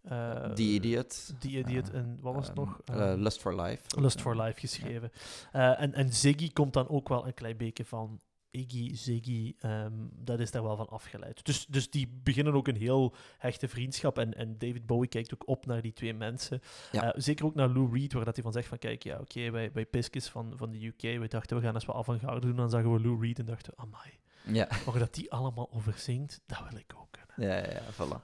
eh, 0.08 0.44
The 0.52 0.62
Idiot. 0.62 1.34
The 1.40 1.48
Idiot 1.48 1.90
en 1.90 2.18
wat 2.20 2.34
was 2.34 2.48
het 2.48 2.56
ehm, 2.56 2.66
nog? 2.66 2.80
eh, 2.84 3.10
Ehm, 3.10 3.20
Lust 3.20 3.40
for 3.40 3.60
Life. 3.62 4.00
Lust 4.00 4.20
for 4.20 4.36
Life 4.42 4.60
geschreven. 4.60 5.10
Eh, 5.52 5.80
en, 5.80 5.94
en 5.94 6.12
Ziggy 6.12 6.52
komt 6.52 6.72
dan 6.72 6.88
ook 6.88 7.08
wel 7.08 7.26
een 7.26 7.34
klein 7.34 7.56
beetje 7.56 7.84
van 7.84 8.20
Iggy, 8.50 8.94
Ziggy, 8.94 9.54
ehm, 9.58 9.92
dat 10.12 10.40
is 10.40 10.50
daar 10.50 10.62
wel 10.62 10.76
van 10.76 10.88
afgeleid. 10.88 11.44
Dus, 11.44 11.66
dus 11.66 11.90
die 11.90 12.08
beginnen 12.22 12.54
ook 12.54 12.68
een 12.68 12.76
heel 12.76 13.14
hechte 13.38 13.68
vriendschap. 13.68 14.18
En, 14.18 14.34
en 14.34 14.58
David 14.58 14.86
Bowie 14.86 15.08
kijkt 15.08 15.34
ook 15.34 15.48
op 15.48 15.66
naar 15.66 15.82
die 15.82 15.92
twee 15.92 16.14
mensen. 16.14 16.60
Ja. 16.92 17.14
Zeker 17.16 17.44
ook 17.44 17.54
naar 17.54 17.68
Lou 17.68 17.98
Reed, 17.98 18.12
waar 18.12 18.24
dat 18.24 18.34
hij 18.34 18.44
van 18.44 18.52
zegt 18.52 18.68
van 18.68 18.78
kijk, 18.78 19.02
ja 19.02 19.18
oké, 19.18 19.50
wij, 19.50 19.70
wij 19.72 19.86
Piskes 19.86 20.28
van, 20.28 20.52
van 20.56 20.70
de 20.70 20.86
UK, 20.86 21.00
we 21.00 21.28
dachten 21.28 21.56
we 21.56 21.62
gaan 21.62 21.74
eens 21.74 21.84
wat 21.84 21.96
avant-garde 21.96 22.40
doen. 22.46 22.56
Dan 22.56 22.70
zagen 22.70 22.92
we 22.92 23.00
Lou 23.00 23.20
Reed 23.20 23.38
en 23.38 23.44
dachten 23.44 23.72
we, 23.76 23.82
amai, 23.82 24.18
Ja. 24.58 24.68
Maar 24.86 24.98
dat 24.98 25.14
die 25.14 25.32
allemaal 25.32 25.68
overzingt, 25.72 26.40
dat 26.46 26.62
wil 26.70 26.78
ik 26.78 26.92
ook. 26.96 27.16
Ja, 27.36 27.56
ja, 27.56 27.80
voilà. 27.92 28.22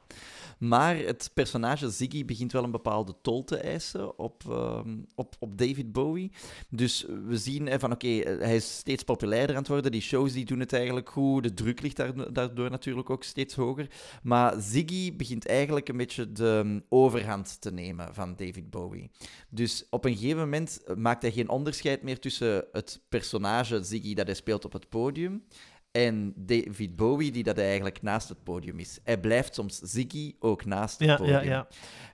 Maar 0.61 0.97
het 0.97 1.31
personage 1.35 1.91
Ziggy 1.91 2.25
begint 2.25 2.53
wel 2.53 2.65
een 2.65 2.71
bepaalde 2.71 3.15
tol 3.23 3.45
te 3.45 3.57
eisen 3.57 4.19
op, 4.19 4.43
ehm, 4.49 4.99
op, 5.15 5.37
op 5.39 5.59
David 5.59 5.93
Bowie. 5.93 6.31
Dus 6.69 7.07
we 7.27 7.39
zien 7.39 7.69
eh, 7.69 7.79
van 7.79 7.93
oké, 7.93 8.19
eh, 8.19 8.39
hij 8.39 8.57
is 8.57 8.77
steeds 8.77 9.03
populairder 9.03 9.57
aan 9.57 9.63
het 9.63 9.71
worden. 9.71 9.93
Die 9.93 10.01
shows 10.01 10.33
die 10.33 10.45
doen 10.45 10.61
het 10.61 10.73
eigenlijk 10.73 11.09
goed. 11.09 11.43
De 11.43 11.55
druk 11.55 11.81
ligt 11.81 11.97
daar, 11.97 12.33
daardoor 12.33 12.71
natuurlijk 12.71 13.11
ook 13.11 13.25
steeds 13.25 13.55
hoger. 13.55 13.87
Maar 14.23 14.61
Ziggy 14.61 15.17
begint 15.17 15.47
eigenlijk 15.47 15.89
een 15.89 15.97
beetje 15.97 16.33
de 16.33 16.61
mm, 16.65 16.83
overhand 16.89 17.61
te 17.61 17.73
nemen 17.73 18.15
van 18.15 18.35
David 18.37 18.71
Bowie. 18.71 19.11
Dus 19.49 19.87
op 19.91 20.05
een 20.05 20.17
gegeven 20.17 20.39
moment 20.39 20.81
maakt 20.97 21.23
hij 21.23 21.33
geen 21.33 21.49
onderscheid 21.49 22.03
meer 22.03 22.19
tussen 22.19 22.65
het 22.73 23.01
personage 23.09 23.83
Ziggy 23.83 24.15
dat 24.15 24.27
hij 24.27 24.35
speelt 24.35 24.65
op 24.65 24.73
het 24.73 24.89
podium 24.89 25.43
en 25.91 26.33
David 26.37 26.97
Bowie, 26.97 27.33
die 27.33 27.43
dat 27.43 27.59
eigenlijk 27.59 28.03
naast 28.03 28.29
het 28.29 28.43
podium 28.43 28.79
is. 28.79 28.99
Hij 29.05 29.21
blijft 29.21 29.55
soms 29.55 29.79
Ziggy 29.79 30.35
ook 30.39 30.65
naast 30.65 30.99
het 30.99 31.09
Ja, 31.09 31.17
podium. 31.17 31.35
ja, 31.35 31.43
ja. 31.43 31.67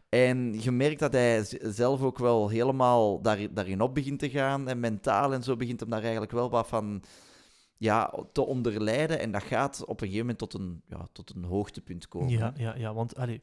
En 0.08 0.60
je 0.62 0.70
merkt 0.70 0.98
dat 0.98 1.12
hij 1.12 1.44
zelf 1.62 2.02
ook 2.02 2.18
wel 2.18 2.48
helemaal 2.48 3.20
daar, 3.22 3.54
daarin 3.54 3.80
op 3.80 3.94
begint 3.94 4.18
te 4.18 4.30
gaan. 4.30 4.68
En 4.68 4.80
mentaal 4.80 5.32
en 5.32 5.42
zo 5.42 5.56
begint 5.56 5.80
hem 5.80 5.90
daar 5.90 6.02
eigenlijk 6.02 6.32
wel 6.32 6.50
wat 6.50 6.68
van 6.68 7.02
ja, 7.76 8.24
te 8.32 8.42
onderlijden. 8.46 9.18
En 9.20 9.30
dat 9.30 9.42
gaat 9.42 9.80
op 9.84 10.00
een 10.00 10.06
gegeven 10.06 10.18
moment 10.20 10.38
tot 10.38 10.54
een, 10.54 10.82
ja, 10.88 11.06
tot 11.12 11.32
een 11.34 11.44
hoogtepunt 11.44 12.08
komen. 12.08 12.28
Ja, 12.30 12.52
ja, 12.56 12.74
ja, 12.76 12.94
want 12.94 13.16
allee, 13.16 13.42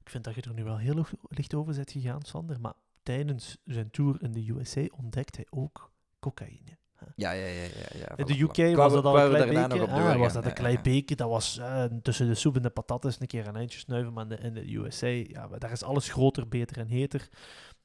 ik 0.00 0.10
vind 0.10 0.24
dat 0.24 0.34
je 0.34 0.42
er 0.42 0.54
nu 0.54 0.64
wel 0.64 0.78
heel 0.78 0.94
licht- 0.94 1.12
licht 1.28 1.54
over 1.54 1.74
bent 1.74 1.90
gegaan, 1.90 2.22
Sander. 2.22 2.60
Maar 2.60 2.74
tijdens 3.02 3.56
zijn 3.64 3.90
tour 3.90 4.22
in 4.22 4.32
de 4.32 4.48
USA 4.50 4.84
ontdekt 4.96 5.36
hij 5.36 5.46
ook 5.50 5.90
cocaïne. 6.20 6.78
Ja, 7.16 7.30
ja, 7.30 7.46
ja. 7.46 7.62
ja, 7.62 7.68
ja, 7.98 8.16
In 8.16 8.24
voilà, 8.24 8.54
de. 8.54 8.62
UK 8.70 8.76
was 8.76 8.92
dat 8.92 9.04
al 9.04 9.18
een 9.20 9.48
klein 9.48 9.72
Ah, 9.72 10.16
was 10.18 10.32
dat 10.32 10.42
een 10.42 10.48
Ja, 10.48 10.54
klein 10.54 10.74
ja. 10.74 10.80
beetje. 10.80 11.16
Dat 11.16 11.28
was 11.28 11.58
eh, 11.58 11.84
tussen 12.02 12.26
de 12.26 12.34
soep 12.34 12.56
en 12.56 12.62
de 12.62 12.70
patatas 12.70 13.20
een 13.20 13.26
keer 13.26 13.46
een 13.46 13.56
eindje 13.56 13.78
snuiven. 13.78 14.12
Maar 14.12 14.22
in 14.22 14.28
de, 14.28 14.36
in 14.36 14.54
de 14.54 14.74
USA, 14.74 15.06
ja, 15.06 15.48
daar 15.58 15.70
is 15.72 15.82
alles 15.82 16.08
groter, 16.08 16.48
beter 16.48 16.78
en 16.78 16.88
heter. 16.88 17.28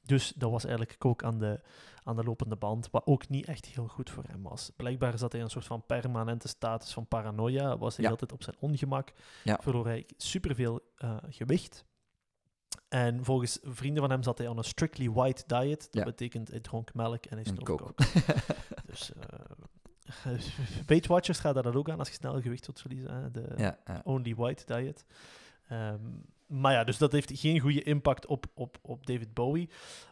Dus 0.02 0.32
dat 0.36 0.50
was 0.50 0.64
eigenlijk 0.64 1.04
ook 1.04 1.24
aan 1.24 1.38
de, 1.38 1.60
aan 2.04 2.16
de 2.16 2.24
lopende 2.24 2.56
band. 2.56 2.88
Wat 2.90 3.06
ook 3.06 3.28
niet 3.28 3.46
echt 3.46 3.66
heel 3.66 3.86
goed 3.88 4.10
voor 4.10 4.24
hem 4.28 4.42
was. 4.42 4.70
Blijkbaar 4.76 5.18
zat 5.18 5.30
hij 5.32 5.40
in 5.40 5.46
een 5.46 5.52
soort 5.52 5.66
van 5.66 5.86
permanente 5.86 6.48
status 6.48 6.92
van 6.92 7.06
paranoia. 7.06 7.78
Was 7.78 7.96
hij 7.96 8.04
Ja. 8.04 8.10
altijd 8.10 8.32
op 8.32 8.42
zijn 8.42 8.56
ongemak. 8.58 9.12
Ja. 9.44 9.58
Verloor 9.62 9.86
hij 9.86 10.06
superveel 10.16 10.80
eh 10.96 11.16
gewicht. 11.28 11.84
En 12.88 13.24
volgens 13.24 13.58
vrienden 13.62 14.02
van 14.02 14.10
hem 14.10 14.22
zat 14.22 14.38
hij 14.38 14.48
on 14.48 14.58
een 14.58 14.64
strictly 14.64 15.10
white 15.10 15.42
diet. 15.46 15.78
Dat 15.80 15.88
Ja. 15.90 16.04
betekent 16.04 16.48
hij 16.48 16.60
dronk 16.60 16.94
melk 16.94 17.24
en 17.26 17.36
hij 17.42 17.52
coke. 17.64 17.84
coke. 17.84 18.04
Dus 18.90 19.12
eh 19.12 19.20
Weight 20.86 21.06
Watchers 21.06 21.38
gaat 21.38 21.54
daar 21.54 21.62
dan 21.62 21.74
ook 21.74 21.90
aan 21.90 21.98
als 21.98 22.08
je 22.08 22.14
snel 22.14 22.40
gewicht 22.40 22.66
wilt 22.66 22.80
verliezen. 22.80 23.14
Hè? 23.14 23.30
De 23.30 23.52
Ja, 23.56 23.78
ja. 23.86 24.00
Only 24.04 24.34
White 24.34 24.74
Diet. 24.74 25.04
Ehm, 25.68 26.00
maar 26.46 26.72
ja, 26.72 26.84
dus 26.84 26.98
dat 26.98 27.12
heeft 27.12 27.30
geen 27.38 27.60
goede 27.60 27.82
impact 27.82 28.26
op, 28.26 28.46
op, 28.54 28.78
op 28.82 29.06
David 29.06 29.34
Bowie. 29.34 29.70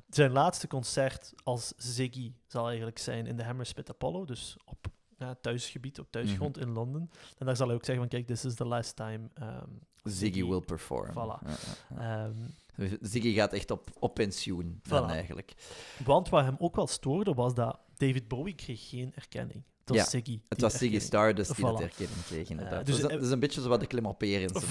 Zijn 0.09 0.31
laatste 0.31 0.67
concert 0.67 1.33
als 1.45 1.73
Ziggy 1.77 2.33
zal 2.47 2.67
eigenlijk 2.67 2.99
zijn 2.99 3.27
in 3.27 3.37
de 3.37 3.45
Hammersmith 3.45 3.91
Apollo, 3.91 4.25
dus 4.25 4.57
op 4.65 4.87
ja, 5.21 5.35
thuisgebied, 5.41 5.99
op 5.99 6.07
thuisgrond 6.11 6.57
Mhm. 6.57 6.67
in 6.67 6.73
Londen. 6.73 7.11
En 7.39 7.47
daar 7.47 7.57
zal 7.57 7.67
hij 7.67 7.77
ook 7.77 7.85
zeggen 7.85 8.09
van, 8.09 8.19
kijk, 8.19 8.27
this 8.27 8.45
is 8.45 8.55
the 8.55 8.65
last 8.67 8.97
time. 8.97 9.29
ehm, 9.35 9.69
Ziggy 10.03 10.45
will 10.45 10.61
perform. 10.61 11.11
Voilà. 11.11 11.15
Ja, 11.15 11.57
ja, 11.95 11.97
ja. 11.99 12.25
ehm, 12.27 12.97
Ziggy 13.01 13.35
gaat 13.35 13.53
echt 13.53 13.71
op, 13.71 13.91
op 13.99 14.15
pensioen, 14.15 14.81
dan 14.83 15.09
Voilà. 15.09 15.13
eigenlijk. 15.13 15.55
want 16.05 16.29
wat 16.29 16.45
hem 16.45 16.57
ook 16.59 16.77
wel 16.77 16.87
stoorde, 16.87 17.35
was 17.35 17.55
dat 17.55 17.79
David 17.97 18.29
Bowie 18.29 18.55
kreeg 18.55 18.89
geen 18.89 19.13
erkenning. 19.15 19.63
Het 19.85 19.99
was 19.99 20.11
Ziggy. 20.11 20.41
Het 20.49 20.61
was 20.61 20.75
Ziggy. 20.79 20.99
Stardust 20.99 21.57
die 21.57 21.65
dat 21.65 21.81
erkenning 21.81 22.25
kreeg, 22.25 22.49
inderdaad. 22.49 22.87
dus 22.87 22.95
dus 22.95 23.03
dat, 23.03 23.11
dat 23.11 23.23
is 23.23 23.31
een 23.31 23.41
beetje 23.41 23.61
zoals 23.61 23.79
de 23.79 23.87
Klimoperians. 23.87 24.53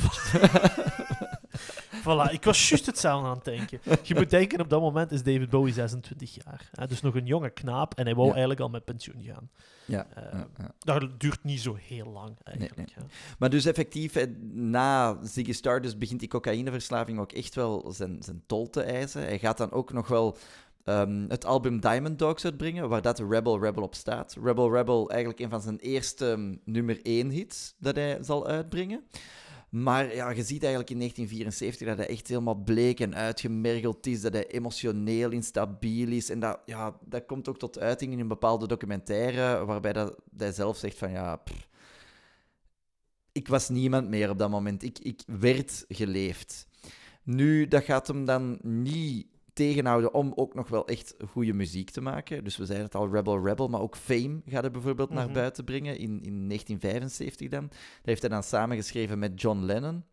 Voilà, 2.10 2.32
ik 2.34 2.44
was 2.44 2.70
juist 2.70 2.86
hetzelfde 2.86 3.28
aan 3.28 3.36
het 3.36 3.46
denken. 3.46 3.80
Je 4.04 4.16
moet 4.16 4.30
denken, 4.30 4.60
op 4.62 4.70
dat 4.70 4.82
moment 4.82 5.12
is 5.12 5.24
David 5.24 5.50
Bowie 5.50 5.74
26 5.74 6.36
jaar. 6.44 6.70
Hè, 6.72 6.88
dus 6.88 7.02
nog 7.02 7.16
een 7.16 7.26
jonge 7.26 7.50
knaap 7.50 7.94
en 7.94 8.06
hij 8.06 8.14
wou 8.16 8.26
Ja. 8.28 8.32
eigenlijk 8.32 8.62
al 8.62 8.70
met 8.70 8.86
pensioen 8.86 9.24
gaan. 9.24 9.50
ja, 9.86 10.08
Eh, 10.16 10.24
ja, 10.32 10.48
ja. 10.58 10.72
Dat 10.80 11.20
duurt 11.20 11.44
niet 11.44 11.62
zo 11.62 11.78
heel 11.82 12.06
lang 12.06 12.38
eigenlijk. 12.44 12.96
Maar 13.40 13.50
dus 13.50 13.66
effectief, 13.66 14.28
na 14.52 15.18
Ziggy 15.24 15.54
Stardust 15.54 16.00
begint 16.00 16.20
die 16.20 16.30
cocaïneverslaving 16.30 17.20
ook 17.20 17.32
echt 17.32 17.56
wel 17.56 17.92
zijn, 17.92 18.24
zijn 18.24 18.44
tol 18.46 18.70
te 18.70 18.82
eisen. 18.82 19.22
Hij 19.22 19.40
gaat 19.40 19.58
dan 19.58 19.72
ook 19.72 19.94
nog 19.94 20.08
wel 20.08 20.38
ehm, 20.84 21.26
het 21.28 21.46
album 21.46 21.80
Diamond 21.80 22.20
Dogs 22.20 22.46
uitbrengen, 22.46 22.90
waar 22.90 23.02
dat 23.02 23.20
Rebel 23.30 23.60
Rebel 23.60 23.84
op 23.84 23.96
staat. 23.96 24.38
Rebel 24.44 24.74
Rebel 24.76 25.10
eigenlijk 25.10 25.40
een 25.40 25.50
van 25.50 25.62
zijn 25.62 25.78
eerste 25.80 26.32
ehm, 26.32 26.56
nummer 26.66 27.00
1 27.04 27.30
hits 27.30 27.76
dat 27.80 27.96
hij 27.96 28.18
zal 28.22 28.48
uitbrengen. 28.48 29.04
Maar 29.70 30.16
ja, 30.16 30.30
je 30.30 30.44
ziet 30.44 30.62
eigenlijk 30.62 30.90
in 30.92 30.98
1974 30.98 31.88
dat 31.88 31.98
hij 31.98 32.08
echt 32.08 32.28
helemaal 32.28 32.56
bleek 32.56 33.00
en 33.00 33.16
uitgemergeld 33.16 34.08
is, 34.08 34.22
dat 34.22 34.34
hij 34.34 34.48
emotioneel 34.48 35.32
instabiel 35.32 36.08
is. 36.08 36.30
En 36.30 36.40
dat, 36.40 36.60
ja, 36.66 36.98
dat 37.06 37.26
komt 37.26 37.50
ook 37.50 37.58
tot 37.58 37.80
uiting 37.80 38.12
in 38.12 38.20
een 38.20 38.28
bepaalde 38.28 38.68
documentaire, 38.68 39.66
waarbij 39.66 39.94
dat, 39.94 40.16
hij 40.38 40.52
zelf 40.52 40.78
zegt 40.78 40.98
van 40.98 41.12
ja, 41.12 41.42
ik 43.32 43.48
was 43.48 43.70
niemand 43.70 44.10
meer 44.10 44.30
op 44.30 44.38
dat 44.38 44.50
moment. 44.50 44.84
Ik, 44.84 45.00
ik 45.00 45.22
werd 45.26 45.86
geleefd. 45.88 46.68
Nu, 47.24 47.68
dat 47.68 47.84
gaat 47.84 48.08
hem 48.08 48.26
dan 48.26 48.60
niet 48.62 49.28
tegenhouden 49.68 50.14
om 50.14 50.32
ook 50.36 50.54
nog 50.54 50.70
wel 50.70 50.88
echt 50.88 51.16
goede 51.30 51.54
muziek 51.54 51.90
te 51.90 52.02
maken. 52.02 52.44
Dus 52.44 52.58
we 52.58 52.66
zeiden 52.66 52.86
het 52.88 52.96
al, 52.96 53.10
Rebel 53.12 53.44
Rebel, 53.46 53.68
maar 53.68 53.82
ook 53.82 53.96
Fame 53.96 54.42
gaat 54.46 54.62
hij 54.62 54.72
bijvoorbeeld 54.72 55.10
naar 55.10 55.26
Mhm. 55.26 55.34
buiten 55.34 55.64
brengen 55.64 55.98
in, 55.98 56.22
in 56.24 56.48
1975 56.48 57.50
dan. 57.50 57.68
Dat 57.68 57.78
heeft 58.02 58.22
hij 58.22 58.30
dan 58.30 58.44
samengeschreven 58.44 59.20
met 59.20 59.42
John 59.42 59.60
Lennon. 59.60 60.04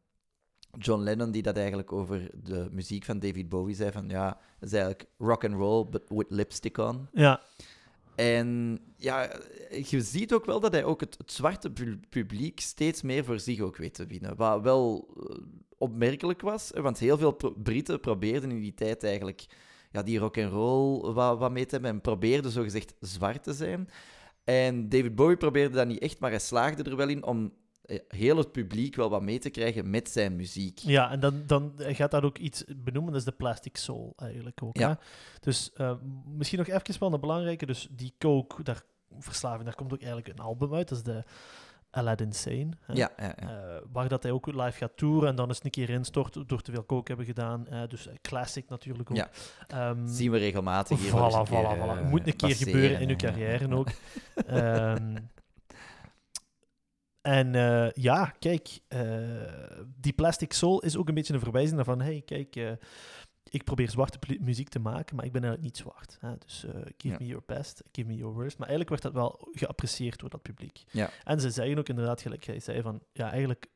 John 0.78 1.02
Lennon 1.02 1.30
die 1.30 1.42
dat 1.42 1.56
eigenlijk 1.56 1.92
over 1.92 2.30
de 2.42 2.68
muziek 2.72 3.04
van 3.04 3.18
David 3.18 3.48
Bowie 3.48 3.74
zei 3.74 3.92
van 3.92 4.08
ja, 4.08 4.38
het 4.58 4.68
is 4.72 4.78
eigenlijk 4.78 5.08
rock 5.18 5.44
and 5.44 5.54
roll 5.54 5.86
but 5.90 6.02
with 6.08 6.30
lipstick 6.30 6.78
on. 6.78 7.08
Ja, 7.12 7.40
En 8.14 8.78
ja, 8.96 9.40
je 9.84 10.00
ziet 10.00 10.32
ook 10.32 10.44
wel 10.44 10.60
dat 10.60 10.72
hij 10.72 10.84
ook 10.84 11.00
het, 11.00 11.14
het 11.18 11.32
zwarte 11.32 11.70
pu- 11.70 12.00
publiek 12.08 12.60
steeds 12.60 13.02
meer 13.02 13.24
voor 13.24 13.40
zich 13.40 13.60
ook 13.60 13.76
weet 13.76 13.94
te 13.94 14.06
winnen. 14.06 14.36
Wat 14.36 14.62
wel 14.62 15.08
eh, 15.16 15.36
opmerkelijk 15.78 16.40
was, 16.40 16.70
want 16.74 16.98
heel 16.98 17.18
veel 17.18 17.32
pro- 17.32 17.54
Britten 17.62 18.00
probeerden 18.00 18.50
in 18.50 18.60
die 18.60 18.74
tijd 18.74 19.04
eigenlijk 19.04 19.46
ja, 19.90 20.02
die 20.02 20.18
rock 20.18 20.38
and 20.38 20.52
roll 20.52 21.12
wat, 21.12 21.38
wat 21.38 21.52
mee 21.52 21.66
te 21.66 21.74
hebben 21.74 21.90
en 21.90 22.00
probeerden 22.00 22.50
zogezegd 22.50 22.94
zwart 23.00 23.42
te 23.42 23.52
zijn. 23.52 23.88
En 24.44 24.88
David 24.88 25.14
Bowie 25.14 25.36
probeerde 25.36 25.76
dat 25.76 25.86
niet 25.86 25.98
echt, 25.98 26.18
maar 26.18 26.30
hij 26.30 26.38
slaagde 26.38 26.82
er 26.90 26.96
wel 26.96 27.08
in 27.08 27.24
om 27.24 27.52
eh, 27.82 27.98
heel 28.08 28.36
het 28.36 28.52
publiek 28.52 28.96
wel 28.96 29.10
wat 29.10 29.22
mee 29.22 29.38
te 29.38 29.50
krijgen 29.50 29.90
met 29.90 30.10
zijn 30.10 30.36
muziek. 30.36 30.78
ja 30.78 31.10
en 31.10 31.20
dan, 31.20 31.42
dan 31.46 31.72
gaat 31.76 32.10
dat 32.10 32.22
ook 32.22 32.38
iets 32.38 32.64
benoemen, 32.76 33.12
dat 33.12 33.20
is 33.20 33.26
de 33.26 33.36
Plastic 33.36 33.76
Soul 33.76 34.12
eigenlijk 34.16 34.62
ook. 34.62 34.76
Ja. 34.76 34.88
Hè? 34.88 34.94
Dus 35.40 35.72
eh, 35.72 35.96
misschien 36.26 36.58
nog 36.58 36.68
even 36.68 37.00
wel 37.00 37.12
een 37.12 37.20
belangrijke, 37.20 37.66
dus 37.66 37.88
die 37.90 38.14
coke, 38.18 38.62
daar, 38.62 38.82
verslaving, 39.18 39.64
daar 39.64 39.74
komt 39.74 39.92
ook 39.92 40.02
eigenlijk 40.02 40.28
een 40.28 40.44
album 40.44 40.74
uit, 40.74 40.88
dat 40.88 40.98
is 40.98 41.04
de 41.04 41.24
Aladdin 41.96 42.32
Sane. 42.32 42.68
Ja, 42.86 43.10
ja, 43.16 43.34
ja. 43.36 43.36
Eh, 43.36 43.82
waar 43.92 44.08
dat 44.08 44.22
hij 44.22 44.32
ook 44.32 44.46
live 44.46 44.72
gaat 44.72 44.96
toeren 44.96 45.28
en 45.28 45.36
dan 45.36 45.48
eens 45.48 45.64
een 45.64 45.70
keer 45.70 45.90
instort 45.90 46.48
door 46.48 46.62
te 46.62 46.72
veel 46.72 46.86
coke 46.86 47.08
hebben 47.08 47.26
gedaan. 47.26 47.66
dus 47.88 48.08
classic 48.22 48.68
natuurlijk 48.68 49.10
ook. 49.10 49.16
Ja. 49.16 49.28
Ehm, 49.66 50.06
zien 50.06 50.30
we 50.30 50.38
regelmatig 50.38 51.00
hier. 51.00 51.10
Voilà, 51.10 51.48
voilà, 51.48 51.78
voilà. 51.78 51.98
eh, 51.98 52.08
Moet 52.10 52.26
een 52.26 52.36
keer 52.36 52.48
passeren, 52.48 52.72
gebeuren 52.72 53.00
in 53.00 53.08
uw 53.08 53.16
carrière 53.16 53.76
ook. 53.76 53.88
Ehm, 54.46 55.16
en 57.20 57.54
eh, 57.54 57.90
ja, 57.90 58.34
kijk, 58.38 58.80
die 60.00 60.12
Plastic 60.12 60.52
Soul 60.52 60.80
is 60.80 60.96
ook 60.96 61.08
een 61.08 61.14
beetje 61.14 61.34
een 61.34 61.40
verwijzing 61.40 61.76
naar 61.76 61.84
van, 61.84 62.00
hey, 62.00 62.22
kijk, 62.24 62.78
ik 63.50 63.64
probeer 63.64 63.90
zwarte 63.90 64.18
muziek 64.40 64.68
te 64.68 64.78
maken, 64.78 65.16
maar 65.16 65.24
ik 65.24 65.32
ben 65.32 65.42
eigenlijk 65.44 65.72
niet 65.72 65.82
zwart. 65.82 66.16
Hè? 66.20 66.30
Dus 66.46 66.64
eh, 66.64 66.72
give 66.74 67.08
Ja. 67.08 67.16
me 67.18 67.26
your 67.26 67.42
best, 67.46 67.82
give 67.92 68.06
me 68.08 68.14
your 68.14 68.34
worst. 68.34 68.58
Maar 68.58 68.68
eigenlijk 68.68 69.02
werd 69.02 69.14
dat 69.14 69.22
wel 69.22 69.48
geapprecieerd 69.52 70.18
door 70.20 70.30
dat 70.30 70.42
publiek. 70.42 70.82
Ja. 70.90 71.10
En 71.24 71.40
ze 71.40 71.50
zeggen 71.50 71.78
ook 71.78 71.88
inderdaad, 71.88 72.20
gelijk 72.22 72.44
jij 72.44 72.60
zei, 72.60 72.82
van, 72.82 73.00
ja, 73.12 73.30
eigenlijk 73.30 73.66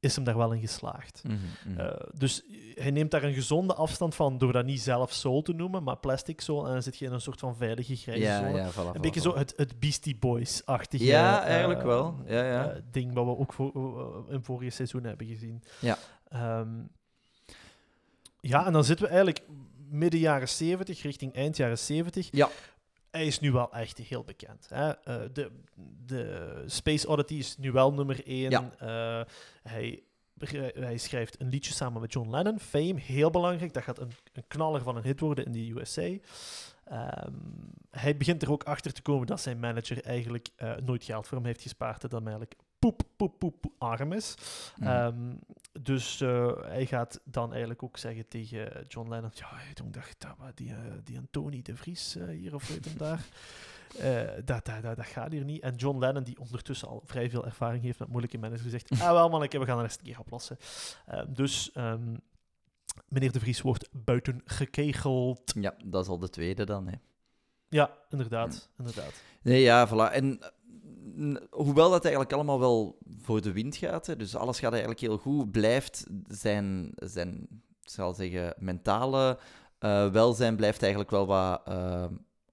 is 0.00 0.14
hem 0.14 0.24
daar 0.24 0.36
wel 0.36 0.52
in 0.52 0.60
geslaagd. 0.60 1.22
Mhm, 1.24 1.36
mhm. 1.66 1.80
Eh, 1.80 2.06
dus 2.14 2.42
hij 2.74 2.90
neemt 2.90 3.10
daar 3.10 3.22
een 3.22 3.32
gezonde 3.34 3.74
afstand 3.74 4.14
van 4.14 4.38
door 4.38 4.52
dat 4.52 4.64
niet 4.64 4.80
zelf 4.80 5.12
soul 5.12 5.42
te 5.42 5.52
noemen, 5.52 5.82
maar 5.82 5.96
plastic 5.96 6.40
soul. 6.40 6.66
En 6.66 6.72
dan 6.72 6.82
zit 6.82 6.96
je 6.96 7.04
in 7.04 7.12
een 7.12 7.20
soort 7.20 7.40
van 7.40 7.56
veilige 7.56 7.96
grijze 7.96 8.20
ja, 8.22 8.38
zone. 8.40 8.56
ja, 8.58 8.70
voilà, 8.72 8.76
Een 8.76 8.96
voilà, 8.96 9.00
beetje 9.00 9.20
voilà. 9.20 9.22
zo 9.22 9.36
het, 9.36 9.52
het 9.56 9.80
Beastie 9.80 10.16
Boys-achtige 10.16 11.04
Ja, 11.04 11.42
eh, 11.42 11.48
eigenlijk 11.50 11.82
wel. 11.82 12.16
Ja, 12.26 12.44
ja. 12.44 12.70
eh, 12.70 12.82
ding 12.90 13.12
wat 13.14 13.24
we 13.24 13.36
ook 13.36 13.52
voor, 13.52 13.72
eh, 14.28 14.34
in 14.34 14.42
vorige 14.42 14.70
seizoen 14.70 15.04
hebben 15.04 15.26
gezien. 15.26 15.62
Ja. 15.80 15.98
Ehm, 16.28 16.68
ja, 18.40 18.66
en 18.66 18.72
dan 18.72 18.84
zitten 18.84 19.04
we 19.04 19.10
eigenlijk 19.10 19.44
midden 19.90 20.20
jaren 20.20 20.48
70, 20.48 21.02
richting 21.02 21.34
eind 21.34 21.56
jaren 21.56 21.78
70. 21.78 22.28
Ja. 22.30 22.48
Hij 23.10 23.26
is 23.26 23.40
nu 23.40 23.52
wel 23.52 23.72
echt 23.72 23.98
heel 23.98 24.24
bekend. 24.24 24.66
Hè? 24.68 24.90
Eh, 24.90 25.16
de, 25.32 25.50
de 26.06 26.62
Space 26.66 27.08
Oddity 27.08 27.34
is 27.34 27.56
nu 27.56 27.72
wel 27.72 27.92
nummer 27.92 28.26
1. 28.26 28.50
Ja. 28.50 29.26
hij, 29.62 30.02
hij 30.74 30.98
schrijft 30.98 31.40
een 31.40 31.48
liedje 31.48 31.72
samen 31.72 32.00
met 32.00 32.12
John 32.12 32.30
Lennon. 32.30 32.60
Fame, 32.60 33.00
heel 33.00 33.30
belangrijk. 33.30 33.72
Dat 33.72 33.82
gaat 33.82 33.98
een, 33.98 34.12
een 34.32 34.44
knaller 34.48 34.82
van 34.82 34.96
een 34.96 35.02
hit 35.02 35.20
worden 35.20 35.44
in 35.44 35.52
de 35.52 35.80
USA. 35.80 36.16
Ehm, 36.88 37.32
hij 37.90 38.16
begint 38.16 38.42
er 38.42 38.52
ook 38.52 38.64
achter 38.64 38.92
te 38.92 39.02
komen 39.02 39.26
dat 39.26 39.40
zijn 39.40 39.60
manager 39.60 40.04
eigenlijk 40.04 40.48
eh, 40.56 40.76
nooit 40.84 41.04
geld 41.04 41.26
voor 41.26 41.36
hem 41.36 41.46
heeft 41.46 41.62
gespaard. 41.62 42.00
Dat 42.00 42.12
hem 42.12 42.26
eigenlijk 42.26 42.56
poep, 42.78 43.02
poep, 43.16 43.38
poep, 43.38 43.60
poep 43.60 43.72
arm 43.78 44.12
is. 44.12 44.34
Mhm. 44.76 44.88
Ehm, 44.88 45.34
dus 45.80 46.20
eh, 46.20 46.52
hij 46.62 46.86
gaat 46.86 47.20
dan 47.24 47.50
eigenlijk 47.50 47.82
ook 47.82 47.96
zeggen 47.96 48.28
tegen 48.28 48.84
John 48.88 49.08
Lennon: 49.08 49.30
Ja, 49.34 49.50
ik 49.70 49.92
dacht 49.92 50.20
dat 50.20 50.36
die, 50.54 50.70
eh, 50.70 50.76
die 51.04 51.18
Antoni 51.18 51.62
de 51.62 51.76
Vries 51.76 52.16
eh, 52.16 52.28
hier 52.28 52.54
of 52.54 52.68
weet 52.68 52.84
hem 52.84 52.96
daar. 52.96 53.24
dat, 54.44 54.64
dat, 54.64 54.82
dat, 54.82 54.96
dat 54.96 55.06
gaat 55.06 55.32
hier 55.32 55.44
niet. 55.44 55.62
En 55.62 55.74
John 55.74 55.98
Lennon, 55.98 56.22
die 56.22 56.38
ondertussen 56.40 56.88
al 56.88 57.02
vrij 57.04 57.30
veel 57.30 57.44
ervaring 57.44 57.82
heeft 57.82 57.98
met 57.98 58.08
moeilijke 58.08 58.38
mensen, 58.38 58.60
gezegd: 58.60 58.90
Ah, 59.00 59.10
wel, 59.10 59.28
manneke, 59.28 59.58
we 59.58 59.64
gaan 59.64 59.76
de 59.76 59.82
rest 59.82 59.98
een 59.98 60.04
keer 60.04 60.18
oplossen. 60.18 60.58
Ehm, 61.06 61.32
dus 61.32 61.72
ehm, 61.72 62.16
meneer 63.08 63.32
de 63.32 63.40
Vries 63.40 63.60
wordt 63.60 63.88
buiten 63.92 64.40
gekegeld. 64.44 65.52
Ja, 65.60 65.74
dat 65.84 66.02
is 66.02 66.08
al 66.10 66.18
de 66.18 66.30
tweede 66.30 66.64
dan. 66.64 66.86
Hè. 66.86 66.94
Ja, 67.68 67.90
inderdaad. 68.10 68.68
inderdaad. 68.78 69.22
Nee, 69.42 69.60
ja, 69.60 69.88
voilà. 69.88 70.12
En 70.12 70.40
hoewel 71.50 71.90
dat 71.90 72.02
eigenlijk 72.02 72.34
allemaal 72.34 72.60
wel 72.60 72.98
voor 73.22 73.42
de 73.42 73.52
wind 73.52 73.76
gaat, 73.76 74.06
hè, 74.06 74.16
dus 74.16 74.36
alles 74.36 74.58
gaat 74.58 74.70
eigenlijk 74.70 75.00
heel 75.00 75.18
goed, 75.18 75.50
blijft 75.50 76.06
zijn, 76.28 76.92
zijn 76.94 77.48
zal 77.82 78.14
zeggen, 78.14 78.54
mentale 78.58 79.38
eh, 79.78 80.10
welzijn 80.10 80.56
blijft 80.56 80.80
eigenlijk 80.80 81.10
wel 81.10 81.26
wat 81.26 81.60
eh, 81.64 82.04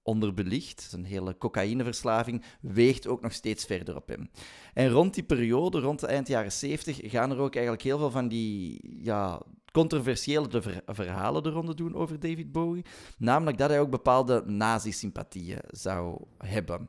onderbelicht. 0.02 0.86
Zijn 0.90 1.04
hele 1.04 1.38
cocaïneverslaving 1.38 2.44
weegt 2.60 3.06
ook 3.06 3.20
nog 3.20 3.32
steeds 3.32 3.64
verder 3.64 3.96
op 3.96 4.08
hem. 4.08 4.30
En 4.74 4.88
rond 4.88 5.14
die 5.14 5.24
periode, 5.24 5.80
rond 5.80 6.00
de 6.00 6.06
eind 6.06 6.28
jaren 6.28 6.52
70, 6.52 6.98
gaan 7.02 7.30
er 7.30 7.38
ook 7.38 7.54
eigenlijk 7.54 7.84
heel 7.84 7.98
veel 7.98 8.10
van 8.10 8.28
die 8.28 8.80
ja, 9.02 9.42
controversiële 9.72 10.48
verhalen 10.86 11.42
de 11.42 11.74
doen 11.74 11.94
over 11.94 12.20
David 12.20 12.52
Bowie. 12.52 12.84
Namelijk 13.18 13.58
dat 13.58 13.70
hij 13.70 13.80
ook 13.80 13.90
bepaalde 13.90 14.42
nazi-sympathieën 14.46 15.60
zou 15.70 16.24
hebben. 16.38 16.88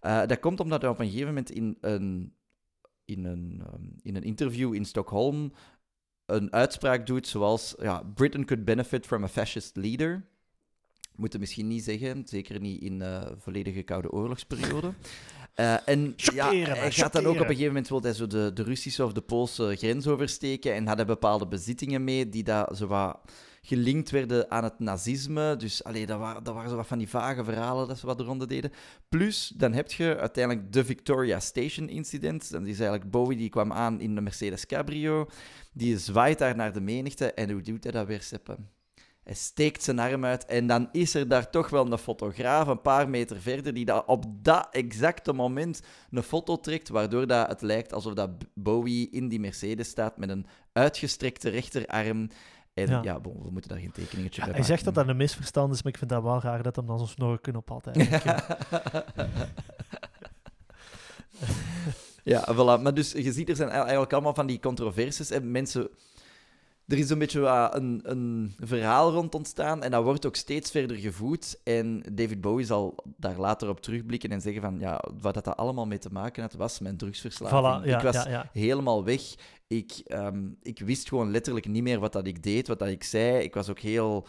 Eh, 0.00 0.26
dat 0.26 0.40
komt 0.40 0.60
omdat 0.60 0.80
hij 0.82 0.90
op 0.90 0.98
een 0.98 1.06
gegeven 1.06 1.26
moment 1.26 1.50
in 1.50 1.76
een, 1.80 2.34
in 3.04 3.24
een, 3.24 3.62
ehm, 3.66 3.84
in 4.02 4.16
een 4.16 4.22
interview 4.22 4.74
in 4.74 4.84
Stockholm 4.84 5.52
een 6.26 6.52
uitspraak 6.52 7.06
doet 7.06 7.26
zoals 7.26 7.74
ja, 7.78 8.02
Britain 8.14 8.44
could 8.44 8.64
benefit 8.64 9.06
from 9.06 9.24
a 9.24 9.28
fascist 9.28 9.76
leader. 9.76 10.26
Moet 11.14 11.32
het 11.32 11.40
misschien 11.40 11.66
niet 11.66 11.84
zeggen, 11.84 12.22
zeker 12.26 12.60
niet 12.60 12.80
in 12.82 13.02
eh 13.02 13.26
volledige 13.36 13.82
Koude 13.82 14.10
Oorlogsperiode. 14.10 14.92
Eh, 15.54 15.88
en 15.88 16.12
ja, 16.16 16.50
hij 16.52 16.92
gaat 16.92 17.12
dan 17.12 17.24
ook 17.24 17.34
op 17.34 17.40
een 17.40 17.46
gegeven 17.46 17.66
moment 17.66 17.88
wil 17.88 18.02
hij 18.02 18.12
zo 18.12 18.26
de, 18.26 18.50
de 18.54 18.62
Russische 18.62 19.04
of 19.04 19.12
de 19.12 19.20
Poolse 19.20 19.76
grens 19.76 20.06
oversteken 20.06 20.74
en 20.74 20.86
had 20.86 20.96
hij 20.96 21.06
bepaalde 21.06 21.46
bezittingen 21.46 22.04
mee 22.04 22.28
die 22.28 22.42
daar 22.42 22.74
zo 22.74 22.86
wat 22.86 23.20
gelinkt 23.66 24.10
werden 24.10 24.50
aan 24.50 24.64
het 24.64 24.78
nazisme. 24.78 25.56
Dus 25.56 25.84
allee, 25.84 26.06
dat, 26.06 26.18
waren, 26.18 26.44
dat 26.44 26.54
waren 26.54 26.70
zo 26.70 26.76
wat 26.76 26.86
van 26.86 26.98
die 26.98 27.08
vage 27.08 27.44
verhalen 27.44 27.88
dat 27.88 27.98
ze 27.98 28.06
wat 28.06 28.18
de 28.18 28.24
ronde 28.24 28.46
deden. 28.46 28.72
Plus, 29.08 29.52
dan 29.56 29.72
heb 29.72 29.92
je 29.92 30.16
uiteindelijk 30.18 30.72
de 30.72 30.84
Victoria 30.84 31.40
Station 31.40 31.88
incident. 31.88 32.50
Dat 32.50 32.62
is 32.62 32.78
eigenlijk 32.80 33.10
Bowie 33.10 33.38
die 33.38 33.48
kwam 33.48 33.72
aan 33.72 34.00
in 34.00 34.14
de 34.14 34.20
Mercedes 34.20 34.66
Cabrio. 34.66 35.28
Die 35.72 35.98
zwaait 35.98 36.38
daar 36.38 36.56
naar 36.56 36.72
de 36.72 36.80
menigte. 36.80 37.32
En 37.32 37.50
hoe 37.50 37.62
doet 37.62 37.82
hij 37.82 37.92
dat 37.92 38.06
weer, 38.06 38.22
Seppe? 38.22 38.56
Hij 39.26 39.34
steekt 39.34 39.82
zijn 39.82 39.98
arm 39.98 40.24
uit 40.24 40.44
en 40.44 40.66
dan 40.66 40.88
is 40.92 41.14
er 41.14 41.28
daar 41.28 41.50
toch 41.50 41.68
wel 41.68 41.92
een 41.92 41.98
fotograaf 41.98 42.66
een 42.66 42.80
paar 42.80 43.08
meter 43.08 43.40
verder 43.40 43.74
die 43.74 43.84
dat 43.84 44.06
op 44.06 44.24
dat 44.42 44.68
exacte 44.70 45.32
moment 45.32 45.80
een 46.10 46.22
foto 46.22 46.60
trekt, 46.60 46.88
waardoor 46.88 47.26
dat 47.26 47.48
het 47.48 47.62
lijkt 47.62 47.92
alsof 47.92 48.14
dat 48.14 48.30
Bowie 48.54 49.10
in 49.10 49.28
die 49.28 49.40
Mercedes 49.40 49.88
staat 49.88 50.16
met 50.16 50.28
een 50.28 50.46
uitgestrekte 50.72 51.48
rechterarm. 51.48 52.28
En 52.76 52.88
ja, 52.88 53.00
Ja. 53.02 53.20
bon, 53.20 53.42
we 53.42 53.50
moeten 53.50 53.70
daar 53.70 53.78
geen 53.78 53.92
tekeningetje 53.92 54.40
Ja, 54.40 54.46
bij 54.46 54.56
hij 54.56 54.64
zegt 54.66 54.84
dat 54.84 54.94
dat 54.94 55.08
een 55.08 55.16
misverstand 55.16 55.74
is, 55.74 55.82
maar 55.82 55.92
ik 55.92 55.98
vind 55.98 56.10
dat 56.10 56.22
wel 56.22 56.40
raar 56.40 56.62
dat 56.62 56.76
hem 56.76 56.86
dan 56.86 56.98
zo'n 56.98 57.06
snorken 57.08 57.56
op 57.56 57.68
had. 57.68 57.88
Ja, 62.22 62.48
voilà. 62.54 62.82
Maar 62.82 62.94
dus 62.94 63.12
je 63.12 63.32
ziet, 63.32 63.48
er 63.48 63.56
zijn 63.56 63.68
eigenlijk 63.68 64.12
allemaal 64.12 64.34
van 64.34 64.46
die 64.46 64.60
controversies. 64.60 65.30
En 65.30 65.50
mensen... 65.50 65.88
Er 66.86 66.98
is 66.98 67.10
een 67.10 67.18
beetje 67.18 67.40
een, 67.72 68.00
een 68.02 68.54
verhaal 68.58 69.12
rond 69.12 69.34
ontstaan 69.34 69.82
en 69.82 69.90
dat 69.90 70.04
wordt 70.04 70.26
ook 70.26 70.36
steeds 70.36 70.70
verder 70.70 70.96
gevoed. 70.96 71.58
En 71.64 72.02
David 72.12 72.40
Bowie 72.40 72.66
zal 72.66 73.04
daar 73.16 73.38
later 73.38 73.68
op 73.68 73.80
terugblikken 73.80 74.30
en 74.30 74.40
zeggen 74.40 74.62
van, 74.62 74.78
ja, 74.78 75.04
wat 75.20 75.34
dat, 75.34 75.44
dat 75.44 75.56
allemaal 75.56 75.86
mee 75.86 75.98
te 75.98 76.12
maken 76.12 76.42
had, 76.42 76.52
was 76.52 76.78
mijn 76.78 76.96
drugsverslaving. 76.96 77.82
Voilà, 77.82 77.88
ja, 77.88 77.96
ik 77.96 78.02
was 78.02 78.14
ja, 78.14 78.28
ja. 78.28 78.50
helemaal 78.52 79.04
weg. 79.04 79.22
Ik, 79.66 79.92
ehm, 80.06 80.48
ik 80.62 80.78
wist 80.78 81.08
gewoon 81.08 81.30
letterlijk 81.30 81.68
niet 81.68 81.82
meer 81.82 82.00
wat 82.00 82.12
dat 82.12 82.26
ik 82.26 82.42
deed, 82.42 82.68
wat 82.68 82.78
dat 82.78 82.88
ik 82.88 83.04
zei. 83.04 83.42
Ik 83.42 83.54
was 83.54 83.68
ook 83.68 83.80
heel... 83.80 84.26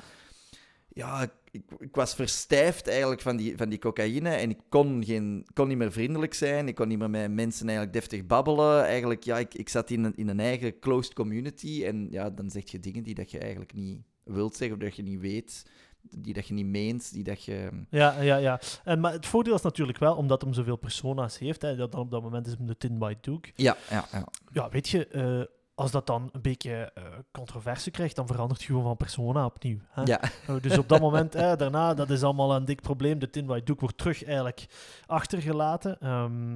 Ja, 0.98 1.22
ik, 1.22 1.32
ik, 1.52 1.64
ik 1.80 1.96
was 1.96 2.16
verstijfd 2.16 2.88
eigenlijk 2.88 3.22
van 3.22 3.38
die, 3.38 3.58
van 3.58 3.70
die 3.70 3.80
cocaïne 3.80 4.30
en 4.30 4.50
ik 4.50 4.60
kon, 4.70 5.06
geen, 5.06 5.46
kon 5.54 5.68
niet 5.68 5.78
meer 5.78 5.92
vriendelijk 5.92 6.34
zijn. 6.34 6.68
Ik 6.68 6.76
kon 6.76 6.88
niet 6.88 6.98
meer 6.98 7.10
met 7.10 7.32
mensen 7.32 7.66
eigenlijk 7.66 7.98
deftig 7.98 8.26
babbelen. 8.26 8.86
Eigenlijk, 8.86 9.24
ja, 9.24 9.38
ik, 9.38 9.54
ik 9.54 9.70
zat 9.70 9.90
in 9.90 10.04
een, 10.04 10.16
in 10.16 10.28
een 10.28 10.40
eigen 10.40 10.80
closed 10.80 11.14
community 11.14 11.84
en 11.86 12.08
ja, 12.12 12.30
dan 12.30 12.50
zeg 12.50 12.72
je 12.72 12.80
dingen 12.80 13.04
die 13.04 13.16
dat 13.16 13.32
je 13.32 13.40
eigenlijk 13.40 13.74
niet 13.74 14.02
wilt 14.24 14.56
zeggen 14.56 14.78
of 14.78 14.84
dat 14.84 14.96
je 14.96 15.04
niet 15.04 15.20
weet, 15.20 15.66
die 16.02 16.34
dat 16.34 16.48
je 16.48 16.54
niet 16.54 16.66
meent, 16.66 17.14
die 17.14 17.24
dat 17.24 17.44
je... 17.44 17.70
Ja, 17.90 18.22
ja, 18.22 18.38
ja. 18.38 18.62
En, 18.84 19.00
maar 19.00 19.12
het 19.12 19.26
voordeel 19.26 19.56
is 19.56 19.62
natuurlijk 19.62 19.98
wel, 19.98 20.16
omdat 20.16 20.42
hem 20.42 20.54
zoveel 20.54 20.76
persona's 20.76 21.38
heeft, 21.38 21.62
hè, 21.62 21.76
dat 21.76 21.92
dan 21.92 22.02
op 22.02 22.12
dat 22.12 22.22
moment 22.22 22.48
is 22.48 22.54
hem 22.54 22.66
de 22.66 22.78
Tin 22.78 22.98
White 22.98 23.32
Duke. 23.32 23.50
Ja, 23.56 23.78
ja, 23.90 24.06
ja. 24.12 24.28
Ja, 24.52 24.70
weet 24.70 24.90
je, 24.90 25.08
eh, 25.08 25.56
als 25.78 25.92
dat 25.92 26.08
dan 26.08 26.30
een 26.32 26.42
beetje 26.42 26.92
eh, 26.94 27.04
controversie 27.32 27.92
krijgt, 27.92 28.16
dan 28.16 28.28
verandert 28.28 28.60
het 28.60 28.68
gewoon 28.70 28.84
van 28.84 28.98
persona 28.98 29.46
opnieuw. 29.46 29.78
Hè? 29.90 30.02
ja. 30.02 30.22
Eh, 30.48 30.56
Dus 30.62 30.78
op 30.78 30.90
dat 30.90 31.00
moment, 31.02 31.36
eh, 31.36 31.56
daarna, 31.56 31.94
dat 31.94 32.10
is 32.10 32.24
allemaal 32.24 32.56
een 32.56 32.66
dik 32.66 32.82
probleem. 32.82 33.20
De 33.20 33.30
Tin 33.30 33.46
White 33.46 33.66
Duke 33.66 33.80
wordt 33.80 33.98
terug 33.98 34.24
eigenlijk 34.24 34.68
achtergelaten. 35.06 36.00
Ehm, 36.00 36.56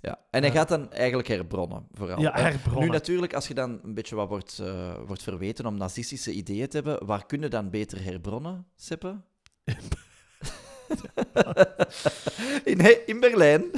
ja. 0.00 0.18
En 0.30 0.42
hij 0.42 0.48
Ja. 0.52 0.56
gaat 0.56 0.68
dan 0.68 0.92
eigenlijk 0.92 1.28
herbronnen, 1.28 1.86
vooral. 1.92 2.20
ja, 2.20 2.32
herbronnen. 2.34 2.82
Nu 2.84 2.88
natuurlijk, 2.90 3.34
als 3.34 3.48
je 3.48 3.54
dan 3.54 3.80
een 3.82 3.94
beetje 3.94 4.14
wat 4.16 4.28
wordt, 4.28 4.58
eh, 4.58 4.94
wordt 5.06 5.22
verweten 5.22 5.66
om 5.66 5.76
nazistische 5.76 6.32
ideeën 6.32 6.68
te 6.68 6.76
hebben, 6.76 7.06
waar 7.06 7.26
kunnen 7.26 7.50
dan 7.50 7.70
beter 7.70 8.04
herbronnen, 8.04 8.66
Seppe? 8.76 9.16
in, 12.64 13.06
in 13.06 13.20
Berlijn. 13.20 13.64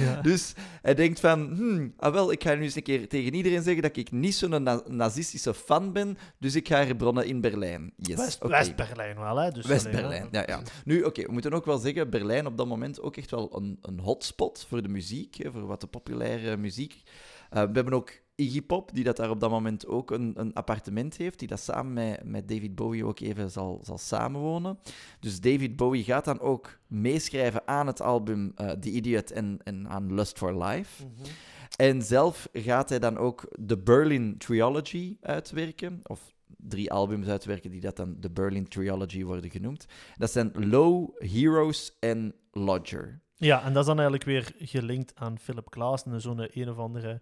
Ja. 0.00 0.20
Dus 0.22 0.52
hij 0.82 0.94
denkt 0.94 1.20
van, 1.20 1.52
hmm, 1.54 1.92
ah 1.96 2.12
wel, 2.12 2.32
ik 2.32 2.42
ga 2.42 2.54
nu 2.54 2.62
eens 2.62 2.74
een 2.74 2.82
keer 2.82 3.08
tegen 3.08 3.34
iedereen 3.34 3.62
zeggen 3.62 3.82
dat 3.82 3.96
ik 3.96 4.10
niet 4.10 4.34
zo'n 4.34 4.62
na- 4.62 4.82
nazistische 4.86 5.54
fan 5.54 5.92
ben, 5.92 6.18
dus 6.38 6.54
ik 6.54 6.68
ga 6.68 6.84
herbronnen 6.84 7.26
in 7.26 7.40
Berlijn. 7.40 7.92
Yes. 7.96 8.38
West-Berlijn 8.40 9.18
wel, 9.18 9.36
hè? 9.36 9.50
Dus 9.50 9.66
West-Berlijn, 9.66 10.28
ja, 10.30 10.42
ja. 10.46 10.62
Nu, 10.84 11.02
oké, 11.02 11.22
we 11.22 11.32
moeten 11.32 11.52
ook 11.52 11.64
wel 11.64 11.78
zeggen, 11.78 12.10
Berlijn 12.10 12.46
op 12.46 12.56
dat 12.56 12.66
moment 12.66 13.00
ook 13.00 13.16
echt 13.16 13.30
wel 13.30 13.56
een, 13.56 13.78
een 13.82 14.00
hotspot 14.00 14.66
voor 14.68 14.82
de 14.82 14.88
muziek, 14.88 15.34
hè, 15.34 15.50
voor 15.50 15.66
wat 15.66 15.80
de 15.80 15.86
populaire 15.86 16.56
muziek. 16.56 17.02
Eh, 17.50 17.62
we 17.62 17.70
hebben 17.72 17.92
ook 17.92 18.10
Iggy 18.40 18.62
Pop, 18.62 18.90
die 18.94 19.04
dat 19.04 19.16
daar 19.16 19.30
op 19.30 19.40
dat 19.40 19.50
moment 19.50 19.86
ook 19.86 20.10
een, 20.10 20.32
een 20.36 20.54
appartement 20.54 21.16
heeft, 21.16 21.38
die 21.38 21.48
dat 21.48 21.60
samen 21.60 21.92
met, 21.92 22.24
met 22.24 22.48
David 22.48 22.74
Bowie 22.74 23.04
ook 23.04 23.20
even 23.20 23.50
zal, 23.50 23.80
zal 23.82 23.98
samenwonen. 23.98 24.78
Dus 25.20 25.40
David 25.40 25.76
Bowie 25.76 26.04
gaat 26.04 26.24
dan 26.24 26.40
ook 26.40 26.78
meeschrijven 26.86 27.68
aan 27.68 27.86
het 27.86 28.00
album 28.00 28.52
eh, 28.54 28.70
The 28.70 28.90
Idiot 28.90 29.30
en, 29.30 29.58
en 29.64 29.88
aan 29.88 30.14
Lust 30.14 30.38
for 30.38 30.64
Life. 30.64 31.04
Mhm. 31.04 31.30
En 31.76 32.02
zelf 32.02 32.48
gaat 32.52 32.88
hij 32.88 32.98
dan 32.98 33.16
ook 33.16 33.48
de 33.58 33.78
Berlin 33.78 34.38
Trilogy 34.38 35.16
uitwerken, 35.20 36.00
of 36.02 36.32
drie 36.56 36.92
albums 36.92 37.28
uitwerken 37.28 37.70
die 37.70 37.80
dat 37.80 37.96
dan 37.96 38.16
de 38.20 38.30
Berlin 38.30 38.68
Trilogy 38.68 39.24
worden 39.24 39.50
genoemd. 39.50 39.86
Dat 40.16 40.30
zijn 40.30 40.50
Low, 40.54 41.10
Heroes 41.16 41.96
en 42.00 42.34
Lodger. 42.52 43.20
Ja, 43.36 43.64
en 43.64 43.72
dat 43.72 43.82
is 43.82 43.88
dan 43.88 43.98
eigenlijk 43.98 44.24
weer 44.24 44.52
gelinkt 44.58 45.12
aan 45.14 45.38
Philip 45.38 45.66
Glass 45.70 46.04
en 46.04 46.20
zo'n 46.20 46.48
een 46.52 46.70
of 46.70 46.78
andere... 46.78 47.20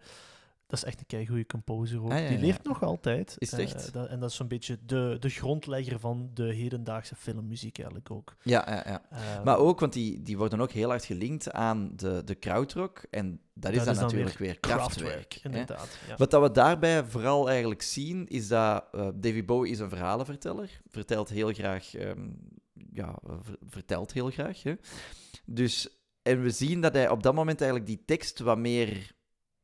Dat 0.68 0.78
is 0.78 0.84
echt 0.84 0.98
een 1.00 1.06
keigoede 1.06 1.46
composer 1.46 2.02
ook. 2.02 2.10
Ah, 2.12 2.18
ja, 2.18 2.28
Die 2.28 2.38
leeft 2.38 2.62
nog 2.64 2.82
altijd. 2.82 3.34
Is 3.38 3.52
Eh, 3.52 3.58
echt? 3.60 3.92
dat, 3.92 4.08
en 4.08 4.20
dat 4.20 4.30
is 4.30 4.36
zo'n 4.36 4.48
beetje 4.48 4.78
de, 4.86 5.16
de 5.20 5.28
grondlegger 5.28 6.00
van 6.00 6.30
de 6.34 6.54
hedendaagse 6.54 7.14
filmmuziek 7.16 7.76
eigenlijk 7.78 8.10
ook. 8.10 8.36
Ja, 8.42 8.64
ja, 8.68 8.82
ja. 8.86 9.02
Eh, 9.10 9.44
Maar 9.44 9.58
ook, 9.58 9.80
want 9.80 9.92
die, 9.92 10.22
die 10.22 10.36
worden 10.36 10.60
ook 10.60 10.70
heel 10.70 10.88
hard 10.88 11.04
gelinkt 11.04 11.52
aan 11.52 11.92
de, 11.96 12.22
de 12.24 12.34
krautrock. 12.34 13.02
En 13.10 13.40
dat 13.54 13.70
is 13.72 13.76
Dat 13.76 13.84
dan 13.86 13.94
is 13.94 14.00
dan 14.00 14.08
natuurlijk 14.08 14.38
weer, 14.38 14.60
Kraftwerk, 14.60 15.10
krachtwerk. 15.10 15.32
hè. 15.32 15.40
inderdaad. 15.50 15.98
Ja. 16.08 16.16
Wat 16.16 16.30
dat 16.30 16.42
we 16.42 16.50
daarbij 16.50 17.04
vooral 17.04 17.48
eigenlijk 17.48 17.82
zien, 17.82 18.26
is 18.28 18.48
dat 18.48 18.84
eh, 18.92 19.08
David 19.14 19.46
Bowie 19.46 19.72
is 19.72 19.78
een 19.78 19.88
verhalenverteller. 19.88 20.80
Vertelt 20.88 21.28
heel 21.28 21.52
graag... 21.52 21.94
ehm, 21.94 22.28
ja, 22.92 23.18
ver- 23.22 23.56
vertelt 23.68 24.12
heel 24.12 24.30
graag. 24.30 24.62
Hè. 24.62 24.74
Dus, 25.44 25.88
en 26.22 26.42
we 26.42 26.50
zien 26.50 26.80
dat 26.80 26.92
hij 26.94 27.08
op 27.08 27.22
dat 27.22 27.34
moment 27.34 27.60
eigenlijk 27.60 27.90
die 27.90 28.02
tekst 28.06 28.38
wat 28.38 28.58
meer 28.58 29.14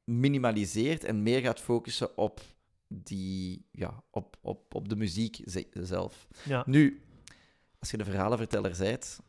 minimaliseert 0.04 1.04
en 1.04 1.22
meer 1.22 1.40
gaat 1.40 1.60
focussen 1.60 2.16
op, 2.18 2.40
die, 2.88 3.66
ja, 3.70 4.02
op, 4.10 4.36
op, 4.40 4.74
op 4.74 4.88
de 4.88 4.96
muziek 4.96 5.40
ze- 5.46 5.68
zelf. 5.72 6.26
Ja. 6.44 6.62
Nu, 6.66 7.02
als 7.78 7.90
je 7.90 7.96
de 7.96 8.04
verhalenverteller 8.04 8.74
bent, 8.78 9.20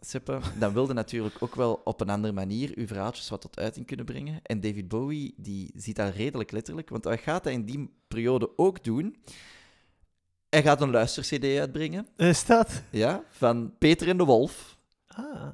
Seppe, 0.00 0.40
dan 0.58 0.72
wilde 0.72 0.92
natuurlijk 0.92 1.34
ook 1.42 1.54
wel 1.54 1.74
op 1.84 2.00
een 2.00 2.10
andere 2.10 2.32
manier 2.32 2.72
uw 2.74 2.86
verhaaltjes 2.86 3.28
wat 3.28 3.40
tot 3.40 3.58
uiting 3.58 3.86
kunnen 3.86 4.04
brengen. 4.06 4.40
En 4.42 4.60
David 4.60 4.88
Bowie, 4.88 5.34
die 5.36 5.70
ziet 5.76 5.96
dat 5.96 6.14
redelijk 6.14 6.50
letterlijk, 6.50 6.88
want 6.88 7.04
hij 7.04 7.18
gaat 7.18 7.44
dat 7.44 7.52
in 7.52 7.64
die 7.64 7.90
periode 8.08 8.58
ook 8.58 8.84
doen. 8.84 9.16
Hij 10.48 10.62
gaat 10.62 10.80
een 10.80 10.90
luister-cd 10.90 11.44
uitbrengen, 11.44 12.06
Is 12.16 12.44
dat? 12.46 12.82
ja, 12.90 13.24
van 13.28 13.74
Peter 13.78 14.08
en 14.08 14.16
de 14.16 14.24
Wolf. 14.24 14.78
Ah. 15.06 15.48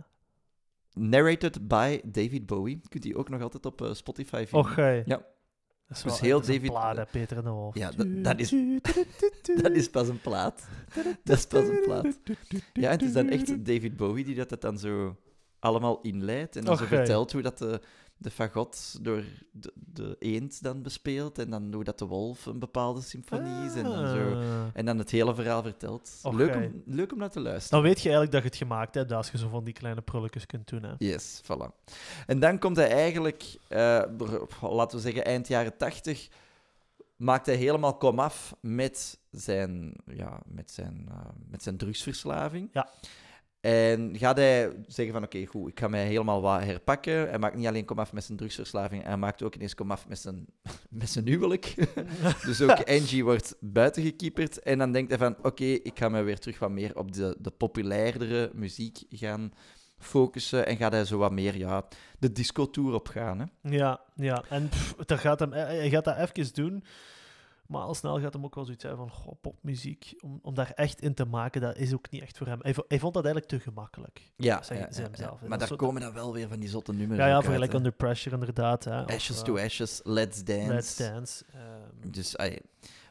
Narrated 0.99 1.68
by 1.68 2.01
David 2.05 2.46
Bowie. 2.46 2.80
Kunt 2.88 3.03
die 3.03 3.16
ook 3.16 3.28
nog 3.28 3.42
altijd 3.42 3.66
op 3.66 3.82
eh, 3.82 3.92
Spotify 3.94 4.44
vinden. 4.46 4.70
Och. 4.70 4.76
Ja. 4.76 5.03
Dat 5.86 5.96
is 5.96 6.03
Dus 6.03 6.12
wel- 6.12 6.20
heel 6.20 6.40
dat 6.40 6.49
is 6.49 6.55
een 6.55 6.62
David- 6.62 6.70
plaat, 6.94 7.11
Peter 7.11 7.36
en 7.36 7.44
de 7.44 7.51
Wolf. 7.51 7.74
Ja, 7.74 7.90
dat- 7.96 8.24
dat 8.24 8.40
is- 8.40 8.55
Dat 9.62 9.72
is 9.72 9.90
pas 9.90 10.09
een 10.09 10.20
plaat. 10.20 10.68
Dat 11.24 11.36
is 11.38 11.46
pas 11.46 11.68
een 11.68 11.80
plaat. 11.84 12.18
Ja, 12.72 12.84
en 12.86 12.90
het 12.90 13.03
is 13.03 13.12
dan 13.12 13.28
echt 13.28 13.64
David 13.66 13.96
Bowie 13.96 14.24
die 14.24 14.34
dat, 14.34 14.49
dat 14.49 14.61
dan 14.61 14.78
zo 14.78 15.16
allemaal 15.59 16.01
inleidt. 16.01 16.57
En 16.57 16.64
dan 16.64 16.76
zo 16.76 16.84
vertelt 16.84 17.32
hoe 17.32 17.42
dat 17.42 17.59
de, 17.59 17.80
de 18.20 18.30
fagot 18.30 18.98
door 19.02 19.22
de, 19.52 19.72
de 19.74 20.16
eend 20.18 20.62
dan 20.62 20.82
bespeelt. 20.82 21.38
En 21.38 21.50
dan 21.50 21.74
hoe 21.74 21.84
dat 21.84 21.98
de 21.98 22.04
wolf 22.04 22.46
een 22.46 22.58
bepaalde 22.58 23.00
symfonie 23.00 23.64
is. 23.66 23.74
En 23.74 23.84
dan, 23.84 24.08
zo, 24.08 24.32
Ah. 24.32 24.64
en 24.72 24.84
dan 24.84 24.98
het 24.98 25.10
hele 25.10 25.34
verhaal 25.34 25.62
vertelt. 25.62 26.10
Leuk, 26.22 26.54
om, 26.54 26.82
leuk 26.86 27.12
om 27.12 27.18
naar 27.18 27.30
te 27.30 27.40
luisteren. 27.40 27.78
Dan 27.82 27.88
weet 27.88 28.00
je 28.00 28.08
eigenlijk 28.08 28.32
dat 28.32 28.42
je 28.42 28.48
het 28.48 28.56
gemaakt 28.58 28.94
hebt 28.94 29.12
als 29.12 29.30
je 29.30 29.38
zo 29.38 29.48
van 29.48 29.64
die 29.64 29.74
kleine 29.74 30.00
prulletjes 30.00 30.46
kunt 30.46 30.68
doen. 30.68 30.82
Hè. 30.82 30.92
Yes, 30.98 31.40
voilà. 31.44 31.84
En 32.26 32.40
dan 32.40 32.58
komt 32.58 32.76
hij 32.76 32.90
eigenlijk, 32.90 33.56
eh, 33.68 34.02
laten 34.60 34.96
we 34.96 35.02
zeggen 35.02 35.24
eind 35.24 35.48
jaren 35.48 35.76
tachtig, 35.76 36.28
maakt 37.16 37.46
hij 37.46 37.54
helemaal 37.54 37.96
komaf 37.96 38.54
met 38.60 39.18
zijn, 39.30 39.94
ja, 40.06 40.40
met 40.46 40.70
zijn, 40.70 41.06
eh, 41.10 41.16
met 41.50 41.62
zijn 41.62 41.76
drugsverslaving. 41.76 42.68
Ja. 42.72 42.88
En 43.61 44.18
gaat 44.18 44.36
hij 44.36 44.72
zeggen 44.86 45.14
van, 45.14 45.22
oké, 45.22 45.46
goed, 45.46 45.70
ik 45.70 45.80
ga 45.80 45.88
mij 45.88 46.06
helemaal 46.06 46.40
wat 46.40 46.61
herpakken. 46.61 47.28
Hij 47.28 47.38
maakt 47.38 47.56
niet 47.56 47.66
alleen 47.66 47.84
komaf 47.84 48.12
met 48.12 48.24
zijn 48.24 48.38
drugsverslaving, 48.38 49.04
hij 49.04 49.16
maakt 49.16 49.42
ook 49.42 49.54
ineens 49.54 49.74
komaf 49.74 50.09
met 50.09 50.18
zijn, 50.18 50.46
met 50.90 51.11
zijn 51.11 51.26
huwelijk. 51.26 51.74
dus 52.46 52.62
ook 52.62 52.82
Angie 52.98 53.24
wordt 53.24 53.56
buiten 53.61 54.02
gekieperd. 54.02 54.62
En 54.62 54.78
dan 54.78 54.92
denkt 54.92 55.11
hij 55.11 55.18
van, 55.18 55.36
oké, 55.42 55.64
ik 55.64 55.98
ga 55.98 56.09
me 56.09 56.22
weer 56.22 56.38
terug 56.38 56.59
wat 56.59 56.70
meer 56.70 56.96
op 56.96 57.12
de, 57.12 57.36
de 57.38 57.50
populairdere 57.50 58.50
muziek 58.54 59.02
gaan 59.11 59.52
focussen. 59.98 60.66
En 60.66 60.76
gaat 60.76 60.92
hij 60.92 61.04
zo 61.04 61.18
wat 61.18 61.32
meer 61.32 61.56
ja, 61.56 61.84
de 62.18 62.32
disco-tour 62.32 62.94
op 62.94 63.09
gaan. 63.09 63.38
Hè? 63.38 63.70
Ja, 63.76 64.00
ja. 64.14 64.44
En 64.48 64.68
pff, 64.68 64.94
dat 64.94 65.18
gaat 65.18 65.40
hem, 65.40 65.52
hij 65.52 65.76
hij 65.76 65.90
gaat 65.90 66.04
dat 66.04 66.16
even 66.16 66.54
doen. 66.54 66.84
Maar 67.68 67.82
al 67.82 67.94
snel 67.94 68.20
gaat 68.20 68.32
hem 68.32 68.44
ook 68.44 68.54
wel 68.54 68.64
zoiets 68.64 68.82
hebben 68.82 69.08
van 69.08 69.16
goh, 69.16 69.40
popmuziek. 69.40 70.14
Om, 70.20 70.38
om 70.42 70.54
daar 70.54 70.70
echt 70.74 71.00
in 71.00 71.14
te 71.14 71.24
maken, 71.24 71.60
dat 71.60 71.76
is 71.76 71.94
ook 71.94 72.10
niet 72.10 72.22
echt 72.22 72.38
voor 72.38 72.46
hem. 72.46 72.58
Hij, 72.62 72.74
vo- 72.74 72.84
hij 72.88 72.98
vond 72.98 73.14
dat 73.14 73.24
eigenlijk 73.24 73.54
te 73.54 73.60
gemakkelijk. 73.70 74.32
Ja, 74.36 74.62
Zeg- 74.62 74.78
ja, 74.78 75.08
zelf. 75.12 75.40
Maar 75.40 75.58
daar 75.58 75.76
komen 75.76 76.00
dan 76.00 76.12
wel 76.12 76.32
weer 76.32 76.48
van 76.48 76.58
die 76.60 76.68
zotte 76.68 76.92
nummers 76.92 77.20
Ja, 77.20 77.26
ja, 77.26 77.40
hè. 77.42 77.74
Under 77.74 77.92
Pressure 77.92 78.34
inderdaad. 78.34 78.84
Hè. 78.84 79.06
Ashes 79.06 79.38
eh, 79.38 79.42
to 79.42 79.58
Ashes, 79.58 80.00
Let's 80.04 80.44
Dance. 80.44 80.72
Let's 80.72 80.96
Dance. 80.96 81.44
ehm, 81.52 82.10
Dus, 82.10 82.36
ai. 82.36 82.58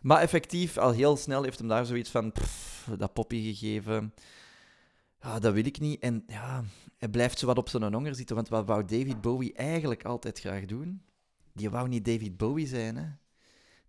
Maar 0.01 0.21
effectief, 0.21 0.77
al 0.77 0.91
heel 0.91 1.17
snel 1.17 1.43
heeft 1.43 1.59
hem 1.59 1.67
daar 1.67 1.85
zoiets 1.85 2.09
van, 2.09 2.31
pff, 2.31 2.89
dat 2.97 3.13
poppy 3.13 3.43
gegeven. 3.53 4.13
Ja, 5.21 5.39
dat 5.39 5.53
wil 5.53 5.65
ik 5.65 5.79
niet. 5.79 5.99
En 6.01 6.23
ja, 6.27 6.63
hij 6.97 7.09
blijft 7.09 7.39
zo 7.39 7.45
wat 7.45 7.57
op 7.57 7.69
zijn 7.69 7.93
honger 7.93 8.15
zitten. 8.15 8.35
Want 8.35 8.49
wat 8.49 8.65
wou 8.67 8.85
David 8.85 9.21
Bowie 9.21 9.53
eigenlijk 9.53 10.05
altijd 10.05 10.39
graag 10.39 10.65
doen? 10.65 11.01
Die 11.53 11.69
wou 11.69 11.87
niet 11.87 12.05
David 12.05 12.37
Bowie 12.37 12.67
zijn, 12.67 12.95
hè. 12.95 13.05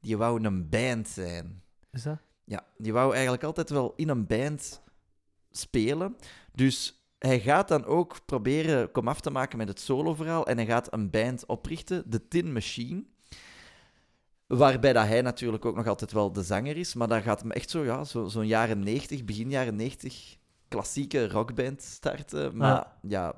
Die 0.00 0.16
wou 0.16 0.44
een 0.44 0.68
band 0.68 1.08
zijn. 1.08 1.62
is 1.90 2.02
dat? 2.02 2.18
Ja, 2.44 2.64
die 2.76 2.92
wou 2.92 3.12
eigenlijk 3.12 3.42
altijd 3.42 3.70
wel 3.70 3.92
in 3.96 4.08
een 4.08 4.26
band 4.26 4.80
spelen. 5.50 6.16
Dus 6.52 7.02
hij 7.18 7.40
gaat 7.40 7.68
dan 7.68 7.84
ook 7.84 8.16
proberen 8.26 8.90
komaf 8.90 9.20
te 9.20 9.30
maken 9.30 9.58
met 9.58 9.68
het 9.68 9.80
soloverhaal. 9.80 10.46
En 10.46 10.56
hij 10.56 10.66
gaat 10.66 10.92
een 10.92 11.10
band 11.10 11.46
oprichten, 11.46 12.10
de 12.10 12.28
Tin 12.28 12.52
Machine. 12.52 13.04
Waarbij 14.46 14.92
dat 14.92 15.06
hij 15.06 15.22
natuurlijk 15.22 15.64
ook 15.64 15.76
nog 15.76 15.86
altijd 15.86 16.12
wel 16.12 16.32
de 16.32 16.42
zanger 16.42 16.76
is. 16.76 16.94
Maar 16.94 17.08
daar 17.08 17.22
gaat 17.22 17.40
hem 17.40 17.50
echt 17.50 17.70
zo, 17.70 17.84
ja, 17.84 18.04
zo- 18.04 18.26
zo'n 18.28 18.46
jaren 18.46 18.78
90, 18.80 19.24
begin 19.24 19.50
jaren 19.50 19.76
90, 19.76 20.36
klassieke 20.68 21.28
rockband 21.28 21.82
starten. 21.82 22.56
Maar 22.56 22.86
ja, 23.02 23.34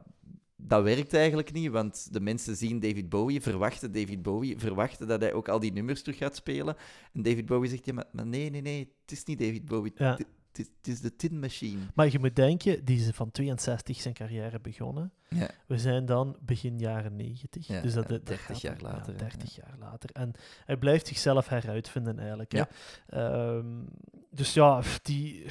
dat 0.62 0.82
werkt 0.82 1.14
eigenlijk 1.14 1.52
niet, 1.52 1.70
want 1.70 2.12
de 2.12 2.20
mensen 2.20 2.56
zien 2.56 2.80
David 2.80 3.08
Bowie, 3.08 3.40
verwachten 3.40 3.92
David 3.92 4.22
Bowie, 4.22 4.58
verwachten 4.58 5.06
dat 5.08 5.20
hij 5.20 5.32
ook 5.32 5.48
al 5.48 5.60
die 5.60 5.72
nummers 5.72 6.02
terug 6.02 6.18
gaat 6.18 6.36
spelen. 6.36 6.76
En 7.12 7.22
David 7.22 7.46
Bowie 7.46 7.70
zegt, 7.70 7.86
ja, 7.86 7.92
maar, 7.92 8.06
maar 8.12 8.26
nee, 8.26 8.50
nee, 8.50 8.60
nee, 8.62 8.94
het 9.02 9.12
is 9.12 9.24
niet 9.24 9.38
David 9.38 9.64
Bowie, 9.64 9.92
Ja. 9.96 10.10
het, 10.10 10.26
het 10.52 10.58
is, 10.58 10.66
het 10.76 10.86
is 10.88 11.00
de 11.00 11.16
Tin 11.16 11.38
Machine. 11.38 11.80
Maar 11.94 12.10
je 12.10 12.18
moet 12.18 12.36
denken, 12.36 12.84
die 12.84 12.98
is 13.00 13.10
van 13.10 13.30
62 13.30 14.00
zijn 14.00 14.14
carrière 14.14 14.60
begonnen. 14.60 15.12
Ja. 15.28 15.50
We 15.66 15.78
zijn 15.78 16.06
dan 16.06 16.36
begin 16.40 16.78
jaren 16.78 17.16
90. 17.16 17.66
Ja, 17.66 17.80
dus 17.80 17.94
dat, 17.94 18.08
dat 18.08 18.26
30 18.26 18.46
gaat 18.46 18.60
jaar 18.60 18.80
later, 18.80 19.12
Ja, 19.16 19.18
hè, 19.24 19.28
30 19.28 19.54
jaar 19.56 19.74
later. 19.78 20.10
En 20.12 20.32
hij 20.64 20.76
blijft 20.76 21.06
zichzelf 21.06 21.48
heruitvinden 21.48 22.18
eigenlijk. 22.18 22.52
Hè. 22.52 22.58
Ja. 22.58 22.68
Ehm, 23.06 23.84
dus 24.30 24.54
ja, 24.54 24.82
die, 25.02 25.44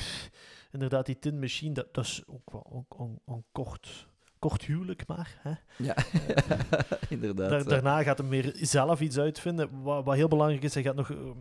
inderdaad, 0.72 1.06
die 1.06 1.20
Tin 1.20 1.40
Machine, 1.40 1.74
dat, 1.74 1.94
dat 1.94 2.06
is 2.06 2.24
ook 2.28 2.52
wel 2.52 2.86
een 3.26 3.44
kort, 3.52 4.08
kort 4.40 4.66
huwelijk 4.66 5.08
maar. 5.08 5.40
Hè. 5.42 5.52
Ja, 5.84 5.96
inderdaad. 7.10 7.50
Daar- 7.50 7.60
hè. 7.60 7.66
daarna 7.66 8.04
gaat 8.04 8.18
hij 8.18 8.28
meer 8.28 8.52
zelf 8.56 9.02
iets 9.02 9.18
uitvinden. 9.20 9.82
Wat, 9.82 10.04
wat 10.06 10.16
heel 10.16 10.28
belangrijk 10.28 10.64
is, 10.64 10.74
hij 10.74 10.84
gaat 10.84 10.96
nog 10.96 11.12
ehm, 11.12 11.32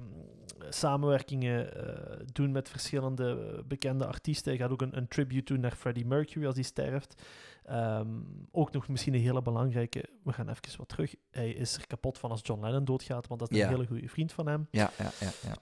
samenwerkingen 0.69 1.75
eh, 1.87 2.27
doen 2.33 2.53
met 2.53 2.69
verschillende 2.69 3.53
eh, 3.57 3.63
bekende 3.65 4.07
artiesten. 4.07 4.51
Hij 4.53 4.61
gaat 4.61 4.71
ook 4.71 4.83
een, 4.83 4.97
een 4.97 5.09
tribute 5.09 5.53
doen 5.53 5.63
naar 5.63 5.75
Freddie 5.77 6.07
Mercury 6.07 6.47
als 6.47 6.55
hij 6.55 6.65
sterft. 6.65 7.23
Ehm, 7.65 8.09
ook 8.51 8.73
nog 8.73 8.89
misschien 8.89 9.15
een 9.15 9.21
hele 9.21 9.43
belangrijke, 9.43 10.05
we 10.25 10.33
gaan 10.33 10.49
even 10.49 10.79
wat 10.79 10.89
terug. 10.89 11.15
Hij 11.31 11.51
is 11.51 11.75
er 11.77 11.87
kapot 11.87 12.19
van 12.19 12.31
als 12.31 12.41
John 12.43 12.61
Lennon 12.65 12.85
doodgaat, 12.85 13.27
want 13.27 13.41
dat 13.41 13.51
is 13.51 13.57
Ja. 13.57 13.65
een 13.65 13.71
hele 13.75 13.87
goede 13.87 14.09
vriend 14.09 14.33
van 14.33 14.47
hem. 14.47 14.67
Ja, 14.71 14.91
ja, 14.99 15.11
ja, 15.21 15.31
ja. 15.43 15.55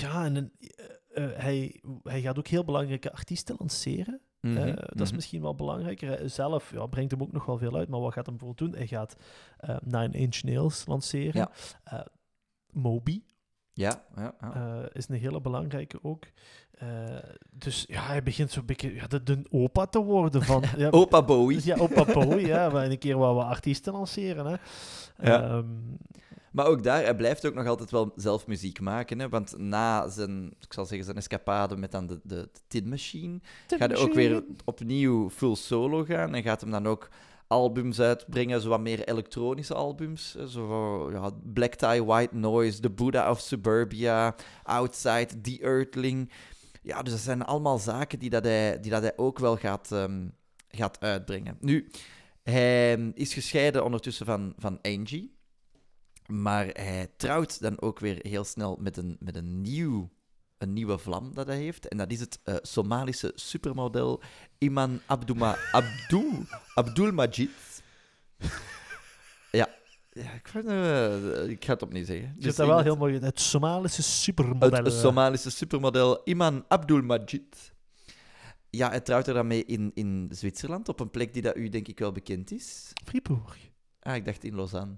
Ja, 0.00 0.24
en 0.24 0.52
eh, 0.58 1.24
eh, 1.24 1.38
hij, 1.40 1.80
hij 2.02 2.20
gaat 2.20 2.38
ook 2.38 2.46
heel 2.46 2.64
belangrijke 2.64 3.12
artiesten 3.12 3.54
lanceren. 3.58 4.20
Mhm, 4.42 4.56
Eh, 4.56 4.74
dat 4.76 5.00
is 5.00 5.06
mhm. 5.06 5.14
misschien 5.14 5.42
wel 5.42 5.54
belangrijker. 5.54 6.08
Hij 6.08 6.28
zelf 6.28 6.72
ja, 6.72 6.86
brengt 6.86 7.10
hem 7.10 7.22
ook 7.22 7.32
nog 7.32 7.44
wel 7.46 7.58
veel 7.58 7.76
uit, 7.76 7.88
maar 7.88 8.00
wat 8.00 8.12
gaat 8.12 8.26
hem 8.26 8.36
bijvoorbeeld 8.36 8.70
doen? 8.70 8.78
Hij 8.78 8.88
gaat 8.88 9.16
eh, 9.56 9.76
Nine 9.84 10.10
Inch 10.10 10.42
Nails 10.42 10.86
lanceren. 10.86 11.40
Ja. 11.40 11.50
Eh, 11.84 12.06
Moby 12.70 13.22
Ja, 13.72 14.04
ja, 14.16 14.34
ja. 14.40 14.88
is 14.92 15.08
een 15.08 15.16
hele 15.16 15.40
belangrijke 15.40 15.98
ook. 16.02 16.24
Dus 17.50 17.84
ja, 17.88 18.02
hij 18.02 18.22
begint 18.22 18.50
zo'n 18.50 18.64
beetje 18.66 18.94
ja, 18.94 19.06
de, 19.06 19.22
de 19.22 19.42
opa 19.50 19.86
te 19.86 19.98
worden 19.98 20.42
van... 20.42 20.64
ja, 20.76 20.88
Opa 20.90 21.22
Bowie. 21.22 21.60
Ja, 21.64 21.76
opa 21.76 22.04
Bowie, 22.04 22.46
ja. 22.46 22.70
We 22.72 22.78
een 22.78 22.98
keer 22.98 23.16
wat 23.18 23.34
we 23.34 23.42
artiesten 23.42 23.92
lanceren, 23.92 24.46
hè. 24.46 24.56
Ja. 25.30 25.64
Maar 26.52 26.66
ook 26.66 26.82
daar, 26.82 27.02
hij 27.02 27.16
blijft 27.16 27.46
ook 27.46 27.54
nog 27.54 27.66
altijd 27.66 27.90
wel 27.90 28.12
zelf 28.16 28.46
muziek 28.46 28.80
maken. 28.80 29.18
Hè? 29.18 29.28
Want 29.28 29.58
na 29.58 30.08
zijn, 30.08 30.54
ik 30.60 30.72
zal 30.72 30.84
zeggen, 30.84 31.04
zijn 31.04 31.16
escapade 31.16 31.76
met 31.76 31.90
dan 31.90 32.06
de, 32.06 32.20
de, 32.22 32.48
de 32.52 32.60
Tin 32.66 32.88
Machine, 32.88 33.40
gaat 33.66 33.90
hij 33.90 33.96
ook 33.96 34.14
weer 34.14 34.44
opnieuw 34.64 35.30
full 35.30 35.54
solo 35.54 36.04
gaan. 36.04 36.34
En 36.34 36.42
gaat 36.42 36.60
hem 36.60 36.70
dan 36.70 36.86
ook 36.86 37.08
albums 37.46 38.00
uitbrengen, 38.00 38.60
zo 38.60 38.68
wat 38.68 38.80
meer 38.80 39.08
elektronische 39.08 39.74
albums. 39.74 40.34
hè, 40.38 40.48
Zo 40.48 41.10
ja, 41.10 41.30
Black 41.52 41.74
Tie, 41.74 42.04
White 42.04 42.36
Noise, 42.36 42.80
The 42.80 42.90
Buddha 42.90 43.30
of 43.30 43.40
Suburbia, 43.40 44.34
Outside, 44.62 45.40
The 45.40 45.58
Earthling. 45.60 46.30
Ja, 46.82 47.02
dus 47.02 47.12
dat 47.12 47.22
zijn 47.22 47.44
allemaal 47.44 47.78
zaken 47.78 48.18
die, 48.18 48.30
dat 48.30 48.44
hij, 48.44 48.80
die 48.80 48.90
dat 48.90 49.02
hij 49.02 49.12
ook 49.16 49.38
wel 49.38 49.56
gaat, 49.56 49.92
ehm, 49.92 50.28
gaat 50.68 51.00
uitbrengen. 51.00 51.56
Nu, 51.60 51.90
hij 52.42 52.94
is 53.14 53.34
gescheiden 53.34 53.84
ondertussen 53.84 54.26
van, 54.26 54.54
van 54.58 54.78
Angie. 54.82 55.40
Maar 56.32 56.66
hij 56.66 57.08
trouwt 57.16 57.60
dan 57.60 57.80
ook 57.80 57.98
weer 57.98 58.18
heel 58.22 58.44
snel 58.44 58.76
met 58.80 58.96
een, 58.96 59.16
met 59.20 59.36
een, 59.36 59.60
nieuw, 59.60 60.10
een 60.58 60.72
nieuwe 60.72 60.98
vlam 60.98 61.34
dat 61.34 61.46
hij 61.46 61.56
heeft. 61.56 61.88
En 61.88 61.96
dat 61.98 62.10
is 62.10 62.20
het 62.20 62.40
eh, 62.44 62.54
Somalische 62.62 63.32
supermodel 63.34 64.22
Iman 64.58 65.00
Abduma, 65.06 65.56
Abdul, 65.72 66.32
Abdul 66.74 67.12
Majid. 67.12 67.50
Ja. 69.50 69.68
ja 70.10 70.30
ik, 70.32 70.48
vind, 70.48 70.66
eh, 70.66 71.48
ik 71.48 71.64
ga 71.64 71.72
het 71.72 71.82
opnieuw 71.82 72.04
zeggen. 72.04 72.26
Je 72.26 72.34
Dus 72.34 72.44
hebt 72.44 72.56
dat 72.56 72.66
wel 72.66 72.76
het- 72.76 72.84
heel 72.86 72.96
mooi. 72.96 73.18
Het 73.18 73.40
Somalische 73.40 74.02
supermodel. 74.02 74.84
het 74.84 74.92
Somalische 74.92 75.50
supermodel 75.50 76.20
Iman 76.24 76.64
Abdul 76.68 77.02
Majid. 77.02 77.72
Ja, 78.70 78.88
hij 78.88 79.00
trouwt 79.00 79.26
er 79.26 79.34
dan 79.34 79.46
mee 79.46 79.64
in, 79.64 79.90
in 79.94 80.28
Zwitserland, 80.32 80.88
op 80.88 81.00
een 81.00 81.10
plek 81.10 81.32
die 81.32 81.42
dat 81.42 81.56
u 81.56 81.68
denk 81.68 81.88
ik 81.88 81.98
wel 81.98 82.12
bekend 82.12 82.50
is. 82.52 82.92
Fribourg. 83.04 83.56
Ah, 84.00 84.14
ik 84.14 84.24
dacht 84.24 84.44
in 84.44 84.54
Lausanne. 84.54 84.94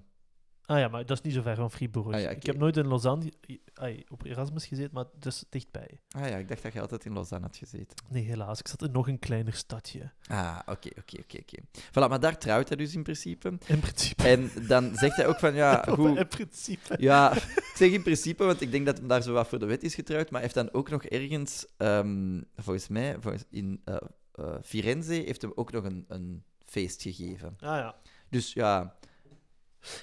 Ah 0.65 0.79
ja, 0.79 0.87
maar 0.87 1.05
dat 1.05 1.17
is 1.17 1.23
niet 1.23 1.33
zo 1.33 1.41
ver 1.41 1.55
van 1.55 1.71
Fribourg. 1.71 2.15
Ah 2.15 2.21
ja, 2.21 2.29
Ik 2.29 2.45
heb 2.45 2.57
nooit 2.57 2.77
in 2.77 2.87
Lausanne 2.87 3.31
ai, 3.73 4.03
op 4.09 4.25
Erasmus 4.25 4.65
gezeten, 4.65 4.91
maar 4.93 5.05
dat 5.19 5.33
is 5.33 5.43
dichtbij. 5.49 5.99
Ah 6.09 6.29
ja, 6.29 6.35
ik 6.37 6.47
dacht 6.47 6.63
dat 6.63 6.73
je 6.73 6.81
altijd 6.81 7.05
in 7.05 7.13
Lausanne 7.13 7.45
had 7.45 7.57
gezeten. 7.57 7.95
Nee, 8.09 8.23
helaas. 8.23 8.59
Ik 8.59 8.67
zat 8.67 8.81
in 8.81 8.91
nog 8.91 9.07
een 9.07 9.19
kleiner 9.19 9.53
stadje. 9.53 10.11
Ah, 10.27 10.59
oké, 10.65 10.89
oké, 10.99 11.17
oké, 11.19 11.37
oké. 11.37 11.57
Voilà, 11.89 12.09
maar 12.09 12.19
daar 12.19 12.37
trouwt 12.37 12.67
hij 12.67 12.77
dus 12.77 12.95
in 12.95 13.03
principe. 13.03 13.57
In 13.65 13.79
principe. 13.79 14.23
En 14.23 14.51
dan 14.67 14.95
zegt 14.95 15.15
hij 15.15 15.27
ook 15.27 15.39
van, 15.39 15.53
ja, 15.53 15.83
goed... 15.89 16.17
In 16.17 16.27
principe. 16.27 16.95
Ja, 16.99 17.33
ik 17.35 17.73
zeg 17.75 17.91
in 17.91 18.03
principe, 18.03 18.43
want 18.43 18.61
ik 18.61 18.71
denk 18.71 18.85
dat 18.85 18.97
hem 18.97 19.07
daar 19.07 19.21
zo 19.21 19.33
wat 19.33 19.47
voor 19.47 19.59
de 19.59 19.65
wet 19.65 19.83
is 19.83 19.95
getrouwd, 19.95 20.29
maar 20.29 20.41
hij 20.41 20.49
heeft 20.53 20.67
dan 20.67 20.79
ook 20.79 20.89
nog 20.89 21.03
ergens, 21.03 21.65
ehm, 21.77 22.41
volgens 22.55 22.87
mij, 22.87 23.17
volgens, 23.19 23.43
in 23.49 23.81
eh, 23.83 23.95
eh, 24.31 24.55
Firenze, 24.63 25.13
heeft 25.13 25.41
hem 25.41 25.51
ook 25.55 25.71
nog 25.71 25.83
een, 25.83 26.05
een 26.07 26.43
feest 26.65 27.01
gegeven. 27.01 27.55
Ah 27.59 27.77
ja. 27.77 27.95
Dus 28.29 28.53
ja, 28.53 28.95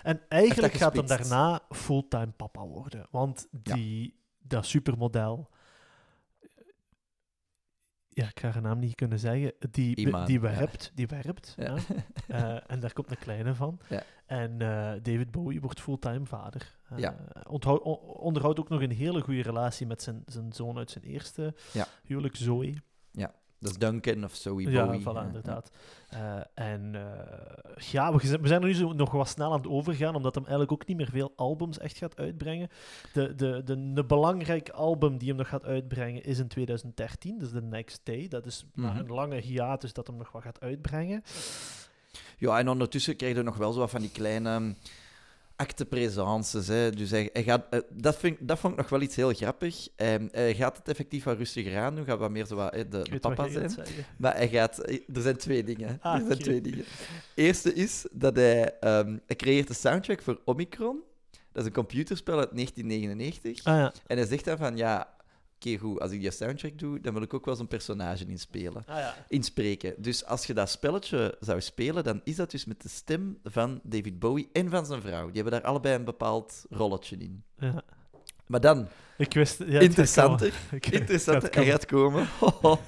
En 0.02 0.20
eigenlijk 0.28 0.72
gaat 0.72 0.96
hem 0.96 1.06
daarna 1.06 1.60
fulltime 1.68 2.32
papa 2.36 2.66
worden. 2.66 3.06
Want 3.10 3.46
Ja. 3.62 3.74
die, 3.74 4.20
dat 4.38 4.66
supermodel... 4.66 5.48
ja, 8.08 8.28
ik 8.28 8.40
ga 8.40 8.50
haar 8.50 8.62
naam 8.62 8.78
niet 8.78 8.94
kunnen 8.94 9.18
zeggen, 9.18 9.52
die, 9.70 9.96
Iman, 9.96 10.26
die 10.26 10.40
ja. 10.40 10.56
werpt. 10.56 10.90
Die 10.94 11.06
werpt 11.06 11.54
Ja. 11.56 11.74
ja. 11.74 11.78
Eh, 12.28 12.70
en 12.70 12.80
daar 12.80 12.92
komt 12.92 13.10
een 13.10 13.18
kleine 13.18 13.54
van. 13.54 13.80
Ja. 13.88 14.02
En 14.26 14.52
eh, 14.52 14.92
David 15.02 15.30
Bowie 15.30 15.60
wordt 15.60 15.80
fulltime 15.80 16.26
vader. 16.26 16.78
Eh, 16.90 16.98
Ja. 16.98 17.16
on- 17.48 17.78
onderhoudt 18.00 18.58
ook 18.60 18.68
nog 18.68 18.82
een 18.82 18.90
hele 18.92 19.20
goede 19.20 19.42
relatie 19.42 19.86
met 19.86 20.02
zijn, 20.02 20.22
zijn 20.26 20.52
zoon 20.52 20.78
uit 20.78 20.90
zijn 20.90 21.04
eerste 21.04 21.54
Ja. 21.72 21.86
huwelijk, 22.04 22.36
Zoe. 22.36 22.74
Dat 23.62 23.70
is 23.70 23.78
Duncan 23.78 24.24
of 24.24 24.34
Zoe 24.34 24.70
Ja, 24.70 24.84
Bowie. 24.86 25.00
ja, 25.14 25.22
inderdaad. 25.22 25.70
Eh, 26.08 26.40
en 26.54 26.94
eh, 26.94 27.84
ja, 27.90 28.12
we, 28.12 28.18
we 28.40 28.48
zijn 28.48 28.60
er 28.60 28.66
nu 28.66 28.74
zo 28.74 28.92
nog 28.92 29.10
wat 29.10 29.28
snel 29.28 29.52
aan 29.52 29.58
het 29.58 29.68
overgaan, 29.68 30.14
omdat 30.14 30.34
hem 30.34 30.42
eigenlijk 30.44 30.72
ook 30.72 30.86
niet 30.86 30.96
meer 30.96 31.10
veel 31.10 31.32
albums 31.36 31.78
echt 31.78 31.96
gaat 31.96 32.16
uitbrengen. 32.16 32.68
De, 33.12 33.34
de, 33.34 33.62
de, 33.64 33.92
de 33.92 34.04
belangrijk 34.04 34.68
album 34.70 35.18
die 35.18 35.28
hem 35.28 35.36
nog 35.36 35.48
gaat 35.48 35.64
uitbrengen 35.64 36.24
is 36.24 36.38
in 36.38 36.48
2013, 36.48 37.38
dus 37.38 37.50
The 37.50 37.60
Next 37.62 38.00
Day. 38.04 38.28
Dat 38.28 38.46
is 38.46 38.64
Mhm. 38.74 38.96
een 38.96 39.06
lange 39.06 39.36
hiatus 39.40 39.92
dat 39.92 40.06
hem 40.06 40.16
nog 40.16 40.32
wat 40.32 40.42
gaat 40.42 40.60
uitbrengen. 40.60 41.22
Ja, 42.38 42.58
en 42.58 42.68
ondertussen 42.68 43.16
krijg 43.16 43.36
je 43.36 43.42
nog 43.42 43.56
wel 43.56 43.72
zo 43.72 43.78
wat 43.78 43.90
van 43.90 44.00
die 44.00 44.10
kleine 44.10 44.74
acte-présences. 45.62 46.66
Hè. 46.68 46.90
Dus 46.90 47.10
hij, 47.10 47.30
hij 47.32 47.42
gaat, 47.42 47.64
eh, 47.70 47.80
dat, 47.90 48.16
vind, 48.16 48.36
dat 48.40 48.58
vond 48.58 48.72
ik 48.72 48.78
nog 48.78 48.88
wel 48.88 49.00
iets 49.00 49.16
heel 49.16 49.32
grappig. 49.32 49.88
Ehm, 49.96 50.28
hij 50.30 50.54
gaat 50.54 50.76
het 50.76 50.88
effectief 50.88 51.24
wat 51.24 51.36
rustiger 51.36 51.78
aan 51.78 51.94
doen. 51.94 52.04
Gaat 52.04 52.18
wat 52.18 52.30
meer 52.30 52.46
zo 52.46 52.54
wat, 52.56 52.72
de, 52.72 52.84
de 52.88 53.18
papa 53.18 53.48
zijn. 53.48 53.70
Maar 54.18 54.34
hij 54.36 54.48
gaat... 54.48 54.78
eh, 54.78 55.00
Er 55.14 55.22
zijn 55.22 55.36
twee 55.36 55.64
dingen. 55.64 55.98
Ah, 56.00 56.14
er 56.20 56.26
zijn 56.26 56.38
twee 56.38 56.60
dingen. 56.60 56.84
Eerste 57.34 57.74
is 57.74 58.06
dat 58.12 58.36
hij... 58.36 58.78
ehm, 58.80 59.16
hij 59.26 59.36
creëert 59.36 59.68
de 59.68 59.74
soundtrack 59.74 60.22
voor 60.22 60.40
Omicron. 60.44 61.00
Dat 61.52 61.62
is 61.62 61.68
een 61.68 61.74
computerspel 61.74 62.38
uit 62.38 62.50
1999. 62.54 63.64
Ah 63.64 63.76
ja. 63.78 63.92
En 64.06 64.16
hij 64.16 64.26
zegt 64.26 64.44
dan 64.44 64.56
van, 64.56 64.76
ja... 64.76 65.20
Oké, 65.66 65.76
goed, 65.76 66.00
als 66.00 66.10
ik 66.10 66.20
die 66.20 66.30
soundtrack 66.30 66.78
doe, 66.78 67.00
dan 67.00 67.12
wil 67.12 67.22
ik 67.22 67.34
ook 67.34 67.44
wel 67.44 67.56
zo'n 67.56 67.68
personage 67.68 68.24
inspelen. 68.26 68.82
Ah 68.86 68.96
ja. 68.98 69.14
Inspreken. 69.28 69.94
Dus 69.98 70.24
als 70.24 70.46
je 70.46 70.54
dat 70.54 70.70
spelletje 70.70 71.36
zou 71.40 71.60
spelen, 71.60 72.04
dan 72.04 72.20
is 72.24 72.36
dat 72.36 72.50
dus 72.50 72.64
met 72.64 72.82
de 72.82 72.88
stem 72.88 73.38
van 73.44 73.80
David 73.82 74.18
Bowie 74.18 74.48
en 74.52 74.70
van 74.70 74.86
zijn 74.86 75.00
vrouw. 75.02 75.24
Die 75.26 75.42
hebben 75.42 75.52
daar 75.52 75.70
allebei 75.70 75.94
een 75.94 76.04
bepaald 76.04 76.64
rolletje 76.70 77.16
in. 77.16 77.42
ja. 77.58 77.82
Maar 78.46 78.60
dan, 78.60 78.88
Ik 79.18 79.32
wist... 79.34 79.58
Ja, 79.66 79.80
interessanter, 79.80 80.50
komen. 80.50 80.76
Ik- 80.86 80.86
interessanter, 80.86 81.54
hij 81.54 81.64
gaat 81.66 81.86
komen. 81.86 82.28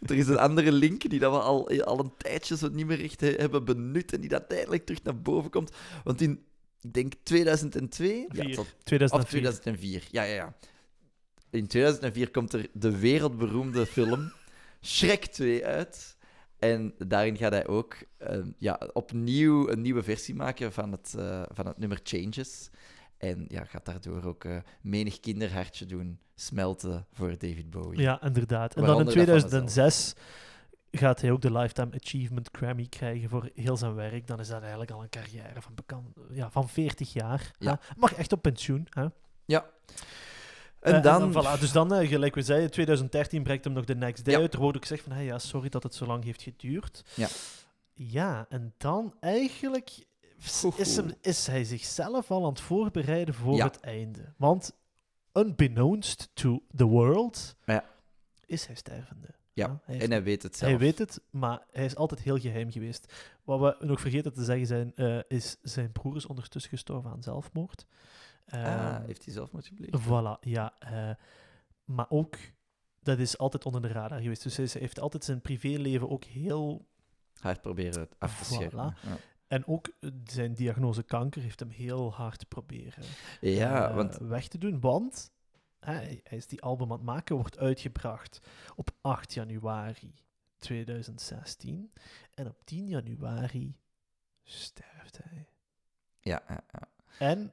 Er 0.00 0.16
is 0.16 0.26
een 0.28 0.38
andere 0.38 0.72
link 0.72 1.10
die 1.10 1.18
dat 1.18 1.32
we 1.32 1.38
al, 1.38 1.68
al 1.80 1.98
een 1.98 2.12
tijdje 2.16 2.56
zo 2.56 2.68
niet 2.68 2.86
meer 2.86 3.02
echt 3.04 3.20
he- 3.20 3.34
hebben 3.36 3.64
benut 3.64 4.12
en 4.12 4.20
die 4.20 4.28
dat 4.30 4.48
tijdelijk 4.48 4.84
terug 4.86 5.02
naar 5.02 5.20
boven 5.20 5.50
komt. 5.50 5.72
Want 6.04 6.20
in, 6.20 6.44
ik 6.80 6.92
denk 6.92 7.12
2002? 7.22 8.26
Ja, 8.32 8.54
tot- 8.54 8.74
2004. 8.84 9.18
of 9.20 9.24
2004, 9.28 10.08
ja, 10.10 10.22
ja, 10.22 10.34
ja. 10.34 10.54
In 11.50 11.66
2004 11.66 12.30
komt 12.30 12.52
er 12.52 12.68
de 12.72 12.98
wereldberoemde 12.98 13.86
film 13.86 14.32
Shrek 14.82 15.26
2 15.26 15.64
uit. 15.64 16.16
En 16.58 16.94
daarin 16.98 17.36
gaat 17.36 17.52
hij 17.52 17.66
ook 17.66 17.96
eh, 18.16 18.38
ja, 18.58 18.80
opnieuw 18.92 19.68
een 19.68 19.80
nieuwe 19.80 20.02
versie 20.02 20.34
maken 20.34 20.72
van 20.72 20.92
het, 20.92 21.14
eh, 21.18 21.42
van 21.48 21.66
het 21.66 21.78
nummer 21.78 22.00
Changes. 22.02 22.70
En 23.18 23.44
ja, 23.48 23.64
gaat 23.64 23.84
daardoor 23.84 24.24
ook 24.24 24.44
eh, 24.44 24.56
menig 24.80 25.20
kinderhartje 25.20 25.86
doen 25.86 26.18
smelten 26.34 27.06
voor 27.12 27.30
David 27.30 27.70
Bowie. 27.70 28.00
Ja, 28.00 28.22
inderdaad. 28.22 28.74
En 28.74 28.84
dan 28.84 28.98
in 28.98 29.04
Waaronder 29.04 29.26
dat 29.26 29.40
van 29.40 29.48
2006 29.48 30.14
gaat 30.90 31.20
hij 31.20 31.30
ook 31.30 31.40
de 31.40 31.52
Lifetime 31.52 31.94
Achievement 31.94 32.48
Grammy 32.52 32.86
krijgen 32.88 33.28
voor 33.28 33.50
heel 33.54 33.76
zijn 33.76 33.94
werk. 33.94 34.26
Dan 34.26 34.40
is 34.40 34.48
dat 34.48 34.60
eigenlijk 34.60 34.90
al 34.90 35.02
een 35.02 35.08
carrière 35.08 35.62
van, 35.62 35.74
bekend, 35.74 36.06
ja, 36.30 36.50
van 36.50 36.68
40 36.68 37.12
jaar. 37.12 37.50
Ja. 37.58 37.70
hè. 37.70 37.94
Mag 37.96 38.14
echt 38.14 38.32
op 38.32 38.42
pensioen. 38.42 38.86
Hè? 38.90 39.06
Ja. 39.44 39.66
En 40.86 40.94
Eh, 40.94 41.02
dan... 41.02 41.32
voilà, 41.32 41.60
dus 41.60 41.72
dan, 41.72 41.94
eh, 41.94 42.08
gelijk 42.08 42.34
we 42.34 42.42
zeiden, 42.42 42.70
2013 42.70 43.42
brengt 43.42 43.64
hem 43.64 43.72
nog 43.72 43.84
de 43.84 43.94
Next 43.96 44.24
Day 44.24 44.34
Ja. 44.34 44.40
uit. 44.40 44.54
Er 44.54 44.60
wordt 44.60 44.76
ook 44.76 44.82
gezegd 44.82 45.02
van, 45.02 45.12
hey, 45.12 45.24
ja, 45.24 45.38
sorry 45.38 45.68
dat 45.68 45.82
het 45.82 45.94
zo 45.94 46.06
lang 46.06 46.24
heeft 46.24 46.42
geduurd. 46.42 47.04
Ja. 47.14 47.28
Ja, 47.92 48.46
en 48.48 48.74
dan 48.76 49.14
eigenlijk 49.20 49.90
is, 50.76 50.96
hem, 50.96 51.10
is 51.20 51.46
hij 51.46 51.64
zichzelf 51.64 52.30
al 52.30 52.42
aan 52.44 52.50
het 52.50 52.60
voorbereiden 52.60 53.34
voor 53.34 53.54
Ja. 53.56 53.64
het 53.64 53.80
einde. 53.80 54.32
Want 54.36 54.72
unbeknownst 55.32 56.28
to 56.34 56.62
the 56.76 56.84
world 56.84 57.56
Ja. 57.66 57.84
is 58.46 58.66
hij 58.66 58.74
stervende. 58.74 59.34
Ja, 59.52 59.80
hij 59.84 60.00
en 60.00 60.10
hij 60.10 60.22
weet 60.22 60.42
het 60.42 60.56
zelf. 60.56 60.70
hij 60.70 60.80
weet 60.80 60.98
het, 60.98 61.20
maar 61.30 61.62
hij 61.70 61.84
is 61.84 61.96
altijd 61.96 62.20
heel 62.20 62.38
geheim 62.38 62.70
geweest. 62.70 63.12
Wat 63.44 63.60
we 63.60 63.86
nog 63.86 64.00
vergeten 64.00 64.32
te 64.32 64.44
zeggen 64.44 64.66
zijn, 64.66 64.92
eh, 64.94 65.18
is 65.28 65.56
zijn 65.62 65.92
broer 65.92 66.16
is 66.16 66.26
ondertussen 66.26 66.70
gestorven 66.70 67.10
aan 67.10 67.22
zelfmoord. 67.22 67.86
Ah, 68.48 68.62
Ehm, 68.64 69.04
heeft 69.04 69.24
hij 69.24 69.32
zelf 69.34 69.52
moeten 69.52 69.74
blijven? 69.74 70.00
Voilà, 70.00 70.40
ja. 70.40 70.74
eh, 70.78 71.10
maar 71.84 72.06
ook, 72.08 72.36
dat 73.02 73.18
is 73.18 73.38
altijd 73.38 73.64
onder 73.64 73.82
de 73.82 73.88
radar 73.88 74.20
geweest. 74.20 74.42
Dus 74.42 74.56
hij 74.56 74.80
heeft 74.80 75.00
altijd 75.00 75.24
zijn 75.24 75.40
privéleven 75.40 76.08
ook 76.10 76.24
heel... 76.24 76.86
Hard 77.40 77.60
proberen 77.60 78.08
af 78.18 78.38
te 78.38 78.44
Voilà. 78.44 78.48
schermen. 78.56 78.96
Ja, 79.02 79.16
En 79.46 79.66
ook 79.66 79.88
eh, 80.00 80.10
zijn 80.24 80.54
diagnose 80.54 81.02
kanker 81.02 81.42
heeft 81.42 81.60
hem 81.60 81.70
heel 81.70 82.12
hard 82.12 82.48
proberen 82.48 83.04
ja 83.40 83.88
eh, 83.88 83.94
want 83.94 84.16
weg 84.16 84.48
te 84.48 84.58
doen. 84.58 84.80
Want 84.80 85.30
hij, 85.80 86.20
hij 86.24 86.38
is 86.38 86.46
die 86.46 86.62
album 86.62 86.90
aan 86.92 86.96
het 86.96 87.06
maken, 87.06 87.36
wordt 87.36 87.58
uitgebracht 87.58 88.40
op 88.76 88.90
8 89.00 89.34
januari 89.34 90.14
2016. 90.58 91.92
En 92.34 92.46
op 92.46 92.64
10 92.64 92.86
januari 92.86 93.76
sterft 94.42 95.18
hij. 95.22 95.46
ja, 96.20 96.42
ja, 96.48 96.60
ja. 96.72 96.88
En 97.18 97.52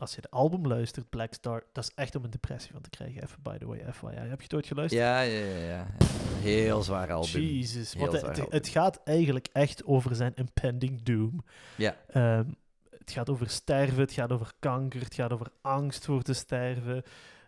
als 0.00 0.14
je 0.14 0.20
de 0.20 0.30
album 0.30 0.66
luistert, 0.66 1.10
Black 1.10 1.34
Star, 1.34 1.62
dat 1.72 1.84
is 1.84 1.90
echt 1.94 2.14
om 2.14 2.24
een 2.24 2.30
depressie 2.30 2.72
van 2.72 2.80
te 2.80 2.90
krijgen. 2.90 3.22
Even 3.22 3.38
by 3.42 3.58
the 3.58 3.66
way, 3.66 3.78
FYI. 3.92 4.06
Heb 4.14 4.38
je 4.38 4.42
het 4.42 4.54
ooit 4.54 4.66
geluisterd? 4.66 5.02
Ja, 5.02 5.20
ja, 5.20 5.44
ja, 5.46 5.64
ja. 5.66 5.86
Heel 6.40 6.82
zwaar 6.82 7.12
album. 7.12 7.40
Jesus, 7.40 7.94
want 7.94 8.12
het, 8.12 8.24
album. 8.24 8.46
het 8.50 8.68
gaat 8.68 9.00
eigenlijk 9.04 9.48
echt 9.52 9.84
over 9.84 10.14
zijn 10.14 10.32
impending 10.34 11.02
doom. 11.02 11.44
Ja, 11.76 11.96
Ehm, 12.08 12.44
het 12.98 13.10
gaat 13.12 13.30
over 13.30 13.50
sterven, 13.50 13.98
het 14.00 14.12
gaat 14.12 14.32
over 14.32 14.52
kanker, 14.58 15.00
het 15.00 15.14
gaat 15.14 15.32
over 15.32 15.46
angst 15.60 16.04
voor 16.04 16.22
te 16.22 16.32
sterven. 16.32 17.02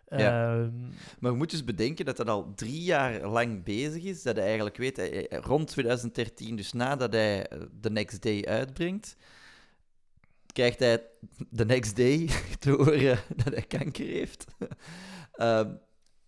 Ja. 0.07 0.53
Ehm, 0.57 0.79
maar 1.19 1.31
je 1.31 1.37
moet 1.37 1.49
dus 1.49 1.63
bedenken 1.63 2.05
dat 2.05 2.17
dat 2.17 2.29
al 2.29 2.51
drie 2.55 2.81
jaar 2.83 3.27
lang 3.27 3.63
bezig 3.63 4.03
is. 4.03 4.23
Dat 4.23 4.35
hij 4.35 4.45
eigenlijk 4.45 4.77
weet, 4.77 4.97
hij- 4.97 5.27
rond 5.29 5.67
2013, 5.67 6.55
dus 6.55 6.73
nadat 6.73 7.13
hij 7.13 7.47
eh, 7.47 7.59
The 7.81 7.89
Next 7.89 8.21
Day 8.21 8.43
uitbrengt, 8.45 9.15
krijgt 10.53 10.79
hij 10.79 11.03
The 11.55 11.65
Next 11.65 11.95
Day 11.95 12.29
te 12.59 12.71
horen 12.71 13.19
dat 13.35 13.53
hij 13.53 13.61
kanker 13.61 14.05
heeft. 14.05 14.45
Ehm, 15.33 15.69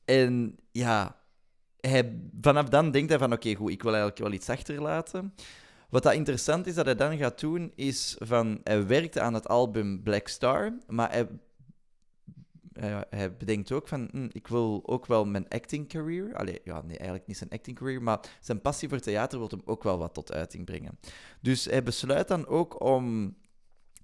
en 0.06 0.56
ja, 0.72 1.22
hij, 1.80 2.20
vanaf 2.42 2.70
dan 2.70 2.92
denkt 2.92 3.10
hij 3.10 3.20
van 3.20 3.34
oké, 3.34 3.56
goed, 3.56 3.72
ik 3.72 3.84
wil 3.84 3.94
eigenlijk 3.94 4.22
wel 4.22 4.32
iets 4.32 4.50
achterlaten. 4.50 5.34
Wat 5.90 6.04
dat 6.04 6.14
interessant 6.14 6.68
is 6.68 6.74
dat 6.74 6.86
hij 6.86 6.96
dan 6.96 7.18
gaat 7.18 7.40
doen, 7.40 7.72
is 7.76 8.16
van 8.20 8.60
hij 8.64 8.88
werkte 8.88 9.22
aan 9.22 9.34
het 9.34 9.48
album 9.48 10.04
Black 10.04 10.28
Star, 10.28 10.78
maar 10.88 11.12
hij, 11.12 11.28
hij, 12.74 13.06
hij 13.10 13.38
bedenkt 13.38 13.72
ook 13.72 13.88
van 13.88 14.08
hm, 14.12 14.28
ik 14.32 14.48
wil 14.48 14.82
ook 14.86 15.06
wel 15.06 15.26
mijn 15.26 15.48
acting 15.48 15.88
career, 15.88 16.36
allee, 16.36 16.62
ja, 16.64 16.82
nee, 16.82 16.98
eigenlijk 16.98 17.28
niet 17.28 17.38
zijn 17.38 17.50
acting 17.50 17.78
career, 17.78 18.02
maar 18.02 18.20
zijn 18.40 18.62
passie 18.62 18.90
voor 18.90 19.00
theater 19.00 19.40
wil 19.40 19.50
hem 19.50 19.62
ook 19.66 19.84
wel 19.84 19.98
wat 19.98 20.14
tot 20.14 20.34
uiting 20.34 20.66
brengen. 20.66 21.00
Dus 21.42 21.66
hij 21.66 21.84
besluit 21.84 22.28
dan 22.28 22.48
ook 22.48 22.84
om 22.84 23.36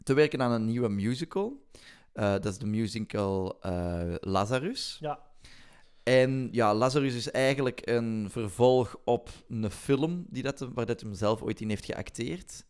te 0.04 0.14
werken 0.14 0.42
aan 0.42 0.52
een 0.52 0.66
nieuwe 0.66 0.90
musical. 0.90 1.66
Eh, 2.14 2.32
dat 2.32 2.46
is 2.46 2.58
de 2.58 2.66
musical 2.66 3.62
eh, 3.62 4.14
Lazarus. 4.20 4.98
ja, 5.00 5.20
En 6.04 6.50
ja, 6.52 6.74
Lazarus 6.74 7.16
is 7.16 7.32
eigenlijk 7.32 7.82
een 7.84 8.28
vervolg 8.30 8.96
op 9.06 9.30
een 9.50 9.72
film 9.72 10.26
die 10.30 10.44
dat, 10.44 10.68
waar 10.74 10.86
dat 10.86 11.02
hem 11.02 11.14
zelf 11.14 11.42
ooit 11.42 11.62
in 11.62 11.70
heeft 11.70 11.86
geacteerd. 11.86 12.66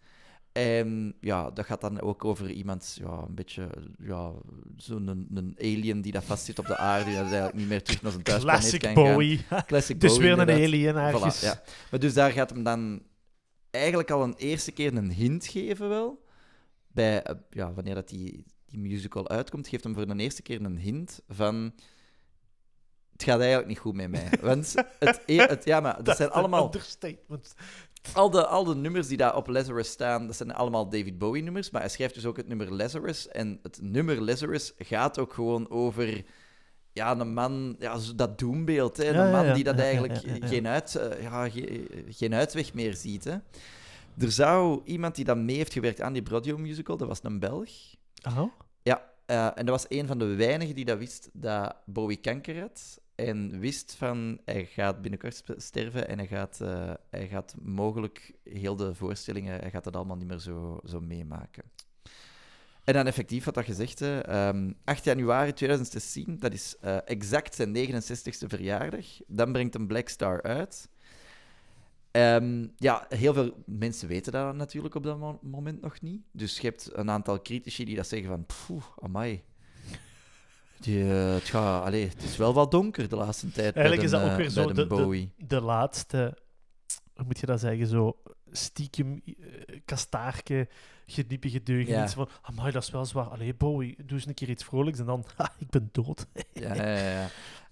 En 0.52 1.16
ja, 1.22 1.52
dat 1.52 1.66
gaat 1.66 1.82
dan 1.82 2.02
ook 2.02 2.26
over 2.26 2.52
iemand, 2.52 2.98
ja, 3.02 3.24
een 3.28 3.36
beetje, 3.36 3.70
ja, 3.98 4.32
zo'n 4.76 5.08
een, 5.08 5.28
een 5.34 5.56
alien 5.60 6.02
die 6.02 6.12
dat 6.12 6.24
vastzit 6.24 6.60
op 6.60 6.66
de 6.66 6.78
aarde, 6.78 7.06
die 7.06 7.14
dat 7.14 7.24
eigenlijk 7.24 7.54
niet 7.54 7.68
meer 7.68 7.84
terug 7.84 8.02
naar 8.02 8.12
zijn 8.12 8.24
thuisplaneet 8.24 8.62
classic 8.62 8.82
kan 8.82 8.96
gaan. 8.96 9.14
Bowie. 9.14 9.46
Classic 9.66 10.00
dus 10.02 10.12
Bowie, 10.12 10.36
weer 10.36 10.40
een 10.40 10.64
alien. 10.64 10.94
Voilà, 10.94 11.40
ja. 11.42 11.62
Maar 11.92 12.00
dus 12.00 12.14
daar 12.14 12.32
gaat 12.32 12.50
hem 12.50 12.64
dan 12.64 13.02
eigenlijk 13.70 14.12
al 14.12 14.24
een 14.24 14.36
eerste 14.38 14.72
keer 14.72 14.96
een 14.96 15.12
hint 15.12 15.46
geven 15.46 15.90
wel. 15.90 16.24
Bij, 16.94 17.24
eh, 17.24 17.36
ja, 17.50 17.74
wanneer 17.74 17.96
dat 17.96 18.10
die, 18.10 18.46
die 18.66 18.80
musical 18.80 19.30
uitkomt, 19.30 19.68
geeft 19.68 19.84
hem 19.84 19.94
voor 19.94 20.08
de 20.08 20.16
eerste 20.24 20.42
keer 20.42 20.62
een 20.62 20.78
hint 20.78 21.22
van... 21.28 21.74
Het 23.12 23.24
gaat 23.24 23.40
eigenlijk 23.40 23.68
niet 23.68 23.80
goed 23.80 23.96
met 23.96 24.10
mij. 24.10 24.30
Want 24.42 24.74
het, 25.00 25.22
e- 25.26 25.38
het, 25.38 25.66
ja, 25.66 25.80
maar 25.80 26.04
dat 26.04 26.18
zijn 26.18 26.30
allemaal... 26.30 26.70
Al 28.14 28.30
de, 28.30 28.46
al 28.46 28.64
de 28.64 28.76
nummers 28.76 29.08
die 29.08 29.18
daar 29.18 29.36
op 29.36 29.48
Lazarus 29.48 29.90
staan, 29.90 30.28
dat 30.28 30.36
zijn 30.36 30.54
allemaal 30.54 30.90
David 30.90 31.18
Bowie-nummers. 31.18 31.70
Maar 31.70 31.82
hij 31.82 31.90
schrijft 31.90 32.14
dus 32.14 32.26
ook 32.26 32.38
het 32.38 32.48
nummer 32.48 32.74
Lazarus. 32.74 33.28
En 33.28 33.60
het 33.64 33.80
nummer 33.82 34.22
Lazarus 34.22 34.74
gaat 34.78 35.20
ook 35.20 35.34
gewoon 35.34 35.70
over 35.70 36.24
ja, 36.94 37.18
een 37.20 37.34
man, 37.34 37.76
ja, 37.80 37.98
dat 38.16 38.40
doembeeld. 38.40 38.98
Hè? 38.98 39.08
Een 39.08 39.14
ja, 39.14 39.32
man 39.32 39.46
ja. 39.46 39.54
die 39.54 39.64
dat 39.64 39.80
eigenlijk. 39.80 40.22
Geen, 40.42 40.68
uit, 40.68 40.96
eh, 40.96 41.22
ja, 41.22 41.50
ge- 41.50 42.04
geen 42.10 42.34
uitweg 42.34 42.74
meer 42.74 42.94
ziet. 42.94 43.24
Hè? 43.24 43.36
Er 44.18 44.32
zou 44.32 44.82
iemand 44.86 45.16
die 45.16 45.26
dan 45.26 45.46
mee 45.46 45.56
heeft 45.56 45.74
gewerkt 45.74 46.02
aan 46.02 46.14
die 46.14 46.22
Broadway 46.22 46.56
musical, 46.56 46.98
dat 46.98 47.08
was 47.08 47.20
een 47.24 47.40
Belg. 47.40 47.70
Oh? 48.28 48.52
Ja, 48.84 49.12
eh, 49.26 49.46
en 49.46 49.66
dat 49.66 49.70
was 49.70 49.86
een 49.88 50.08
van 50.08 50.20
de 50.20 50.36
weinigen 50.36 50.76
die 50.76 50.86
dat 50.86 50.98
wist 50.98 51.30
dat 51.34 51.76
Bowie 51.86 52.18
kanker 52.18 52.60
had. 52.60 53.00
en 53.16 53.60
wist 53.60 53.96
van 53.96 54.40
hij 54.46 54.66
gaat 54.66 55.02
binnenkort 55.02 55.44
sterven 55.58 56.08
en 56.08 56.18
hij 56.18 56.28
gaat, 56.28 56.62
eh, 56.62 56.94
hij 57.10 57.28
gaat 57.28 57.56
mogelijk 57.62 58.34
heel 58.44 58.76
de 58.76 58.96
voorstellingen, 58.96 59.60
hij 59.60 59.70
gaat 59.70 59.84
dat 59.84 59.96
allemaal 59.96 60.18
niet 60.18 60.28
meer 60.28 60.40
zo, 60.40 60.80
zo 60.86 61.02
meemaken. 61.02 61.64
En 62.84 62.94
dan 62.94 63.08
effectief, 63.08 63.44
wat 63.46 63.54
dat 63.54 63.66
gezegd, 63.66 64.00
hè, 64.00 64.20
ehm, 64.20 64.72
8 64.84 65.04
januari 65.04 65.54
2016, 65.54 66.38
dat 66.40 66.54
is 66.54 66.76
eh, 66.82 66.98
exact 67.06 67.56
zijn 67.56 67.72
69ste 67.72 68.48
verjaardag. 68.48 69.06
Dan 69.28 69.52
brengt 69.52 69.76
een 69.76 69.88
Black 69.88 70.10
Star 70.10 70.42
uit. 70.42 70.90
Ehm, 72.12 72.68
ja, 72.78 73.06
heel 73.10 73.34
veel 73.34 73.64
mensen 73.66 74.08
weten 74.08 74.32
dat 74.32 74.56
natuurlijk 74.56 74.96
op 74.96 75.04
dat 75.04 75.18
mo- 75.18 75.40
moment 75.42 75.82
nog 75.82 76.02
niet. 76.02 76.22
Dus 76.32 76.60
je 76.60 76.68
hebt 76.68 76.90
een 76.94 77.10
aantal 77.10 77.42
critici 77.42 77.86
die 77.86 77.96
dat 77.96 78.08
zeggen 78.08 78.30
van... 78.30 78.46
Poeh, 78.46 78.84
amai. 79.02 79.44
Die, 80.80 81.04
eh, 81.04 81.34
het, 81.34 81.44
gaat, 81.44 81.86
allee, 81.86 82.08
het 82.08 82.24
is 82.24 82.38
wel 82.38 82.54
wat 82.54 82.72
donker 82.72 83.10
de 83.10 83.16
laatste 83.16 83.52
tijd 83.52 83.76
Eigenlijk 83.76 84.06
is 84.06 84.12
dat 84.12 84.22
ook 84.30 84.38
weer 84.38 84.46
eh, 84.46 84.52
zo 84.52 84.68
de, 84.68 84.74
de 84.74 84.88
Bowie. 84.88 85.32
de, 85.38 85.46
de 85.48 85.62
laatste, 85.62 86.38
hoe 87.16 87.26
moet 87.26 87.40
je 87.40 87.46
dat 87.46 87.60
zeggen, 87.60 87.88
zo 87.88 88.22
stiekem 88.52 89.22
eh, 89.26 89.80
kastaarke. 89.86 90.68
Ja. 91.88 92.04
Iets 92.04 92.14
van, 92.14 92.30
amai, 92.42 92.72
dat 92.72 92.84
is 92.84 92.90
wel 92.90 93.06
zwaar. 93.06 93.26
Allee, 93.28 93.56
Bowie, 93.56 93.96
doe 94.06 94.18
eens 94.18 94.28
een 94.28 94.34
keer 94.34 94.50
iets 94.50 94.64
vrolijks 94.64 95.00
en 95.00 95.06
dan, 95.06 95.26
ha, 95.38 95.52
ik 95.60 95.70
ben 95.70 95.90
dood. 95.92 96.28
Ja, 96.54 96.74
ja, 96.74 96.98
ja, 96.98 97.28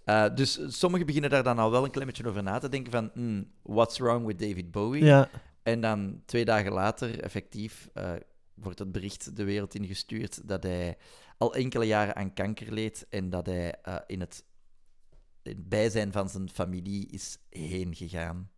Eh, 0.10 0.26
dus 0.36 0.60
sommigen 0.68 1.06
beginnen 1.06 1.30
daar 1.30 1.44
dan 1.44 1.60
al 1.60 1.72
wel 1.72 1.84
een 1.84 1.92
klein 1.92 2.08
beetje 2.08 2.28
over 2.28 2.44
na 2.44 2.60
te 2.60 2.70
denken 2.70 2.92
van... 2.92 3.10
hmm, 3.14 3.52
what's 3.62 3.98
wrong 3.98 4.26
with 4.26 4.40
David 4.40 4.72
Bowie? 4.72 5.04
Ja, 5.04 5.30
En 5.64 5.82
dan 5.82 6.22
twee 6.26 6.46
dagen 6.46 6.72
later, 6.72 7.20
effectief, 7.20 7.90
eh, 7.94 8.12
wordt 8.54 8.80
het 8.80 8.92
bericht 8.92 9.36
de 9.36 9.44
wereld 9.44 9.76
ingestuurd 9.76 10.48
dat 10.48 10.64
hij 10.64 10.98
al 11.38 11.56
enkele 11.56 11.86
jaren 11.86 12.16
aan 12.16 12.34
kanker 12.34 12.74
leed 12.74 13.06
en 13.10 13.30
dat 13.30 13.46
hij 13.46 13.76
eh, 13.82 13.96
in, 14.08 14.20
het, 14.20 14.44
in 15.44 15.52
het 15.52 15.70
bijzijn 15.70 16.12
van 16.12 16.30
zijn 16.30 16.50
familie 16.50 17.08
is 17.08 17.38
heen 17.50 17.96
gegaan. 17.96 18.50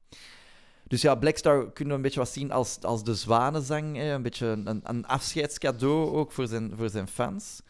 Dus 0.87 1.01
ja, 1.01 1.15
Blackstar 1.15 1.71
kunnen 1.71 1.87
we 1.87 1.93
een 1.93 2.01
beetje 2.01 2.19
wat 2.19 2.29
zien 2.29 2.51
als, 2.51 2.81
als 2.81 3.03
de 3.03 3.15
zwanenzang. 3.15 3.95
Hè? 3.95 4.13
Een 4.13 4.21
beetje 4.21 4.47
een, 4.47 4.81
een 4.83 5.05
afscheidscadeau 5.05 6.11
ook 6.11 6.31
voor 6.31 6.47
zijn, 6.47 6.71
voor 6.75 6.89
zijn 6.89 7.07
fans. 7.07 7.61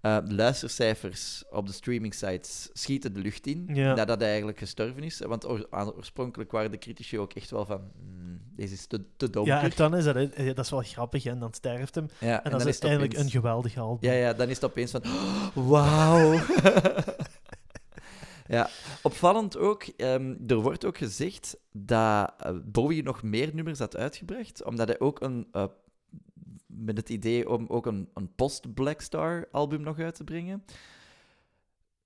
Eh, 0.00 0.18
de 0.24 0.34
luistercijfers 0.34 1.44
op 1.50 1.66
de 1.66 1.72
streaming 1.72 2.14
sites 2.14 2.68
schieten 2.72 3.12
de 3.12 3.20
lucht 3.20 3.46
in 3.46 3.68
Ja. 3.72 3.94
nadat 3.94 4.18
hij 4.18 4.28
eigenlijk 4.28 4.58
gestorven 4.58 5.02
is. 5.02 5.18
Want 5.18 5.46
oorspronkelijk 5.70 6.50
waren 6.52 6.70
de 6.70 6.78
critici 6.78 7.18
ook 7.18 7.32
echt 7.32 7.50
wel 7.50 7.64
van... 7.66 7.80
"Hmm, 7.98 8.40
deze 8.56 8.72
is 8.74 8.86
te, 8.86 9.04
te 9.16 9.30
donker. 9.30 9.52
ja 9.54 9.62
en 9.62 9.70
dan 9.76 9.96
is 9.96 10.04
dat, 10.04 10.16
eh, 10.16 10.46
dat 10.46 10.58
is 10.64 10.70
wel 10.70 10.80
grappig, 10.82 11.24
en 11.24 11.38
dan 11.38 11.54
sterft 11.54 11.94
hem. 11.94 12.06
Ja, 12.20 12.44
En, 12.44 12.50
dat 12.50 12.66
is 12.66 12.74
het 12.80 12.84
opeens- 12.92 13.16
een 13.16 13.30
geweldig 13.30 13.76
album. 13.78 14.10
Ja, 14.10 14.16
ja, 14.16 14.32
dan 14.32 14.48
is 14.48 14.54
het 14.54 14.64
opeens 14.64 14.90
van... 14.90 15.02
"Oh, 15.04 15.68
Wauw! 15.68 16.32
ja, 18.48 18.68
opvallend 19.02 19.56
ook, 19.56 19.82
ehm, 19.82 20.34
er 20.46 20.56
wordt 20.56 20.84
ook 20.84 20.96
gezegd 20.98 21.56
dat 21.72 22.32
eh, 22.38 22.52
Bowie 22.64 23.02
nog 23.02 23.22
meer 23.22 23.50
nummers 23.54 23.78
had 23.78 23.96
uitgebracht, 23.96 24.64
omdat 24.64 24.88
hij 24.88 25.00
ook 25.00 25.20
een... 25.20 25.48
met 26.76 26.96
het 26.96 27.08
idee 27.08 27.48
om 27.48 27.66
ook 27.68 27.86
een, 27.86 28.08
een 28.14 28.34
post-Black 28.34 29.00
Star 29.00 29.48
album 29.52 29.80
nog 29.80 29.98
uit 29.98 30.14
te 30.14 30.24
brengen. 30.24 30.64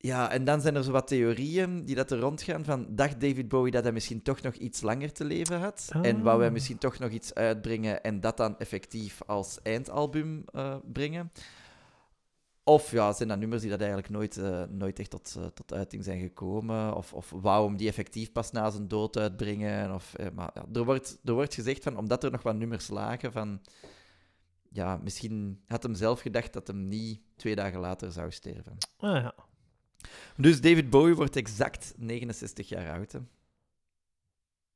Ja, 0.03 0.31
en 0.31 0.45
dan 0.45 0.61
zijn 0.61 0.75
er 0.75 0.85
zo 0.85 0.93
wat 0.93 1.07
theorieën 1.07 1.85
die 1.85 1.95
dat 1.95 2.11
er 2.11 2.19
rondgaan 2.19 2.65
van... 2.65 2.87
Dacht 2.91 3.21
David 3.21 3.49
Bowie 3.49 3.73
dat 3.73 3.83
hij 3.83 3.93
misschien 3.93 4.23
toch 4.23 4.41
nog 4.41 4.55
iets 4.55 4.81
langer 4.81 5.13
te 5.13 5.25
leven 5.25 5.61
had? 5.61 5.91
En 6.03 6.23
wou 6.23 6.39
hij 6.39 6.47
Ah. 6.47 6.53
misschien 6.53 6.79
toch 6.79 6.99
nog 6.99 7.11
iets 7.11 7.35
uitbrengen 7.35 8.03
en 8.03 8.21
dat 8.21 8.37
dan 8.37 8.59
effectief 8.59 9.23
als 9.27 9.59
eindalbum 9.63 10.45
eh, 10.53 10.77
brengen? 10.93 11.33
Of 12.65 12.91
ja, 12.91 13.13
zijn 13.13 13.29
dat 13.29 13.39
nummers 13.39 13.61
die 13.61 13.71
dat 13.71 13.81
eigenlijk 13.81 14.11
nooit, 14.11 14.37
eh, 14.37 14.63
nooit 14.71 14.99
echt 14.99 15.11
tot, 15.11 15.35
eh, 15.39 15.47
tot 15.47 15.73
uiting 15.73 16.05
zijn 16.05 16.21
gekomen? 16.21 16.95
Of, 16.97 17.13
of 17.13 17.31
wou 17.31 17.67
hem 17.67 17.77
die 17.77 17.89
effectief 17.89 18.33
pas 18.33 18.51
na 18.51 18.71
zijn 18.71 18.89
dood 18.89 19.19
uitbrengen? 19.19 19.95
Of, 19.95 20.15
maar 20.35 20.51
ja, 20.55 20.65
er, 20.73 20.85
wordt, 20.85 21.19
er 21.25 21.33
wordt 21.33 21.55
gezegd 21.55 21.83
van, 21.83 21.97
omdat 21.97 22.25
er 22.25 22.31
nog 22.31 22.43
wat 22.43 22.57
nummers 22.57 22.89
lagen, 22.89 23.33
van... 23.33 23.61
Ja, 24.73 24.97
misschien 25.03 25.63
had 25.67 25.83
hem 25.83 25.95
zelf 25.95 26.21
gedacht 26.21 26.53
dat 26.53 26.67
hem 26.67 26.89
niet 26.89 27.21
twee 27.37 27.55
dagen 27.55 27.81
later 27.81 28.13
zou 28.13 28.31
sterven. 28.31 28.77
Ah, 28.97 29.23
ja. 29.23 29.35
Dus 30.37 30.61
David 30.61 30.91
Bowie 30.91 31.15
wordt 31.15 31.37
exact 31.37 31.95
69 31.97 32.69
jaar 32.69 32.93
oud. 32.93 33.13
Hè. 33.13 33.19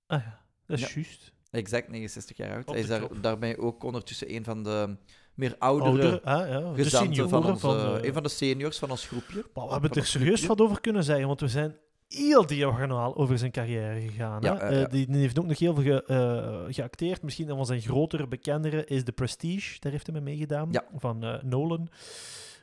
Ah, 0.06 0.22
ja. 0.22 0.40
Dat 0.66 0.78
is 0.78 0.84
Ja. 0.88 0.94
juist. 0.94 1.32
Exact 1.50 1.88
69 1.88 2.36
jaar 2.36 2.54
oud. 2.56 2.68
Hij 2.68 2.80
is 2.80 2.86
daar, 2.86 3.20
daarmee 3.20 3.58
ook 3.58 3.82
ondertussen 3.84 4.34
een 4.34 4.44
van 4.44 4.62
de 4.62 4.96
meer 5.34 5.56
oudere 5.58 5.90
Ouder, 5.90 6.20
ah, 6.22 6.48
ja. 6.48 6.72
De 6.72 7.28
van, 7.28 7.44
onze, 7.44 7.58
van... 7.58 7.76
eh, 7.96 8.04
een 8.04 8.12
van 8.12 8.22
de 8.22 8.28
seniors 8.28 8.78
van 8.78 8.90
ons 8.90 9.06
groepje. 9.06 9.44
Maar 9.54 9.66
we 9.66 9.72
hebben 9.72 9.90
er 9.90 9.96
ons 9.96 10.10
serieus 10.10 10.46
wat 10.46 10.60
over 10.60 10.80
kunnen 10.80 11.04
zeggen, 11.04 11.26
want 11.26 11.40
we 11.40 11.48
zijn 11.48 11.76
heel 12.16 12.46
diagonaal 12.46 13.16
over 13.16 13.38
zijn 13.38 13.50
carrière 13.50 14.00
gegaan. 14.00 14.42
Ja, 14.42 14.56
hè? 14.56 14.68
ja. 14.68 14.84
Eh, 14.84 14.90
die, 14.90 15.06
die 15.06 15.16
heeft 15.20 15.38
ook 15.38 15.46
nog 15.46 15.58
heel 15.58 15.74
veel 15.74 15.82
ge- 15.82 16.04
eh, 16.04 16.74
geacteerd. 16.74 17.22
Misschien 17.22 17.48
een 17.48 17.56
van 17.56 17.66
zijn 17.66 17.80
grotere, 17.80 18.28
bekendere 18.28 18.84
is 18.84 19.04
The 19.04 19.12
Prestige. 19.12 19.80
Daar 19.80 19.92
heeft 19.92 20.06
hij 20.06 20.14
mee 20.14 20.24
meegedaan, 20.24 20.68
Ja. 20.72 20.84
van 20.96 21.24
eh, 21.24 21.42
Nolan. 21.42 21.88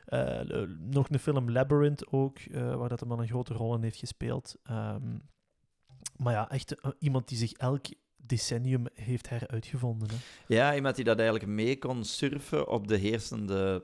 Eh, 0.04 0.40
eh, 0.62 0.68
nog 0.78 1.06
een 1.10 1.18
film 1.18 1.50
Labyrinth 1.50 2.12
ook, 2.12 2.38
eh, 2.38 2.74
waar 2.74 2.88
dat 2.88 3.00
hij 3.00 3.08
wel 3.08 3.20
een 3.20 3.28
grote 3.28 3.54
rol 3.54 3.74
in 3.74 3.82
heeft 3.82 3.98
gespeeld. 3.98 4.54
Ehm, 4.64 5.16
maar 6.16 6.32
ja, 6.32 6.50
echt 6.50 6.74
eh, 6.80 6.90
iemand 6.98 7.28
die 7.28 7.38
zich 7.38 7.52
elk 7.52 7.84
decennium 8.16 8.84
heeft 8.94 9.28
heruitgevonden. 9.28 10.08
Hè? 10.08 10.14
Ja, 10.54 10.74
iemand 10.74 10.96
die 10.96 11.04
dat 11.04 11.16
eigenlijk 11.18 11.48
mee 11.48 11.78
kon 11.78 12.04
surfen 12.04 12.68
op 12.68 12.88
de 12.88 12.96
heersende 12.96 13.82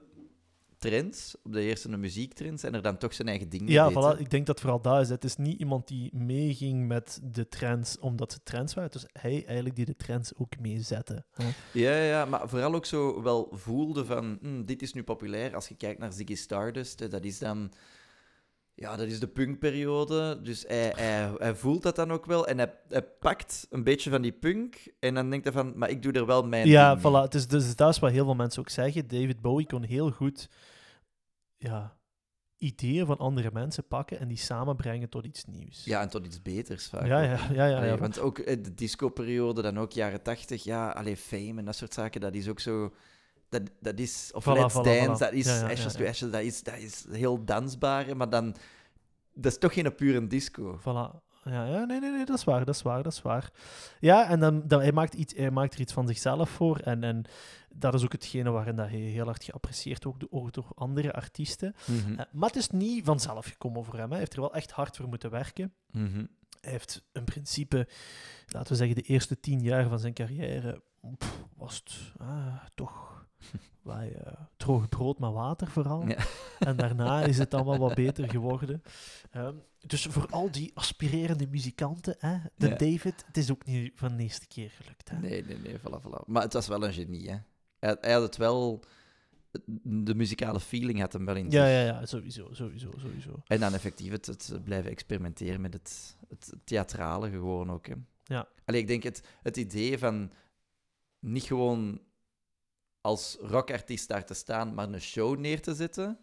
trends, 0.79 1.37
op 1.43 1.53
de 1.53 1.61
heersende 1.61 1.97
muziektrends, 1.97 2.63
en 2.63 2.75
er 2.75 2.83
dan 2.83 2.99
toch 2.99 3.15
zijn 3.15 3.29
eigen 3.29 3.49
ding 3.49 3.63
mee 3.63 3.73
Ja, 3.73 3.89
deed, 3.89 3.97
voilà, 3.97 4.21
ik 4.21 4.31
denk 4.31 4.47
dat 4.47 4.61
vooral 4.61 4.81
dat 4.81 5.01
is. 5.01 5.09
Het 5.09 5.25
is 5.25 5.37
niet 5.37 5.61
iemand 5.61 5.89
die 5.89 6.17
meeging 6.17 6.87
met 6.87 7.21
de 7.23 7.49
trends 7.49 7.99
omdat 7.99 8.33
ze 8.33 8.39
trends 8.43 8.75
waren. 8.75 8.91
Het 8.93 9.03
was 9.03 9.23
hij 9.23 9.45
eigenlijk 9.47 9.77
die 9.77 9.85
de 9.85 9.97
trends 9.97 10.35
ook 10.37 10.59
meezette. 10.61 11.25
Ja, 11.73 11.97
ja, 11.97 12.25
maar 12.25 12.49
vooral 12.49 12.75
ook 12.75 12.87
zo 12.87 13.23
wel 13.23 13.49
voelde 13.53 14.05
van, 14.05 14.39
hm, 14.41 14.65
dit 14.65 14.83
is 14.83 14.93
nu 14.93 15.03
populair. 15.03 15.55
Als 15.55 15.69
je 15.69 15.77
kijkt 15.77 16.01
naar 16.01 16.13
Ziggy 16.13 16.35
Stardust, 16.35 17.11
dat 17.11 17.25
is 17.25 17.39
dan... 17.39 17.73
Ja, 18.81 18.97
dat 18.97 19.07
is 19.07 19.21
de 19.21 19.27
punkperiode. 19.27 20.41
Dus 20.43 20.65
hij, 20.67 20.93
hij, 20.97 21.33
hij 21.39 21.55
voelt 21.55 21.83
dat 21.83 21.97
dan 21.97 22.13
ook 22.13 22.27
wel. 22.27 22.47
En 22.47 22.59
hij, 22.59 22.75
hij 22.89 23.03
pakt 23.03 23.67
een 23.71 23.85
beetje 23.85 24.11
van 24.11 24.23
die 24.23 24.33
punk. 24.33 24.93
En 24.99 25.15
dan 25.15 25.31
denkt 25.31 25.45
hij 25.45 25.55
van, 25.55 25.73
maar 25.79 25.91
ik 25.91 26.03
doe 26.03 26.13
er 26.13 26.27
wel 26.27 26.47
mijn 26.47 26.69
Ja, 26.69 26.99
voilà. 26.99 27.23
Het 27.23 27.35
is, 27.35 27.49
dus 27.49 27.77
dat 27.77 27.91
is 27.91 27.99
wat 27.99 28.11
heel 28.11 28.25
veel 28.25 28.35
mensen 28.35 28.61
ook 28.61 28.69
zeggen. 28.69 29.09
David 29.09 29.41
Bowie 29.41 29.67
kon 29.67 29.83
heel 29.83 30.11
goed 30.11 30.49
ja, 31.57 31.97
ideeën 32.57 33.07
van 33.07 33.19
andere 33.19 33.51
mensen 33.53 33.87
pakken 33.87 34.19
en 34.19 34.29
die 34.29 34.37
samenbrengen 34.37 35.09
tot 35.09 35.25
iets 35.25 35.45
nieuws. 35.45 35.85
Ja, 35.85 36.01
en 36.01 36.09
tot 36.09 36.27
iets 36.27 36.43
beters 36.43 36.87
vaak. 36.87 37.07
ja, 37.07 37.23
ja, 37.23 37.39
ja. 37.53 37.67
ja, 37.67 37.77
Allee, 37.77 37.91
ja. 37.91 37.97
Want 37.99 38.19
ook 38.19 38.39
eh, 38.39 38.63
de 38.63 38.75
disco-periode, 38.75 39.63
dan 39.63 39.79
ook 39.79 39.93
jaren 39.93 40.23
tachtig, 40.23 40.65
ja, 40.65 40.91
alleen 40.91 41.17
Fame 41.17 41.55
en 41.59 41.65
dat 41.65 41.77
soort 41.77 41.95
zaken, 41.95 42.21
dat 42.21 42.35
is 42.35 42.49
ook 42.49 42.61
zo... 42.61 42.95
Dat, 43.49 43.63
dat 43.81 43.99
is... 43.99 44.31
Of 44.35 44.45
Voilà, 44.45 44.53
Let's 44.53 44.75
voilà, 44.75 44.83
Dance, 44.83 45.15
voilà. 45.15 45.19
dat 45.19 45.33
is 45.33 45.47
Ja, 45.47 45.61
ja, 45.61 45.71
Ashes 45.71 45.93
to. 45.93 46.05
Ashes, 46.05 46.31
dat 46.31 46.43
is, 46.43 46.63
dat 46.63 46.77
is 46.77 47.07
heel 47.11 47.45
dansbaar, 47.45 48.17
maar 48.17 48.31
dan... 48.31 48.57
Dat 49.35 49.53
is 49.53 49.59
toch 49.59 49.73
geen 49.73 49.95
pure 49.95 50.27
disco. 50.27 50.79
Voilà. 50.81 51.27
Ja, 51.51 51.65
ja, 51.65 51.85
nee, 51.85 52.01
nee, 52.01 52.11
nee, 52.11 52.25
dat 52.25 52.37
is 52.37 52.45
waar, 52.45 52.65
dat 52.65 52.75
is 52.75 52.83
waar, 52.83 53.03
dat 53.03 53.13
is 53.13 53.23
waar. 53.23 53.51
Ja, 54.01 54.29
en 54.29 54.41
dan, 54.41 54.63
dan, 54.67 54.81
hij, 54.81 54.93
maakt 54.93 55.15
iets, 55.15 55.35
hij 55.35 55.51
maakt 55.51 55.75
er 55.75 55.81
iets 55.81 55.93
van 55.93 56.07
zichzelf 56.07 56.51
voor. 56.51 56.79
En, 56.79 57.05
en 57.05 57.25
dat 57.75 57.95
is 57.95 58.05
ook 58.05 58.13
hetgene 58.13 58.51
waarin 58.51 58.77
dat 58.77 58.89
hij 58.89 58.99
heel 58.99 59.25
hard 59.25 59.45
geapprecieerd 59.45 60.07
ook 60.07 60.53
door, 60.53 60.65
andere 60.75 61.13
artiesten. 61.13 61.75
Mhm. 61.87 62.19
Eh, 62.19 62.27
maar 62.33 62.49
het 62.49 62.59
is 62.59 62.71
niet 62.71 63.05
vanzelf 63.05 63.47
gekomen 63.47 63.85
voor 63.85 63.95
hem. 63.95 64.03
Hè. 64.03 64.11
Hij 64.11 64.19
heeft 64.19 64.35
er 64.35 64.41
wel 64.41 64.55
echt 64.55 64.71
hard 64.71 64.97
voor 64.97 65.09
moeten 65.09 65.31
werken. 65.31 65.73
Mhm. 65.91 66.25
Hij 66.61 66.71
heeft 66.71 67.03
in 67.13 67.25
principe, 67.25 67.89
laten 68.47 68.73
we 68.73 68.79
zeggen, 68.79 68.97
de 68.97 69.03
eerste 69.03 69.41
tien 69.41 69.61
jaar 69.61 69.89
van 69.89 69.99
zijn 69.99 70.15
carrière 70.15 70.83
pff, 71.17 71.45
was 71.57 71.77
het 71.85 72.13
ah, 72.19 72.55
toch 72.75 73.18
wij, 73.83 74.13
eh, 74.15 74.33
droog 74.57 74.89
brood 74.89 75.19
met 75.19 75.33
water 75.33 75.69
vooral. 75.69 76.07
Ja. 76.09 76.17
En 76.59 76.77
daarna 76.77 77.23
is 77.23 77.39
het 77.39 77.53
wel 77.53 77.79
wat 77.79 77.95
beter 77.95 78.31
geworden. 78.31 78.83
Ehm, 79.31 79.55
dus 79.87 80.07
voor 80.07 80.27
al 80.31 80.51
die 80.51 80.71
aspirerende 80.75 81.47
muzikanten, 81.47 82.15
hè, 82.19 82.39
de 82.57 82.69
Ja. 82.69 82.75
David, 82.75 83.25
het 83.27 83.37
is 83.37 83.51
ook 83.51 83.65
niet 83.65 83.93
van 83.95 84.17
de 84.17 84.23
eerste 84.23 84.47
keer 84.47 84.71
gelukt. 84.71 85.09
Hè. 85.11 85.19
Nee, 85.19 85.45
nee, 85.45 85.59
nee, 85.59 85.79
voilà, 85.79 86.01
voilà. 86.03 86.27
Maar 86.27 86.43
het 86.43 86.53
was 86.53 86.67
wel 86.69 86.85
een 86.85 86.93
genie, 86.93 87.31
hè. 87.31 87.37
Hij, 87.79 87.97
hij 88.01 88.13
had 88.13 88.23
het 88.23 88.37
wel... 88.37 88.83
De 89.83 90.15
muzikale 90.15 90.61
feeling 90.61 91.01
had 91.01 91.13
hem 91.13 91.25
wel 91.25 91.37
in 91.37 91.51
Ja, 91.51 91.65
zich. 91.65 91.73
ja, 91.75 91.81
ja, 91.81 92.07
sowieso, 92.07 92.49
sowieso, 92.53 92.91
sowieso. 92.97 93.43
En 93.47 93.61
dan 93.61 93.75
effectief 93.75 94.11
het, 94.11 94.27
het 94.27 94.65
blijven 94.65 94.91
experimenteren 94.91 95.61
met 95.61 95.73
het, 95.73 96.17
het 96.29 96.53
theatrale 96.65 97.31
gewoon 97.31 97.71
ook. 97.71 97.87
Hè. 97.87 97.95
Ja. 98.25 98.49
Allee, 98.65 98.81
ik 98.81 98.87
denk 98.87 99.03
het, 99.03 99.23
het 99.43 99.57
idee 99.57 99.99
van 99.99 100.33
niet 101.21 101.43
gewoon 101.43 102.01
als 103.09 103.37
rockartiest 103.41 104.09
daar 104.09 104.25
te 104.25 104.35
staan, 104.35 104.75
maar 104.75 104.89
een 104.89 105.01
show 105.01 105.39
neer 105.39 105.61
te 105.63 105.75
zetten, 105.75 106.19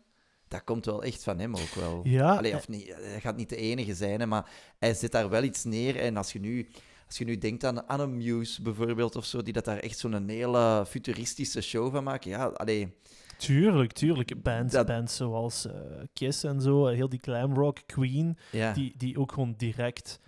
dat 0.48 0.64
komt 0.64 0.86
wel 0.86 1.04
echt 1.04 1.24
van 1.24 1.40
hem 1.40 1.56
ook 1.56 1.74
wel. 1.76 2.02
Ja, 2.04 2.36
Allee, 2.36 2.52
eh, 2.52 2.58
of 2.58 2.68
niet, 2.68 2.94
hij 2.96 3.20
gaat 3.22 3.36
niet 3.36 3.50
de 3.50 3.56
enige 3.56 3.96
zijn, 3.96 4.20
hè, 4.20 4.26
maar 4.26 4.50
hij 4.80 4.94
zet 4.94 5.12
daar 5.12 5.30
wel 5.30 5.44
iets 5.44 5.64
neer. 5.64 5.96
En 6.00 6.18
als 6.18 6.34
je 6.34 6.40
nu, 6.40 6.68
als 7.08 7.18
je 7.18 7.26
nu 7.26 7.38
denkt 7.38 7.64
aan, 7.64 7.90
aan 7.90 8.00
een 8.00 8.18
Muse 8.18 8.62
bijvoorbeeld 8.62 9.16
of 9.16 9.26
zo, 9.26 9.42
die 9.42 9.54
dat 9.54 9.66
daar 9.66 9.78
echt 9.80 9.98
zo'n 9.98 10.30
hele 10.30 10.86
futuristische 10.88 11.62
show 11.62 11.92
van 11.92 12.04
maken, 12.04 12.30
ja, 12.30 12.46
allee, 12.46 12.94
Tuurlijk, 13.38 13.92
tuurlijk. 13.92 14.42
Bands, 14.44 14.74
Dat- 14.74 14.86
bands 14.88 15.16
zoals 15.16 15.66
eh, 15.66 15.74
Kiss 16.14 16.44
en 16.44 16.62
zo, 16.62 16.86
heel 16.88 17.10
die 17.10 17.20
glam 17.22 17.54
rock, 17.56 17.80
Queen, 17.86 18.38
Ja. 18.52 18.74
die, 18.74 18.94
die 18.98 19.20
ook 19.20 19.32
gewoon 19.32 19.54
direct 19.58 20.20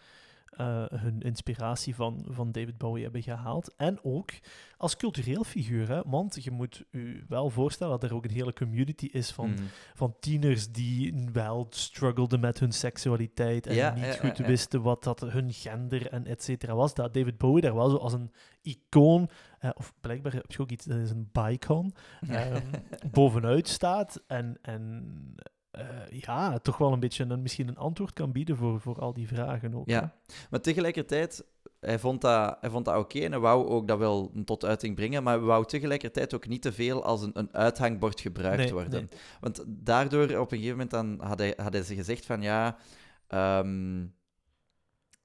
eh, 0.58 0.84
hun 0.90 1.20
inspiratie 1.22 1.96
van, 1.96 2.26
van 2.30 2.52
David 2.52 2.78
Bowie 2.78 3.04
hebben 3.04 3.24
gehaald. 3.24 3.74
En 3.76 4.00
ook 4.04 4.32
als 4.78 4.98
cultureel 4.98 5.44
figuur, 5.44 5.88
hè, 5.90 6.02
want 6.06 6.44
je 6.44 6.52
moet 6.52 6.86
je 6.92 7.24
wel 7.28 7.50
voorstellen 7.50 8.00
dat 8.00 8.10
er 8.10 8.16
ook 8.16 8.24
een 8.26 8.32
hele 8.32 8.54
community 8.54 9.06
is 9.06 9.32
van, 9.32 9.50
Mhm. 9.50 9.64
van 9.94 10.16
tieners 10.20 10.72
die 10.72 11.28
wel 11.32 11.68
struggelden 11.70 12.40
met 12.40 12.60
hun 12.60 12.72
seksualiteit 12.72 13.68
en 13.68 13.76
Ja, 13.76 13.94
niet 13.94 14.04
ja, 14.04 14.12
goed 14.14 14.38
ja, 14.38 14.46
wisten 14.46 14.82
wat 14.82 15.04
dat 15.04 15.22
hun 15.22 15.54
gender 15.54 16.08
en 16.12 16.26
et 16.26 16.44
cetera 16.44 16.76
was. 16.76 16.94
Dat 16.94 17.14
David 17.14 17.38
Bowie 17.38 17.62
daar 17.62 17.76
wel 17.76 17.90
zo 17.90 17.98
als 17.98 18.14
een 18.14 18.32
icoon, 18.62 19.30
of 19.74 19.94
blijkbaar 20.02 20.34
heb 20.34 20.52
je 20.52 20.60
ook 20.60 20.72
iets, 20.72 20.86
dat 20.86 20.98
is 20.98 21.10
een 21.10 21.30
bicon, 21.32 21.94
ehm, 22.30 22.62
bovenuit 23.12 23.68
staat 23.68 24.24
en, 24.28 24.58
en 24.62 25.36
eh, 25.80 26.20
ja, 26.20 26.58
toch 26.60 26.78
wel 26.78 26.94
een 26.94 27.00
beetje 27.00 27.24
een, 27.24 27.42
misschien 27.42 27.68
een 27.68 27.78
antwoord 27.78 28.14
kan 28.14 28.32
bieden 28.32 28.58
voor, 28.58 28.82
voor 28.82 29.00
al 29.00 29.14
die 29.14 29.28
vragen 29.28 29.74
ook. 29.74 29.90
Ja. 29.90 30.14
Maar 30.50 30.62
tegelijkertijd, 30.62 31.46
hij 31.80 32.00
vond 32.00 32.22
dat, 32.22 32.58
hij 32.62 32.70
vond 32.70 32.86
dat 32.86 32.98
oké 32.98 33.20
en 33.20 33.32
hij 33.32 33.40
wou 33.40 33.68
ook 33.68 33.88
dat 33.88 33.98
wel 33.98 34.32
tot 34.46 34.66
uiting 34.66 34.96
brengen, 34.96 35.24
maar 35.24 35.38
hij 35.38 35.46
wou 35.46 35.66
tegelijkertijd 35.66 36.34
ook 36.34 36.48
niet 36.48 36.62
te 36.62 36.72
veel 36.74 37.04
als 37.04 37.22
een, 37.22 37.32
een 37.34 37.54
uithangbord 37.54 38.22
gebruikt 38.22 38.58
Nee, 38.64 38.74
worden. 38.74 38.92
nee. 39.10 39.20
Want 39.40 39.64
daardoor, 39.68 40.24
op 40.24 40.52
een 40.52 40.58
gegeven 40.58 40.70
moment, 40.70 40.92
dan 40.92 41.20
had 41.22 41.40
hij, 41.40 41.54
had 41.58 41.74
hij 41.74 41.84
ze 41.84 41.96
gezegd 41.96 42.26
van 42.26 42.42
ja... 42.42 42.78
ehm, 43.28 44.02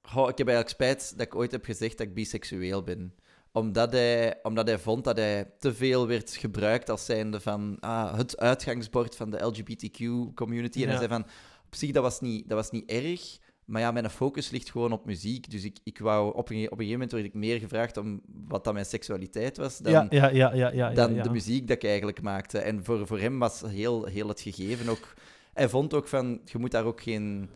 ik 0.02 0.38
heb 0.38 0.48
eigenlijk 0.48 0.68
spijt 0.68 1.12
dat 1.16 1.26
ik 1.26 1.34
ooit 1.34 1.52
heb 1.52 1.64
gezegd 1.64 1.98
dat 1.98 2.06
ik 2.06 2.14
biseksueel 2.14 2.82
ben. 2.82 3.14
Omdat 3.52 3.92
hij, 3.92 4.38
omdat 4.42 4.66
hij 4.66 4.78
vond 4.78 5.04
dat 5.04 5.16
hij 5.16 5.50
te 5.58 5.74
veel 5.74 6.06
werd 6.06 6.36
gebruikt 6.36 6.90
als 6.90 7.04
zijnde 7.04 7.40
van 7.40 7.76
ah, 7.80 8.16
het 8.16 8.38
uitgangsbord 8.38 9.16
van 9.16 9.30
de 9.30 9.44
LGBTQ-community. 9.44 10.82
En 10.82 10.88
hij 10.88 10.96
zei 10.96 11.08
van, 11.08 11.24
op 11.66 11.74
zich, 11.74 11.90
dat 11.90 12.02
was 12.02 12.20
niet, 12.20 12.48
dat 12.48 12.58
was 12.58 12.70
niet 12.70 12.90
erg. 12.90 13.38
Maar 13.64 13.80
ja, 13.80 13.90
mijn 13.90 14.10
focus 14.10 14.50
ligt 14.50 14.70
gewoon 14.70 14.92
op 14.92 15.06
muziek. 15.06 15.50
Dus 15.50 15.64
ik, 15.64 15.78
ik 15.84 15.98
wou, 15.98 16.34
op, 16.34 16.50
een, 16.50 16.56
op 16.56 16.70
een 16.70 16.76
gegeven 16.76 16.92
moment 16.92 17.12
werd 17.12 17.24
ik 17.24 17.34
meer 17.34 17.58
gevraagd 17.58 17.96
om 17.96 18.20
wat 18.48 18.64
dan 18.64 18.74
mijn 18.74 18.86
seksualiteit 18.86 19.56
was 19.56 19.78
dan, 19.78 20.06
ja, 20.10 20.28
ja, 20.28 20.52
ja, 20.52 20.90
dan 20.90 21.14
de 21.14 21.30
muziek 21.30 21.68
dat 21.68 21.76
ik 21.76 21.84
eigenlijk 21.84 22.22
maakte. 22.22 22.58
En 22.58 22.84
voor, 22.84 23.06
voor 23.06 23.18
hem 23.18 23.38
was 23.38 23.62
heel, 23.66 24.04
heel 24.04 24.28
het 24.28 24.40
gegeven 24.40 24.88
ook... 24.88 25.14
Hij 25.52 25.68
vond 25.68 25.94
ook 25.94 26.08
van, 26.08 26.40
je 26.44 26.58
moet 26.58 26.70
daar 26.70 26.84
ook 26.84 27.02
geen... 27.02 27.48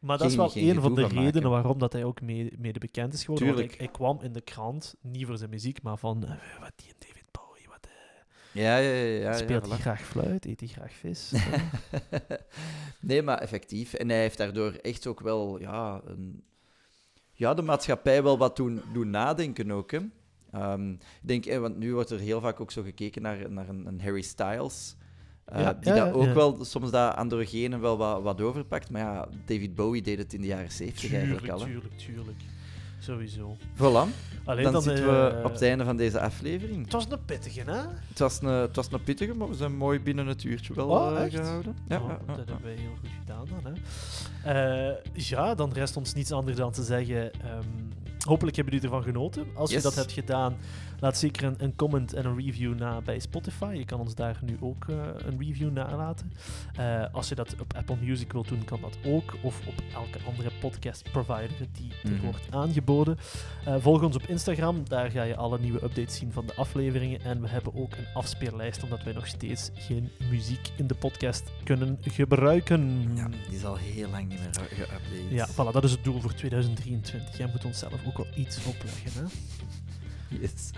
Maar 0.00 0.18
dat 0.18 0.30
is 0.30 0.36
wel 0.36 0.50
een 0.54 0.80
van 0.80 0.94
de 0.94 1.00
van 1.00 1.10
redenen 1.10 1.50
waarom 1.50 1.78
dat 1.78 1.92
hij 1.92 2.04
ook 2.04 2.20
mede, 2.20 2.50
mede 2.58 2.78
bekend 2.78 3.12
is 3.12 3.24
geworden. 3.24 3.46
Want 3.46 3.58
Tuurlijk. 3.58 3.78
hij, 3.78 3.86
hij 3.86 3.96
kwam 3.96 4.20
in 4.22 4.32
de 4.32 4.40
krant, 4.40 4.94
niet 5.00 5.26
voor 5.26 5.36
zijn 5.36 5.50
muziek, 5.50 5.82
maar 5.82 5.96
van 5.96 6.24
eh, 6.24 6.30
wat 6.60 6.72
die 6.76 6.92
David 6.98 7.24
Bowie, 7.30 7.68
wat 7.68 7.86
eh, 7.86 8.62
Ja, 8.62 8.76
ja, 8.76 8.90
ja. 8.90 9.02
ja, 9.02 9.20
ja 9.20 9.36
speelt 9.36 9.66
hij 9.66 9.78
voilà. 9.78 9.80
graag 9.80 10.00
fluit, 10.00 10.44
eet 10.44 10.60
hij 10.60 10.68
graag 10.68 10.92
vis. 10.92 11.32
nee, 13.00 13.22
maar 13.22 13.38
effectief. 13.38 13.94
En 13.94 14.08
hij 14.08 14.20
heeft 14.20 14.38
daardoor 14.38 14.72
echt 14.72 15.06
ook 15.06 15.20
wel 15.20 15.60
ja, 15.60 16.00
een, 16.04 16.44
ja, 17.32 17.54
de 17.54 17.62
maatschappij 17.62 18.22
wel 18.22 18.38
wat 18.38 18.56
doen, 18.56 18.82
doen 18.92 19.10
nadenken 19.10 19.70
ook. 19.70 19.90
Hè. 19.90 19.98
Ehm, 20.50 20.90
ik 20.92 21.00
denk, 21.20 21.46
eh, 21.46 21.58
want 21.58 21.76
nu 21.76 21.94
wordt 21.94 22.10
er 22.10 22.18
heel 22.18 22.40
vaak 22.40 22.60
ook 22.60 22.70
zo 22.70 22.82
gekeken 22.82 23.22
naar, 23.22 23.50
naar 23.50 23.68
een, 23.68 23.86
een 23.86 24.00
Harry 24.00 24.22
Styles. 24.22 24.96
Eh, 25.50 25.60
Ja, 25.60 25.72
die 25.72 25.92
ja, 25.94 26.04
dat 26.04 26.14
ook 26.14 26.24
ja. 26.24 26.32
wel 26.34 26.64
soms 26.64 26.90
dat 26.90 27.14
androgene 27.16 27.78
wel 27.78 27.96
wat, 27.96 28.22
wat 28.22 28.40
overpakt. 28.40 28.90
Maar 28.90 29.00
ja, 29.02 29.28
David 29.44 29.74
Bowie 29.74 30.02
deed 30.02 30.18
het 30.18 30.32
in 30.32 30.40
de 30.40 30.46
jaren 30.46 30.72
70 30.72 31.12
eigenlijk 31.12 31.40
tuurlijk, 31.40 31.60
al. 31.60 31.66
Hè. 31.66 31.72
tuurlijk, 31.72 31.98
tuurlijk. 31.98 32.38
Sowieso. 32.98 33.56
Voilà, 33.76 34.08
Alleen 34.44 34.62
dan, 34.64 34.72
dan, 34.72 34.82
zitten 34.82 35.04
eh, 35.04 35.10
we 35.10 35.40
op 35.44 35.52
het 35.52 35.62
einde 35.62 35.84
van 35.84 35.96
deze 35.96 36.20
aflevering. 36.20 36.82
Het 36.84 36.92
was 36.92 37.06
een 37.10 37.24
pittige, 37.24 37.60
hè? 37.60 37.80
Het 38.08 38.18
was 38.18 38.42
een, 38.42 38.48
het 38.48 38.76
was 38.76 38.92
een 38.92 39.02
pittige, 39.02 39.34
maar 39.34 39.48
we 39.48 39.54
zijn 39.54 39.76
mooi 39.76 40.00
binnen 40.00 40.26
het 40.26 40.44
uurtje 40.44 40.74
wel 40.74 40.88
Oh, 40.88 41.22
eh, 41.24 41.30
gehouden. 41.30 41.76
Ja, 41.88 41.96
Oh, 42.00 42.08
dat 42.26 42.36
hebben 42.36 42.62
wij 42.62 42.74
heel 42.74 42.96
goed 43.00 43.08
gedaan 43.20 43.46
dan. 43.62 43.72
Hè. 44.42 44.90
Eh, 44.90 44.96
ja, 45.12 45.54
dan 45.54 45.72
rest 45.72 45.96
ons 45.96 46.14
niets 46.14 46.32
anders 46.32 46.56
dan 46.56 46.72
te 46.72 46.82
zeggen. 46.82 47.32
ehm, 47.32 47.64
hopelijk 48.26 48.56
hebben 48.56 48.74
jullie 48.74 48.88
ervan 48.88 49.04
genoten. 49.12 49.46
Als 49.54 49.70
Yes. 49.70 49.78
je 49.82 49.88
dat 49.88 49.94
hebt 49.96 50.12
gedaan, 50.12 50.56
laat 51.00 51.16
zeker 51.18 51.44
een, 51.44 51.54
een 51.58 51.76
comment 51.76 52.12
en 52.12 52.26
een 52.26 52.36
review 52.38 52.74
na 52.78 53.00
bij 53.00 53.18
Spotify. 53.18 53.74
Je 53.76 53.84
kan 53.84 54.00
ons 54.00 54.14
daar 54.14 54.38
nu 54.42 54.56
ook 54.60 54.84
eh, 54.88 54.96
een 55.16 55.38
review 55.38 55.72
nalaten. 55.72 56.32
Eh, 56.76 57.04
als 57.12 57.28
je 57.28 57.34
dat 57.34 57.54
op 57.60 57.74
Apple 57.76 57.96
Music 58.02 58.32
wilt 58.32 58.48
doen, 58.48 58.64
kan 58.64 58.80
dat 58.80 58.98
ook. 59.06 59.34
Of 59.42 59.66
op 59.66 59.74
elke 59.94 60.18
andere 60.26 60.50
podcast 60.60 61.10
provider 61.12 61.56
die 61.72 61.92
er 62.02 62.10
Mhm. 62.10 62.24
wordt 62.24 62.46
aangeboden. 62.50 63.18
Eh, 63.64 63.74
volg 63.78 64.02
ons 64.02 64.16
op 64.16 64.22
Instagram, 64.26 64.88
daar 64.88 65.10
ga 65.10 65.22
je 65.22 65.36
alle 65.36 65.58
nieuwe 65.58 65.82
updates 65.84 66.16
zien 66.16 66.32
van 66.32 66.46
de 66.46 66.54
afleveringen. 66.54 67.20
En 67.20 67.40
we 67.40 67.48
hebben 67.48 67.74
ook 67.74 67.92
een 67.96 68.06
afspeellijst, 68.14 68.82
omdat 68.82 69.02
wij 69.02 69.12
nog 69.12 69.26
steeds 69.26 69.70
geen 69.74 70.10
muziek 70.30 70.68
in 70.76 70.86
de 70.86 70.94
podcast 70.94 71.50
kunnen 71.64 71.98
gebruiken. 72.00 73.10
Ja, 73.14 73.28
die 73.48 73.56
is 73.56 73.64
al 73.64 73.76
heel 73.76 74.08
lang 74.10 74.28
niet 74.28 74.38
meer 74.38 74.68
geüpdate. 74.68 75.34
Ja, 75.34 75.48
voilà, 75.48 75.72
dat 75.72 75.84
is 75.84 75.90
het 75.90 76.04
doel 76.04 76.20
voor 76.20 76.34
2023. 76.34 77.38
Jij 77.38 77.46
moet 77.52 77.64
onszelf 77.64 77.92
ook 78.06 78.09
wel 78.16 78.26
iets 78.36 78.64
opleggen. 78.64 79.10
Hè? 79.14 79.24
Yes. 80.40 80.70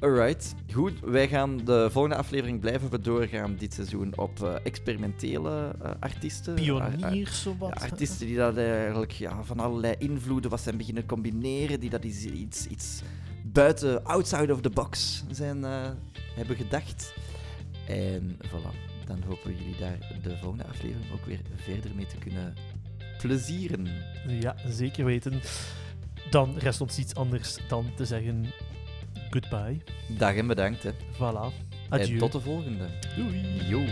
Alright, 0.00 0.54
goed. 0.72 0.92
Wij 1.00 1.28
gaan 1.28 1.64
de 1.64 1.88
volgende 1.90 2.16
aflevering 2.16 2.60
blijven 2.60 2.90
we 2.90 3.00
doorgaan 3.00 3.56
dit 3.56 3.74
seizoen 3.74 4.12
op 4.18 4.42
eh, 4.42 4.54
experimentele 4.64 5.74
eh, 5.82 5.90
artiesten. 6.00 6.58
Ar- 6.58 6.80
ar- 6.82 6.90
Pioniers, 6.96 7.42
zo 7.42 7.56
wat. 7.58 7.68
ja, 7.68 7.84
artiesten 7.88 8.26
die 8.26 8.36
dat 8.36 8.56
eigenlijk 8.56 9.12
ja, 9.12 9.42
van 9.44 9.60
allerlei 9.60 9.94
invloeden 9.98 10.50
wat 10.50 10.60
zijn 10.60 10.76
beginnen 10.76 11.06
combineren, 11.06 11.80
die 11.80 11.90
dat 11.90 12.04
iets, 12.04 12.24
iets, 12.24 12.66
iets 12.66 13.02
buiten, 13.42 14.04
outside 14.04 14.52
of 14.52 14.60
the 14.60 14.70
box 14.70 15.24
zijn, 15.30 15.64
eh, 15.64 15.90
hebben 16.34 16.56
gedacht. 16.56 17.14
En 17.88 18.36
voilà, 18.46 19.04
dan 19.06 19.22
hopen 19.26 19.50
we 19.50 19.56
jullie 19.56 19.76
daar 19.80 19.98
de 20.22 20.36
volgende 20.40 20.64
aflevering 20.66 21.12
ook 21.12 21.24
weer 21.26 21.40
verder 21.56 21.90
mee 21.94 22.06
te 22.06 22.16
kunnen 22.16 22.54
plezieren. 23.18 23.88
Ja, 24.28 24.56
zeker 24.66 25.04
weten. 25.04 25.32
Dan 26.34 26.54
rest 26.58 26.80
ons 26.80 26.96
niets 26.96 27.14
anders 27.14 27.58
dan 27.68 27.86
te 27.96 28.04
zeggen 28.04 28.46
goodbye. 29.30 29.78
Dag 30.18 30.34
en 30.34 30.46
bedankt. 30.46 30.82
Hè. 30.82 30.90
Voilà. 30.92 31.52
En 31.90 32.00
Adieu. 32.00 32.18
tot 32.18 32.32
de 32.32 32.40
volgende. 32.40 32.86
Doei. 33.16 33.68
Yo. 33.68 33.82